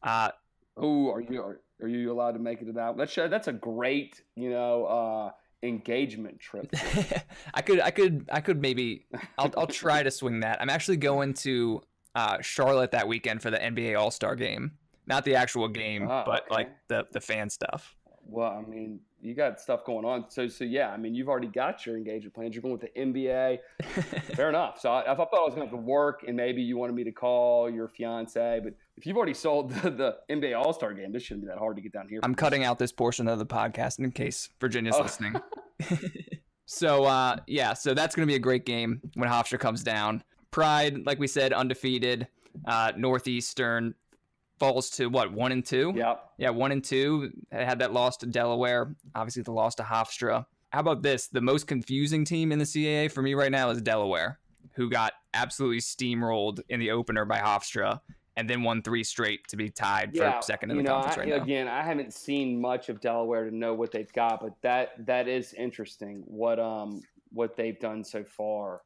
Uh, 0.01 0.31
Oh, 0.75 1.11
are 1.11 1.21
you 1.21 1.39
are, 1.39 1.61
are 1.81 1.87
you 1.87 2.11
allowed 2.11 2.31
to 2.31 2.39
make 2.39 2.61
it 2.61 2.65
to 2.65 2.71
that? 2.73 2.97
That's 2.97 3.13
that's 3.13 3.47
a 3.47 3.53
great 3.53 4.21
you 4.35 4.49
know 4.49 4.85
uh, 4.85 5.31
engagement 5.63 6.39
trip. 6.39 6.71
I 7.53 7.61
could, 7.61 7.79
I 7.79 7.89
could, 7.91 8.29
I 8.31 8.41
could 8.41 8.61
maybe. 8.61 9.05
I'll, 9.37 9.51
I'll 9.57 9.67
try 9.67 10.03
to 10.03 10.11
swing 10.11 10.41
that. 10.41 10.61
I'm 10.61 10.69
actually 10.69 10.97
going 10.97 11.33
to 11.35 11.81
uh, 12.13 12.37
Charlotte 12.41 12.91
that 12.91 13.07
weekend 13.07 13.41
for 13.41 13.49
the 13.49 13.57
NBA 13.57 13.97
All 13.99 14.11
Star 14.11 14.35
game. 14.35 14.73
Not 15.07 15.25
the 15.25 15.35
actual 15.35 15.67
game, 15.67 16.07
Ah, 16.09 16.23
but 16.25 16.43
okay. 16.43 16.53
like 16.53 16.69
the 16.87 17.05
the 17.11 17.19
fan 17.19 17.49
stuff. 17.49 17.95
Well, 18.25 18.51
I 18.51 18.69
mean, 18.69 18.99
you 19.21 19.33
got 19.35 19.59
stuff 19.59 19.85
going 19.85 20.05
on. 20.05 20.29
So 20.29 20.47
so 20.47 20.63
yeah, 20.63 20.89
I 20.89 20.97
mean, 20.97 21.13
you've 21.15 21.29
already 21.29 21.47
got 21.47 21.85
your 21.85 21.97
engagement 21.97 22.33
plans. 22.33 22.55
You're 22.55 22.61
going 22.61 22.77
with 22.77 22.81
the 22.93 22.99
NBA. 22.99 23.59
Fair 24.35 24.49
enough. 24.49 24.79
So 24.79 24.91
I, 24.91 25.11
I 25.11 25.15
thought 25.15 25.29
I 25.33 25.41
was 25.41 25.53
going 25.55 25.67
to 25.67 25.71
have 25.75 25.79
to 25.79 25.85
work, 25.85 26.23
and 26.27 26.35
maybe 26.35 26.61
you 26.61 26.77
wanted 26.77 26.93
me 26.95 27.03
to 27.03 27.11
call 27.11 27.69
your 27.69 27.87
fiance, 27.87 28.61
but 28.63 28.73
if 28.97 29.05
you've 29.05 29.17
already 29.17 29.33
sold 29.33 29.71
the, 29.71 29.89
the 29.89 30.17
NBA 30.29 30.57
All 30.57 30.73
Star 30.73 30.93
game, 30.93 31.11
this 31.11 31.23
shouldn't 31.23 31.43
be 31.45 31.47
that 31.49 31.57
hard 31.57 31.75
to 31.75 31.81
get 31.81 31.91
down 31.93 32.07
here. 32.09 32.19
I'm 32.23 32.35
cutting 32.35 32.63
out 32.63 32.79
this 32.79 32.91
portion 32.91 33.27
of 33.27 33.39
the 33.39 33.45
podcast 33.45 33.99
in 33.99 34.11
case 34.11 34.49
Virginia's 34.59 34.95
Oh. 34.97 35.01
listening. 35.03 35.35
so 36.65 37.03
uh, 37.05 37.37
yeah, 37.47 37.73
so 37.73 37.93
that's 37.93 38.15
going 38.15 38.27
to 38.27 38.31
be 38.31 38.35
a 38.35 38.39
great 38.39 38.65
game 38.65 39.01
when 39.15 39.29
Hofstra 39.29 39.59
comes 39.59 39.83
down. 39.83 40.23
Pride, 40.51 41.05
like 41.05 41.19
we 41.19 41.27
said, 41.27 41.51
undefeated. 41.53 42.27
Uh, 42.65 42.91
Northeastern 42.95 43.95
falls 44.59 44.89
to 44.91 45.07
what 45.07 45.31
one 45.31 45.51
and 45.51 45.65
two. 45.65 45.93
Yep. 45.95 46.29
Yeah, 46.37 46.49
one 46.49 46.71
and 46.71 46.83
two. 46.83 47.31
They 47.51 47.65
had 47.65 47.79
that 47.79 47.93
loss 47.93 48.17
to 48.17 48.25
Delaware. 48.25 48.95
Obviously, 49.15 49.43
the 49.43 49.51
loss 49.51 49.75
to 49.75 49.83
Hofstra. 49.83 50.45
How 50.71 50.79
about 50.79 51.03
this? 51.03 51.27
The 51.27 51.41
most 51.41 51.67
confusing 51.67 52.25
team 52.25 52.51
in 52.51 52.59
the 52.59 52.65
CAA 52.65 53.11
for 53.11 53.21
me 53.21 53.33
right 53.33 53.51
now 53.51 53.69
is 53.69 53.81
Delaware, 53.81 54.39
who 54.73 54.89
got 54.89 55.13
absolutely 55.33 55.79
steamrolled 55.79 56.61
in 56.69 56.79
the 56.79 56.91
opener 56.91 57.25
by 57.25 57.39
Hofstra, 57.39 58.01
and 58.35 58.49
then 58.49 58.63
won 58.63 58.81
three 58.81 59.03
straight 59.03 59.47
to 59.49 59.57
be 59.57 59.69
tied 59.69 60.15
for 60.15 60.39
second 60.41 60.71
in 60.71 60.77
the 60.77 60.83
know, 60.83 60.93
conference 60.93 61.17
I, 61.17 61.19
right 61.19 61.29
now. 61.29 61.43
Again, 61.43 61.67
I 61.67 61.83
haven't 61.83 62.13
seen 62.13 62.59
much 62.59 62.89
of 62.89 63.01
Delaware 63.01 63.49
to 63.49 63.55
know 63.55 63.73
what 63.73 63.91
they've 63.91 64.11
got, 64.13 64.41
but 64.41 64.53
that 64.61 65.05
that 65.05 65.27
is 65.27 65.53
interesting. 65.53 66.23
What 66.25 66.59
um 66.59 67.01
what 67.31 67.55
they've 67.55 67.79
done 67.79 68.03
so 68.03 68.23
far. 68.23 68.81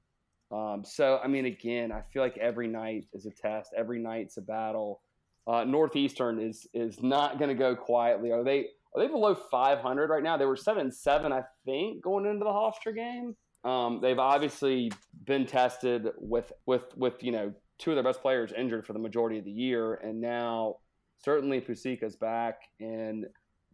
Um, 0.51 0.83
so 0.85 1.19
I 1.23 1.27
mean, 1.27 1.45
again, 1.45 1.91
I 1.91 2.01
feel 2.01 2.21
like 2.21 2.37
every 2.37 2.67
night 2.67 3.05
is 3.13 3.25
a 3.25 3.31
test. 3.31 3.73
Every 3.77 3.99
night's 3.99 4.37
a 4.37 4.41
battle. 4.41 5.01
Uh, 5.47 5.63
Northeastern 5.63 6.39
is 6.39 6.67
is 6.73 7.01
not 7.01 7.39
going 7.39 7.49
to 7.49 7.55
go 7.55 7.75
quietly. 7.75 8.31
Are 8.31 8.43
they? 8.43 8.67
Are 8.95 9.01
they 9.01 9.07
below 9.07 9.35
500 9.35 10.09
right 10.09 10.23
now? 10.23 10.37
They 10.37 10.45
were 10.45 10.55
seven 10.55 10.91
seven, 10.91 11.31
I 11.31 11.43
think, 11.65 12.01
going 12.01 12.25
into 12.25 12.43
the 12.43 12.51
Hofstra 12.51 12.95
game. 12.95 13.35
Um, 13.63 13.99
they've 14.01 14.19
obviously 14.19 14.91
been 15.25 15.45
tested 15.45 16.09
with 16.17 16.51
with 16.65 16.85
with 16.97 17.23
you 17.23 17.31
know 17.31 17.53
two 17.77 17.91
of 17.91 17.95
their 17.95 18.03
best 18.03 18.21
players 18.21 18.51
injured 18.57 18.85
for 18.85 18.93
the 18.93 18.99
majority 18.99 19.39
of 19.39 19.45
the 19.45 19.51
year, 19.51 19.95
and 19.95 20.19
now 20.19 20.77
certainly 21.23 21.61
Pusica's 21.61 22.15
back, 22.15 22.59
and 22.79 23.25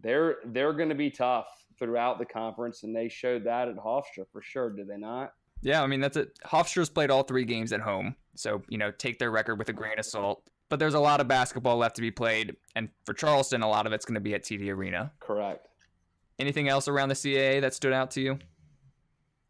they're 0.02 0.38
they're 0.46 0.74
going 0.74 0.90
to 0.90 0.96
be 0.96 1.10
tough 1.10 1.48
throughout 1.80 2.20
the 2.20 2.26
conference, 2.26 2.84
and 2.84 2.96
they 2.96 3.10
showed 3.10 3.44
that 3.46 3.68
at 3.68 3.76
Hofstra 3.76 4.26
for 4.32 4.42
sure. 4.42 4.70
Did 4.70 4.88
they 4.88 4.98
not? 4.98 5.34
Yeah, 5.62 5.82
I 5.82 5.88
mean 5.88 6.02
that's 6.02 6.18
it. 6.18 6.38
Hofstra's 6.46 6.90
played 6.90 7.10
all 7.10 7.24
three 7.24 7.46
games 7.46 7.72
at 7.72 7.82
home, 7.82 8.16
so 8.36 8.62
you 8.70 8.78
know 8.78 8.92
take 8.92 9.20
their 9.20 9.32
record 9.32 9.58
with 9.58 9.70
a 9.70 9.74
grain 9.74 10.00
of 10.00 10.06
salt. 10.06 10.44
But 10.74 10.80
there's 10.80 10.96
a 10.96 11.00
lot 11.00 11.22
of 11.22 11.28
basketball 11.28 11.78
left 11.78 11.98
to 11.98 12.02
be 12.02 12.10
played, 12.10 12.56
and 12.76 12.90
for 13.06 13.14
Charleston, 13.14 13.62
a 13.62 13.70
lot 13.70 13.86
of 13.86 13.94
it's 13.94 14.06
going 14.06 14.16
to 14.16 14.20
be 14.20 14.34
at 14.34 14.42
TD 14.42 14.70
Arena. 14.70 15.12
Correct. 15.20 15.68
Anything 16.40 16.68
else 16.68 16.88
around 16.88 17.10
the 17.10 17.14
CAA 17.14 17.62
that 17.62 17.76
stood 17.76 17.94
out 17.94 18.10
to 18.10 18.22
you? 18.22 18.40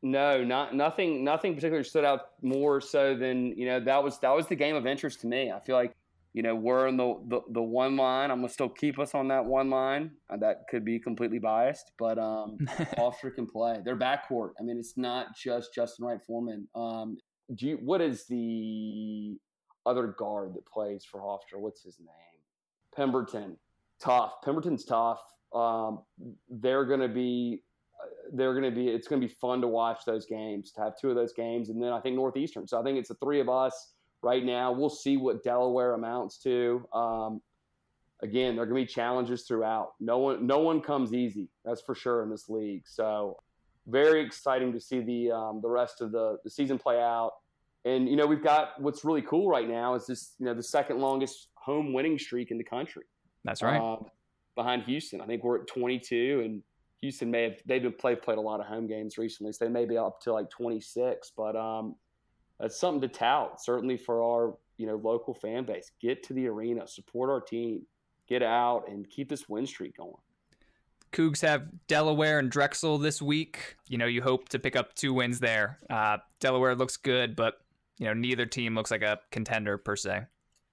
No, 0.01 0.43
not 0.43 0.75
nothing. 0.75 1.23
Nothing 1.23 1.55
particularly 1.55 1.85
stood 1.85 2.03
out 2.03 2.31
more 2.41 2.81
so 2.81 3.15
than 3.15 3.57
you 3.57 3.65
know 3.65 3.79
that 3.79 4.03
was 4.03 4.19
that 4.19 4.31
was 4.35 4.47
the 4.47 4.55
game 4.55 4.75
of 4.75 4.85
interest 4.85 5.21
to 5.21 5.27
me. 5.27 5.49
I 5.49 5.61
feel 5.61 5.77
like 5.77 5.93
you 6.33 6.43
know 6.43 6.55
we're 6.55 6.87
in 6.89 6.97
the 6.97 7.15
the, 7.29 7.39
the 7.53 7.61
one 7.61 7.95
line. 7.95 8.29
I'm 8.29 8.39
gonna 8.39 8.49
still 8.49 8.67
keep 8.67 8.99
us 8.99 9.15
on 9.15 9.29
that 9.29 9.45
one 9.45 9.69
line. 9.69 10.11
Uh, 10.29 10.35
That 10.35 10.67
could 10.69 10.83
be 10.83 10.99
completely 10.99 11.39
biased, 11.39 11.93
but 11.97 12.19
um, 12.19 12.57
Hofstra 12.97 13.33
can 13.33 13.47
play. 13.47 13.79
Their 13.85 13.95
backcourt. 13.95 14.49
I 14.59 14.63
mean, 14.63 14.77
it's 14.77 14.97
not 14.97 15.27
just 15.37 15.73
Justin 15.73 16.05
Wright 16.05 16.19
Foreman. 16.21 16.67
Um, 16.75 17.15
do 17.55 17.67
you, 17.67 17.79
what 17.81 18.01
is 18.01 18.25
the 18.25 19.37
other 19.85 20.07
guard 20.07 20.53
that 20.55 20.65
plays 20.65 21.03
for 21.03 21.19
Hofstra? 21.21 21.59
What's 21.59 21.83
his 21.83 21.99
name? 21.99 22.07
Pemberton. 22.95 23.57
Tough. 23.99 24.33
Pemberton's 24.43 24.85
tough. 24.85 25.21
Um, 25.53 25.99
they're 26.49 26.85
going 26.85 26.99
to 26.99 27.07
be. 27.07 27.61
uh, 28.01 28.07
They're 28.33 28.53
going 28.53 28.63
to 28.63 28.71
be. 28.75 28.87
It's 28.89 29.07
going 29.07 29.21
to 29.21 29.27
be 29.27 29.33
fun 29.33 29.61
to 29.61 29.67
watch 29.67 30.01
those 30.05 30.25
games. 30.25 30.71
To 30.73 30.81
have 30.81 30.93
two 30.99 31.09
of 31.09 31.15
those 31.15 31.33
games, 31.33 31.69
and 31.69 31.81
then 31.81 31.91
I 31.91 31.99
think 32.01 32.15
Northeastern. 32.15 32.67
So 32.67 32.79
I 32.79 32.83
think 32.83 32.97
it's 32.97 33.09
the 33.09 33.15
three 33.15 33.39
of 33.39 33.49
us 33.49 33.93
right 34.21 34.43
now. 34.43 34.71
We'll 34.71 34.89
see 34.89 35.17
what 35.17 35.43
Delaware 35.43 35.93
amounts 35.93 36.37
to. 36.39 36.87
Um, 36.93 37.41
again, 38.21 38.55
there 38.55 38.63
are 38.63 38.67
going 38.67 38.81
to 38.81 38.87
be 38.87 38.93
challenges 38.93 39.43
throughout. 39.43 39.91
No 39.99 40.17
one, 40.17 40.47
no 40.47 40.59
one 40.59 40.81
comes 40.81 41.13
easy. 41.13 41.49
That's 41.65 41.81
for 41.81 41.93
sure 41.93 42.23
in 42.23 42.29
this 42.29 42.49
league. 42.49 42.83
So, 42.87 43.37
very 43.87 44.21
exciting 44.25 44.71
to 44.73 44.79
see 44.79 45.01
the 45.01 45.31
um, 45.31 45.59
the 45.61 45.69
rest 45.69 46.01
of 46.01 46.11
the, 46.11 46.37
the 46.43 46.49
season 46.49 46.77
play 46.79 46.99
out. 47.01 47.31
And 47.85 48.07
you 48.07 48.15
know, 48.15 48.25
we've 48.25 48.43
got 48.43 48.81
what's 48.81 49.03
really 49.03 49.21
cool 49.21 49.49
right 49.49 49.67
now 49.67 49.95
is 49.95 50.05
this. 50.07 50.35
You 50.39 50.45
know, 50.45 50.53
the 50.53 50.63
second 50.63 50.99
longest 50.99 51.49
home 51.55 51.93
winning 51.93 52.17
streak 52.17 52.51
in 52.51 52.57
the 52.57 52.63
country. 52.63 53.03
That's 53.43 53.61
right. 53.61 53.79
Um, 53.79 54.05
behind 54.55 54.83
Houston, 54.83 55.21
I 55.21 55.25
think 55.25 55.43
we're 55.43 55.61
at 55.61 55.67
22, 55.67 56.41
and 56.45 56.63
Houston 57.01 57.29
may 57.29 57.43
have 57.43 57.55
they've 57.65 57.81
been 57.81 57.93
played 57.93 58.21
played 58.21 58.37
a 58.37 58.41
lot 58.41 58.59
of 58.59 58.67
home 58.67 58.87
games 58.87 59.17
recently, 59.17 59.51
so 59.51 59.65
they 59.65 59.71
may 59.71 59.85
be 59.85 59.97
up 59.97 60.21
to 60.21 60.33
like 60.33 60.49
26. 60.49 61.33
But 61.35 61.55
um, 61.55 61.95
that's 62.59 62.79
something 62.79 63.01
to 63.01 63.07
tout, 63.07 63.61
certainly 63.61 63.97
for 63.97 64.23
our 64.23 64.55
you 64.77 64.87
know 64.87 64.95
local 64.95 65.33
fan 65.33 65.65
base. 65.65 65.91
Get 66.01 66.23
to 66.23 66.33
the 66.33 66.47
arena, 66.47 66.87
support 66.87 67.29
our 67.29 67.41
team, 67.41 67.85
get 68.29 68.41
out, 68.43 68.87
and 68.87 69.09
keep 69.09 69.29
this 69.29 69.49
win 69.49 69.65
streak 69.65 69.97
going. 69.97 70.13
Cougs 71.11 71.41
have 71.41 71.67
Delaware 71.87 72.39
and 72.39 72.49
Drexel 72.49 72.97
this 72.97 73.21
week. 73.21 73.75
You 73.87 73.97
know, 73.97 74.07
you 74.07 74.21
hope 74.21 74.49
to 74.49 74.59
pick 74.59 74.75
up 74.75 74.95
two 74.95 75.13
wins 75.13 75.39
there. 75.39 75.77
Uh, 75.89 76.17
Delaware 76.39 76.73
looks 76.73 76.97
good, 76.97 77.35
but 77.35 77.59
you 77.97 78.07
know, 78.07 78.13
neither 78.13 78.45
team 78.45 78.75
looks 78.75 78.91
like 78.91 79.01
a 79.01 79.19
contender 79.31 79.77
per 79.77 79.95
se. 79.95 80.23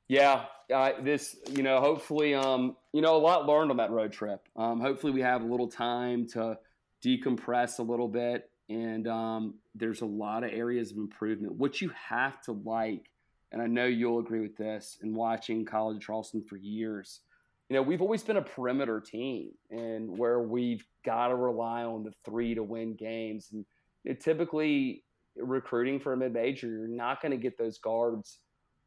Yeah, 0.08 0.46
uh, 0.74 0.92
this 1.00 1.36
you 1.50 1.62
know 1.62 1.80
hopefully 1.80 2.34
um 2.34 2.76
you 2.92 3.00
know 3.00 3.16
a 3.16 3.18
lot 3.18 3.46
learned 3.46 3.70
on 3.70 3.76
that 3.76 3.90
road 3.90 4.12
trip. 4.12 4.48
Um, 4.56 4.80
hopefully 4.80 5.12
we 5.12 5.20
have 5.20 5.42
a 5.42 5.46
little 5.46 5.68
time 5.68 6.26
to 6.30 6.58
decompress 7.04 7.78
a 7.78 7.82
little 7.82 8.08
bit, 8.08 8.50
and 8.68 9.06
um, 9.08 9.54
there's 9.74 10.00
a 10.00 10.06
lot 10.06 10.44
of 10.44 10.50
areas 10.52 10.90
of 10.90 10.98
improvement. 10.98 11.54
What 11.54 11.80
you 11.80 11.90
have 12.08 12.40
to 12.42 12.52
like, 12.52 13.10
and 13.52 13.62
I 13.62 13.66
know 13.66 13.86
you'll 13.86 14.18
agree 14.18 14.40
with 14.40 14.56
this, 14.56 14.98
in 15.02 15.14
watching 15.14 15.64
College 15.64 15.96
of 15.96 16.02
Charleston 16.02 16.42
for 16.42 16.56
years, 16.56 17.20
you 17.68 17.76
know, 17.76 17.82
we've 17.82 18.02
always 18.02 18.22
been 18.22 18.36
a 18.36 18.42
perimeter 18.42 19.00
team 19.00 19.52
and 19.70 20.18
where 20.18 20.40
we've 20.40 20.84
got 21.04 21.28
to 21.28 21.36
rely 21.36 21.84
on 21.84 22.02
the 22.02 22.12
three 22.24 22.54
to 22.56 22.64
win 22.64 22.94
games. 22.94 23.48
And 23.52 23.64
it, 24.04 24.20
typically, 24.20 25.04
recruiting 25.36 26.00
for 26.00 26.12
a 26.12 26.16
mid 26.16 26.32
major, 26.32 26.68
you're 26.68 26.88
not 26.88 27.22
going 27.22 27.32
to 27.32 27.38
get 27.38 27.58
those 27.58 27.78
guards 27.78 28.38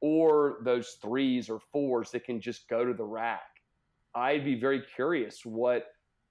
or 0.02 0.58
those 0.64 0.98
threes 1.02 1.50
or 1.50 1.60
fours 1.72 2.12
that 2.12 2.26
can 2.26 2.42
just 2.42 2.68
go 2.68 2.84
to 2.84 2.94
the 2.94 3.04
rack. 3.04 3.42
I'd 4.16 4.46
be 4.46 4.60
very 4.60 4.84
curious 4.96 5.46
what 5.46 5.88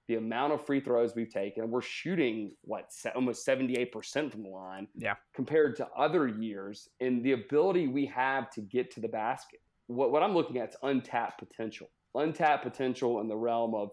the 0.07 0.15
amount 0.15 0.53
of 0.53 0.65
free 0.65 0.79
throws 0.79 1.15
we've 1.15 1.33
taken. 1.33 1.71
We're 1.71 1.81
shooting 1.81 2.51
what 2.61 2.91
almost 3.15 3.47
78% 3.47 4.31
from 4.31 4.43
the 4.43 4.49
line. 4.49 4.87
Yeah. 4.95 5.15
Compared 5.33 5.75
to 5.77 5.87
other 5.97 6.27
years 6.27 6.89
and 6.99 7.23
the 7.23 7.31
ability 7.31 7.87
we 7.87 8.05
have 8.07 8.49
to 8.51 8.61
get 8.61 8.91
to 8.91 8.99
the 8.99 9.07
basket. 9.07 9.59
What, 9.87 10.11
what 10.11 10.21
I'm 10.23 10.33
looking 10.33 10.57
at 10.57 10.69
is 10.69 10.75
untapped 10.83 11.39
potential 11.39 11.89
untapped 12.15 12.63
potential 12.63 13.21
in 13.21 13.27
the 13.27 13.35
realm 13.35 13.73
of 13.73 13.91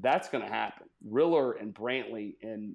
that's 0.00 0.28
going 0.28 0.44
to 0.44 0.50
happen. 0.50 0.86
Riller 1.04 1.52
and 1.52 1.74
Brantley 1.74 2.34
and 2.42 2.74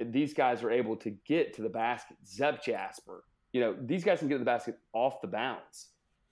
these 0.00 0.34
guys 0.34 0.62
are 0.62 0.70
able 0.70 0.96
to 0.96 1.10
get 1.26 1.54
to 1.54 1.62
the 1.62 1.68
basket. 1.68 2.16
Zep 2.26 2.62
Jasper, 2.64 3.24
you 3.52 3.60
know, 3.60 3.76
these 3.80 4.04
guys 4.04 4.18
can 4.20 4.28
get 4.28 4.34
to 4.34 4.40
the 4.40 4.44
basket 4.44 4.78
off 4.92 5.20
the 5.20 5.28
bounce. 5.28 5.88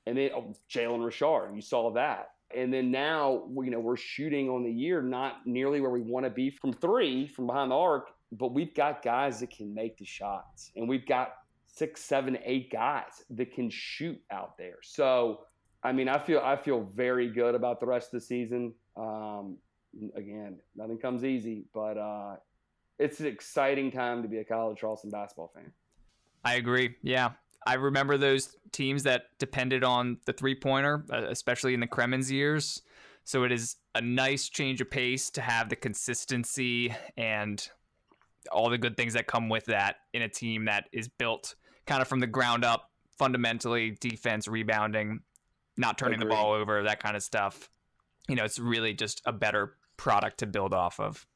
And 0.06 0.16
then 0.16 0.30
oh, 0.34 0.54
Jalen 0.70 1.04
Richard, 1.04 1.52
you 1.54 1.60
saw 1.60 1.90
that. 1.92 2.30
And 2.54 2.72
then 2.72 2.92
now, 2.92 3.42
you 3.56 3.70
know, 3.70 3.80
we're 3.80 3.96
shooting 3.96 4.48
on 4.48 4.62
the 4.62 4.70
year 4.70 5.02
not 5.02 5.46
nearly 5.46 5.80
where 5.80 5.90
we 5.90 6.00
want 6.00 6.24
to 6.24 6.30
be 6.30 6.50
from 6.50 6.72
three, 6.72 7.26
from 7.26 7.48
behind 7.48 7.72
the 7.72 7.76
arc, 7.76 8.10
but 8.30 8.52
we've 8.52 8.72
got 8.74 9.02
guys 9.02 9.40
that 9.40 9.50
can 9.50 9.74
make 9.74 9.98
the 9.98 10.04
shots. 10.04 10.70
And 10.76 10.88
we've 10.88 11.06
got 11.06 11.34
six, 11.66 12.02
seven, 12.02 12.38
eight 12.44 12.70
guys 12.70 13.24
that 13.30 13.52
can 13.52 13.68
shoot 13.68 14.20
out 14.30 14.56
there. 14.56 14.76
So 14.82 15.40
I 15.86 15.92
mean, 15.92 16.08
I 16.08 16.18
feel 16.18 16.40
I 16.40 16.56
feel 16.56 16.82
very 16.82 17.28
good 17.28 17.54
about 17.54 17.78
the 17.78 17.86
rest 17.86 18.12
of 18.12 18.20
the 18.20 18.26
season. 18.26 18.74
Um, 18.96 19.56
again, 20.16 20.56
nothing 20.74 20.98
comes 20.98 21.24
easy, 21.24 21.64
but 21.72 21.96
uh, 21.96 22.36
it's 22.98 23.20
an 23.20 23.26
exciting 23.26 23.90
time 23.90 24.22
to 24.22 24.28
be 24.28 24.38
a 24.38 24.44
college 24.44 24.78
Charleston 24.78 25.10
basketball 25.10 25.50
fan. 25.54 25.72
I 26.44 26.54
agree. 26.54 26.96
Yeah, 27.02 27.32
I 27.66 27.74
remember 27.74 28.16
those 28.16 28.56
teams 28.72 29.02
that 29.02 29.24
depended 29.38 29.84
on 29.84 30.18
the 30.26 30.32
three 30.32 30.54
pointer, 30.54 31.04
uh, 31.12 31.26
especially 31.28 31.74
in 31.74 31.80
the 31.80 31.86
Cremins 31.86 32.30
years. 32.30 32.82
So 33.24 33.42
it 33.42 33.50
is 33.50 33.76
a 33.94 34.00
nice 34.00 34.48
change 34.48 34.80
of 34.80 34.88
pace 34.88 35.30
to 35.30 35.40
have 35.40 35.68
the 35.68 35.74
consistency 35.74 36.94
and 37.16 37.68
all 38.52 38.70
the 38.70 38.78
good 38.78 38.96
things 38.96 39.14
that 39.14 39.26
come 39.26 39.48
with 39.48 39.64
that 39.64 39.96
in 40.12 40.22
a 40.22 40.28
team 40.28 40.66
that 40.66 40.84
is 40.92 41.08
built 41.08 41.56
kind 41.86 42.00
of 42.00 42.06
from 42.06 42.20
the 42.20 42.26
ground 42.28 42.64
up, 42.64 42.90
fundamentally 43.18 43.96
defense, 44.00 44.46
rebounding, 44.46 45.20
not 45.76 45.98
turning 45.98 46.20
Agreed. 46.20 46.30
the 46.30 46.34
ball 46.36 46.52
over, 46.52 46.84
that 46.84 47.02
kind 47.02 47.16
of 47.16 47.22
stuff. 47.22 47.68
You 48.28 48.36
know, 48.36 48.44
it's 48.44 48.60
really 48.60 48.94
just 48.94 49.22
a 49.26 49.32
better 49.32 49.76
product 49.96 50.38
to 50.38 50.46
build 50.46 50.72
off 50.72 51.00
of. 51.00 51.26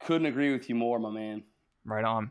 Couldn't 0.00 0.26
agree 0.26 0.52
with 0.52 0.68
you 0.68 0.74
more, 0.74 0.98
my 0.98 1.10
man. 1.10 1.42
Right 1.84 2.04
on. 2.04 2.30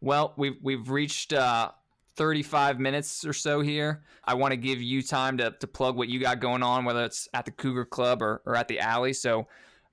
Well, 0.00 0.34
we've 0.36 0.56
we've 0.62 0.90
reached 0.90 1.32
uh, 1.32 1.70
35 2.16 2.78
minutes 2.80 3.24
or 3.24 3.32
so 3.32 3.60
here. 3.60 4.02
I 4.24 4.34
want 4.34 4.52
to 4.52 4.56
give 4.56 4.80
you 4.80 5.02
time 5.02 5.38
to, 5.38 5.50
to 5.52 5.66
plug 5.66 5.96
what 5.96 6.08
you 6.08 6.20
got 6.20 6.40
going 6.40 6.62
on, 6.62 6.84
whether 6.84 7.04
it's 7.04 7.28
at 7.34 7.44
the 7.44 7.50
Cougar 7.50 7.86
Club 7.86 8.22
or, 8.22 8.42
or 8.44 8.56
at 8.56 8.68
the 8.68 8.80
alley. 8.80 9.12
So, 9.12 9.46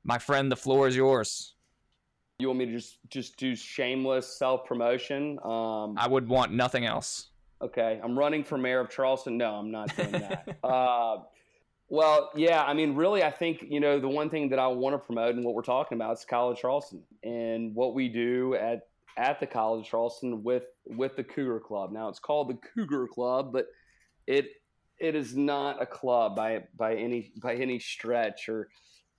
my 0.04 0.18
friend, 0.18 0.52
the 0.52 0.56
floor 0.56 0.88
is 0.88 0.96
yours. 0.96 1.56
You 2.40 2.48
want 2.48 2.60
me 2.60 2.66
to 2.68 2.72
just 2.72 3.00
just 3.10 3.38
do 3.38 3.56
shameless 3.56 4.38
self 4.38 4.66
promotion? 4.66 5.40
Um, 5.44 5.96
I 5.98 6.08
would 6.08 6.28
want 6.28 6.54
nothing 6.54 6.86
else. 6.86 7.28
Okay, 7.62 8.00
I'm 8.02 8.18
running 8.18 8.44
for 8.46 8.58
mayor 8.58 8.80
of 8.80 8.90
Charleston. 8.90 9.38
No, 9.38 9.56
I'm 9.56 9.72
not 9.72 9.94
doing 9.96 10.12
that. 10.12 10.58
uh, 10.64 11.18
well, 11.90 12.32
yeah, 12.36 12.64
I 12.64 12.74
mean, 12.74 12.96
really, 12.96 13.24
I 13.24 13.32
think 13.32 13.66
you 13.68 13.80
know 13.80 14.00
the 14.00 14.08
one 14.08 14.30
thing 14.30 14.50
that 14.50 14.60
I 14.60 14.68
want 14.68 14.94
to 14.94 15.00
promote 15.00 15.36
and 15.36 15.44
what 15.44 15.56
we're 15.56 15.62
talking 15.62 15.98
about 15.98 16.18
is 16.18 16.26
College 16.26 16.60
Charleston 16.60 17.04
and 17.24 17.74
what 17.76 17.94
we 17.94 18.08
do 18.10 18.56
at 18.56 18.82
at 19.18 19.40
the 19.40 19.48
College 19.48 19.88
Charleston 19.88 20.44
with 20.44 20.64
with 20.86 21.16
the 21.16 21.24
Cougar 21.24 21.62
Club. 21.62 21.92
Now 21.92 22.10
it's 22.10 22.20
called 22.20 22.50
the 22.50 22.58
Cougar 22.74 23.08
Club, 23.08 23.52
but 23.52 23.66
it 24.28 24.46
it 25.00 25.16
is 25.16 25.36
not 25.36 25.82
a 25.82 25.86
club 25.86 26.36
by 26.36 26.64
by 26.78 26.96
any 26.96 27.32
by 27.42 27.56
any 27.56 27.80
stretch 27.80 28.50
or 28.50 28.70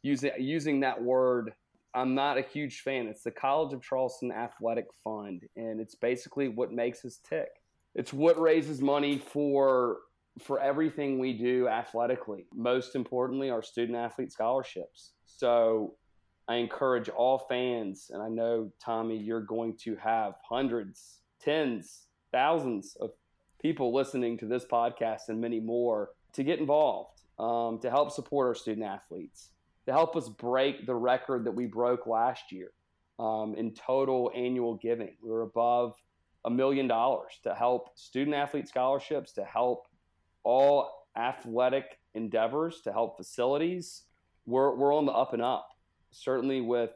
using 0.02 0.32
using 0.38 0.80
that 0.80 1.02
word. 1.02 1.52
I'm 1.92 2.14
not 2.14 2.38
a 2.38 2.42
huge 2.42 2.82
fan. 2.82 3.08
It's 3.08 3.24
the 3.24 3.32
College 3.32 3.74
of 3.74 3.82
Charleston 3.82 4.30
Athletic 4.30 4.86
Fund, 5.02 5.42
and 5.56 5.80
it's 5.80 5.96
basically 5.96 6.46
what 6.46 6.72
makes 6.72 7.04
us 7.04 7.18
tick 7.28 7.48
it's 7.94 8.12
what 8.12 8.40
raises 8.40 8.80
money 8.80 9.18
for 9.18 9.98
for 10.38 10.60
everything 10.60 11.18
we 11.18 11.32
do 11.32 11.68
athletically. 11.68 12.46
Most 12.54 12.94
importantly, 12.94 13.50
our 13.50 13.62
student 13.62 13.98
athlete 13.98 14.32
scholarships. 14.32 15.12
So 15.26 15.94
I 16.48 16.56
encourage 16.56 17.08
all 17.08 17.38
fans, 17.48 18.10
and 18.12 18.22
I 18.22 18.28
know 18.28 18.72
Tommy, 18.82 19.16
you're 19.16 19.40
going 19.40 19.76
to 19.84 19.96
have 19.96 20.34
hundreds, 20.48 21.20
tens, 21.40 22.06
thousands 22.32 22.96
of 23.00 23.10
people 23.60 23.92
listening 23.92 24.38
to 24.38 24.46
this 24.46 24.64
podcast 24.64 25.28
and 25.28 25.40
many 25.40 25.60
more 25.60 26.10
to 26.32 26.42
get 26.42 26.58
involved, 26.58 27.20
um, 27.38 27.78
to 27.80 27.90
help 27.90 28.10
support 28.10 28.48
our 28.48 28.54
student 28.54 28.86
athletes, 28.86 29.50
to 29.86 29.92
help 29.92 30.16
us 30.16 30.28
break 30.28 30.86
the 30.86 30.94
record 30.94 31.44
that 31.44 31.52
we 31.52 31.66
broke 31.66 32.06
last 32.06 32.50
year 32.50 32.70
um, 33.18 33.54
in 33.56 33.72
total 33.72 34.30
annual 34.34 34.76
giving. 34.76 35.16
We 35.22 35.30
were 35.30 35.42
above 35.42 35.94
a 36.44 36.50
million 36.50 36.88
dollars 36.88 37.32
to 37.44 37.54
help 37.54 37.90
student 37.96 38.34
athlete 38.34 38.68
scholarships, 38.68 39.32
to 39.32 39.44
help 39.44 39.86
all 40.44 41.06
athletic 41.16 41.98
endeavors, 42.14 42.80
to 42.82 42.92
help 42.92 43.16
facilities. 43.16 44.02
We're, 44.46 44.74
we're 44.74 44.94
on 44.94 45.06
the 45.06 45.12
up 45.12 45.32
and 45.32 45.42
up, 45.42 45.68
certainly 46.10 46.60
with 46.60 46.90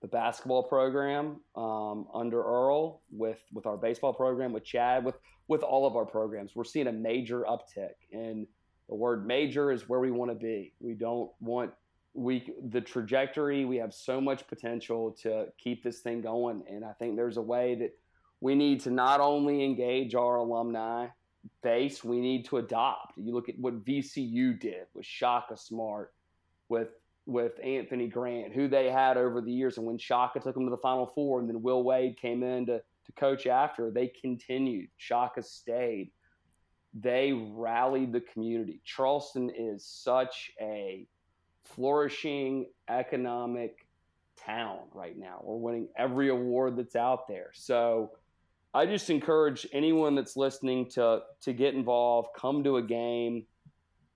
the 0.00 0.08
basketball 0.08 0.62
program 0.62 1.40
um, 1.56 2.06
under 2.14 2.42
Earl, 2.42 3.02
with, 3.10 3.42
with 3.52 3.66
our 3.66 3.76
baseball 3.76 4.12
program, 4.12 4.52
with 4.52 4.64
Chad, 4.64 5.04
with, 5.04 5.18
with 5.48 5.62
all 5.62 5.86
of 5.86 5.96
our 5.96 6.04
programs. 6.04 6.52
We're 6.54 6.64
seeing 6.64 6.86
a 6.86 6.92
major 6.92 7.44
uptick. 7.48 7.94
And 8.12 8.46
the 8.88 8.94
word 8.94 9.26
major 9.26 9.72
is 9.72 9.88
where 9.88 10.00
we 10.00 10.10
want 10.10 10.30
to 10.30 10.34
be. 10.34 10.72
We 10.80 10.94
don't 10.94 11.30
want 11.40 11.72
we 12.14 12.52
the 12.70 12.80
trajectory 12.80 13.64
we 13.64 13.76
have 13.76 13.94
so 13.94 14.20
much 14.20 14.46
potential 14.48 15.16
to 15.22 15.46
keep 15.56 15.84
this 15.84 16.00
thing 16.00 16.20
going 16.20 16.62
and 16.68 16.84
i 16.84 16.92
think 16.98 17.16
there's 17.16 17.36
a 17.36 17.42
way 17.42 17.74
that 17.74 17.96
we 18.40 18.54
need 18.54 18.80
to 18.80 18.90
not 18.90 19.20
only 19.20 19.64
engage 19.64 20.14
our 20.14 20.36
alumni 20.36 21.06
base, 21.62 22.04
we 22.04 22.20
need 22.20 22.44
to 22.46 22.58
adopt. 22.58 23.16
You 23.16 23.34
look 23.34 23.48
at 23.48 23.58
what 23.58 23.84
VCU 23.84 24.58
did 24.58 24.86
with 24.94 25.06
Shaka 25.06 25.56
Smart, 25.56 26.12
with 26.68 26.88
with 27.26 27.52
Anthony 27.62 28.08
Grant, 28.08 28.54
who 28.54 28.68
they 28.68 28.90
had 28.90 29.18
over 29.18 29.42
the 29.42 29.52
years, 29.52 29.76
and 29.76 29.86
when 29.86 29.98
Shaka 29.98 30.40
took 30.40 30.54
them 30.54 30.64
to 30.64 30.70
the 30.70 30.78
Final 30.78 31.06
Four, 31.06 31.40
and 31.40 31.48
then 31.48 31.62
Will 31.62 31.82
Wade 31.82 32.16
came 32.16 32.42
in 32.42 32.64
to, 32.66 32.78
to 32.78 33.12
coach 33.18 33.46
after, 33.46 33.90
they 33.90 34.08
continued. 34.08 34.88
Shaka 34.96 35.42
stayed. 35.42 36.10
They 36.94 37.32
rallied 37.32 38.14
the 38.14 38.22
community. 38.22 38.80
Charleston 38.82 39.50
is 39.50 39.84
such 39.84 40.52
a 40.58 41.06
flourishing 41.64 42.70
economic 42.88 43.86
town 44.42 44.78
right 44.94 45.18
now. 45.18 45.40
We're 45.42 45.56
winning 45.56 45.88
every 45.96 46.30
award 46.30 46.76
that's 46.76 46.96
out 46.96 47.28
there. 47.28 47.50
So 47.52 48.12
I 48.74 48.86
just 48.86 49.08
encourage 49.10 49.66
anyone 49.72 50.14
that's 50.14 50.36
listening 50.36 50.90
to 50.90 51.20
to 51.42 51.52
get 51.52 51.74
involved, 51.74 52.28
come 52.36 52.62
to 52.64 52.76
a 52.76 52.82
game, 52.82 53.46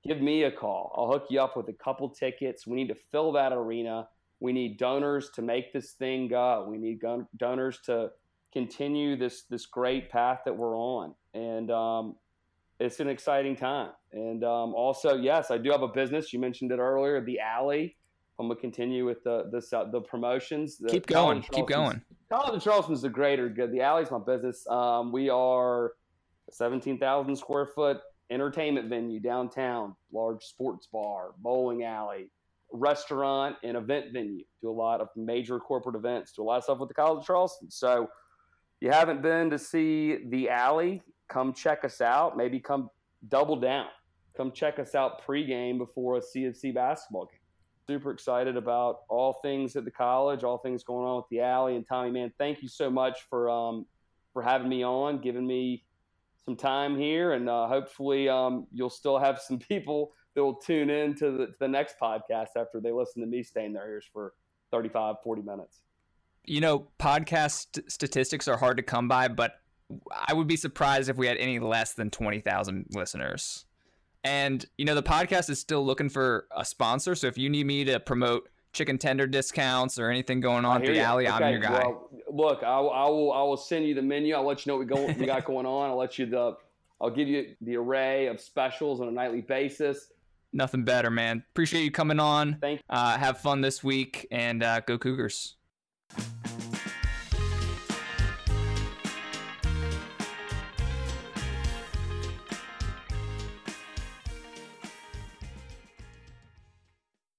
give 0.04 0.20
me 0.20 0.44
a 0.44 0.50
call. 0.50 0.92
I'll 0.96 1.10
hook 1.10 1.26
you 1.30 1.40
up 1.40 1.56
with 1.56 1.68
a 1.68 1.72
couple 1.72 2.08
tickets. 2.10 2.66
We 2.66 2.76
need 2.76 2.88
to 2.88 2.94
fill 2.94 3.32
that 3.32 3.52
arena. 3.52 4.08
We 4.40 4.52
need 4.52 4.76
donors 4.76 5.30
to 5.34 5.42
make 5.42 5.72
this 5.72 5.92
thing 5.92 6.28
go. 6.28 6.66
We 6.68 6.76
need 6.76 7.00
donors 7.36 7.78
to 7.86 8.10
continue 8.52 9.16
this 9.16 9.44
this 9.44 9.66
great 9.66 10.10
path 10.10 10.40
that 10.44 10.56
we're 10.56 10.76
on, 10.76 11.14
and 11.32 11.70
um, 11.70 12.16
it's 12.78 13.00
an 13.00 13.08
exciting 13.08 13.56
time. 13.56 13.90
And 14.12 14.44
um, 14.44 14.74
also, 14.74 15.16
yes, 15.16 15.50
I 15.50 15.58
do 15.58 15.70
have 15.70 15.82
a 15.82 15.88
business. 15.88 16.32
You 16.32 16.40
mentioned 16.40 16.72
it 16.72 16.78
earlier, 16.78 17.24
the 17.24 17.40
Alley. 17.40 17.96
I'm 18.38 18.48
gonna 18.48 18.60
continue 18.60 19.06
with 19.06 19.22
the 19.22 19.44
the, 19.50 19.88
the 19.92 20.00
promotions. 20.00 20.76
The 20.78 20.88
keep 20.88 21.06
going, 21.06 21.42
keep 21.42 21.68
going. 21.68 22.02
College 22.32 22.56
of 22.56 22.62
Charleston 22.62 22.94
is 22.94 23.02
the 23.02 23.10
greater 23.10 23.50
good. 23.50 23.72
The 23.72 23.82
alley's 23.82 24.10
my 24.10 24.18
business. 24.18 24.66
Um, 24.66 25.12
we 25.12 25.28
are 25.28 25.88
a 26.48 26.52
17,000 26.52 27.36
square 27.36 27.66
foot 27.66 27.98
entertainment 28.30 28.88
venue 28.88 29.20
downtown, 29.20 29.94
large 30.14 30.42
sports 30.42 30.88
bar, 30.90 31.32
bowling 31.36 31.84
alley, 31.84 32.30
restaurant, 32.72 33.56
and 33.62 33.76
event 33.76 34.14
venue. 34.14 34.44
Do 34.62 34.70
a 34.70 34.72
lot 34.72 35.02
of 35.02 35.08
major 35.14 35.60
corporate 35.60 35.94
events. 35.94 36.32
Do 36.32 36.40
a 36.40 36.44
lot 36.44 36.56
of 36.56 36.64
stuff 36.64 36.78
with 36.78 36.88
the 36.88 36.94
College 36.94 37.18
of 37.20 37.26
Charleston. 37.26 37.70
So, 37.70 38.04
if 38.04 38.08
you 38.86 38.90
haven't 38.90 39.20
been 39.20 39.50
to 39.50 39.58
see 39.58 40.24
the 40.30 40.48
alley, 40.48 41.02
come 41.28 41.52
check 41.52 41.84
us 41.84 42.00
out. 42.00 42.34
Maybe 42.34 42.58
come 42.58 42.88
double 43.28 43.56
down. 43.56 43.88
Come 44.38 44.52
check 44.52 44.78
us 44.78 44.94
out 44.94 45.20
pregame 45.22 45.76
before 45.76 46.16
a 46.16 46.20
CFC 46.22 46.74
basketball 46.74 47.26
game 47.26 47.41
super 47.86 48.10
excited 48.10 48.56
about 48.56 49.00
all 49.08 49.34
things 49.42 49.76
at 49.76 49.84
the 49.84 49.90
college, 49.90 50.44
all 50.44 50.58
things 50.58 50.82
going 50.82 51.06
on 51.06 51.16
with 51.16 51.28
the 51.30 51.40
alley. 51.40 51.76
And 51.76 51.86
Tommy, 51.86 52.10
man, 52.10 52.32
thank 52.38 52.62
you 52.62 52.68
so 52.68 52.90
much 52.90 53.20
for 53.28 53.50
um, 53.50 53.86
for 54.32 54.42
having 54.42 54.68
me 54.68 54.84
on, 54.84 55.20
giving 55.20 55.46
me 55.46 55.84
some 56.44 56.56
time 56.56 56.98
here, 56.98 57.32
and 57.32 57.48
uh, 57.48 57.68
hopefully 57.68 58.28
um, 58.28 58.66
you'll 58.72 58.90
still 58.90 59.18
have 59.18 59.38
some 59.40 59.58
people 59.68 60.12
that 60.34 60.42
will 60.42 60.54
tune 60.54 60.90
in 60.90 61.14
to 61.16 61.30
the, 61.30 61.46
to 61.46 61.54
the 61.60 61.68
next 61.68 61.96
podcast 62.00 62.56
after 62.56 62.80
they 62.80 62.90
listen 62.90 63.20
to 63.20 63.28
me 63.28 63.42
stain 63.42 63.72
their 63.72 63.88
ears 63.88 64.04
for 64.12 64.32
35, 64.70 65.16
40 65.22 65.42
minutes. 65.42 65.82
You 66.44 66.60
know, 66.60 66.88
podcast 66.98 67.90
statistics 67.90 68.48
are 68.48 68.56
hard 68.56 68.78
to 68.78 68.82
come 68.82 69.06
by, 69.06 69.28
but 69.28 69.56
I 70.26 70.32
would 70.32 70.46
be 70.46 70.56
surprised 70.56 71.08
if 71.08 71.16
we 71.16 71.26
had 71.26 71.36
any 71.36 71.58
less 71.58 71.92
than 71.94 72.10
20,000 72.10 72.86
listeners. 72.94 73.66
And, 74.24 74.64
you 74.78 74.84
know, 74.84 74.94
the 74.94 75.02
podcast 75.02 75.50
is 75.50 75.58
still 75.58 75.84
looking 75.84 76.08
for 76.08 76.46
a 76.56 76.64
sponsor. 76.64 77.14
So 77.14 77.26
if 77.26 77.36
you 77.36 77.50
need 77.50 77.66
me 77.66 77.84
to 77.84 77.98
promote 77.98 78.48
chicken 78.72 78.96
tender 78.96 79.26
discounts 79.26 79.98
or 79.98 80.08
anything 80.10 80.40
going 80.40 80.64
on 80.64 80.82
at 80.82 80.86
the 80.86 81.00
alley, 81.00 81.26
okay. 81.26 81.44
I'm 81.44 81.52
your 81.52 81.60
guy. 81.60 81.84
Well, 81.84 82.08
look, 82.30 82.62
I, 82.62 82.66
I, 82.66 83.08
will 83.08 83.32
I 83.32 83.42
will 83.42 83.56
send 83.56 83.86
you 83.86 83.94
the 83.94 84.02
menu. 84.02 84.34
I'll 84.34 84.46
let 84.46 84.64
you 84.64 84.72
know 84.72 84.78
what 84.78 84.88
we, 84.88 85.14
go, 85.14 85.20
we 85.20 85.26
got 85.26 85.44
going 85.44 85.66
on. 85.66 85.90
I'll 85.90 85.96
let 85.96 86.18
you 86.18 86.26
the 86.26 86.56
I'll 87.00 87.10
give 87.10 87.26
you 87.26 87.56
the 87.60 87.76
array 87.76 88.28
of 88.28 88.40
specials 88.40 89.00
on 89.00 89.08
a 89.08 89.10
nightly 89.10 89.40
basis. 89.40 90.12
Nothing 90.52 90.84
better, 90.84 91.10
man. 91.10 91.42
Appreciate 91.50 91.82
you 91.82 91.90
coming 91.90 92.20
on. 92.20 92.58
Thank 92.60 92.78
you. 92.78 92.84
Uh, 92.88 93.18
have 93.18 93.38
fun 93.38 93.60
this 93.60 93.82
week 93.82 94.28
and 94.30 94.62
uh, 94.62 94.80
go 94.80 94.98
Cougars. 94.98 95.56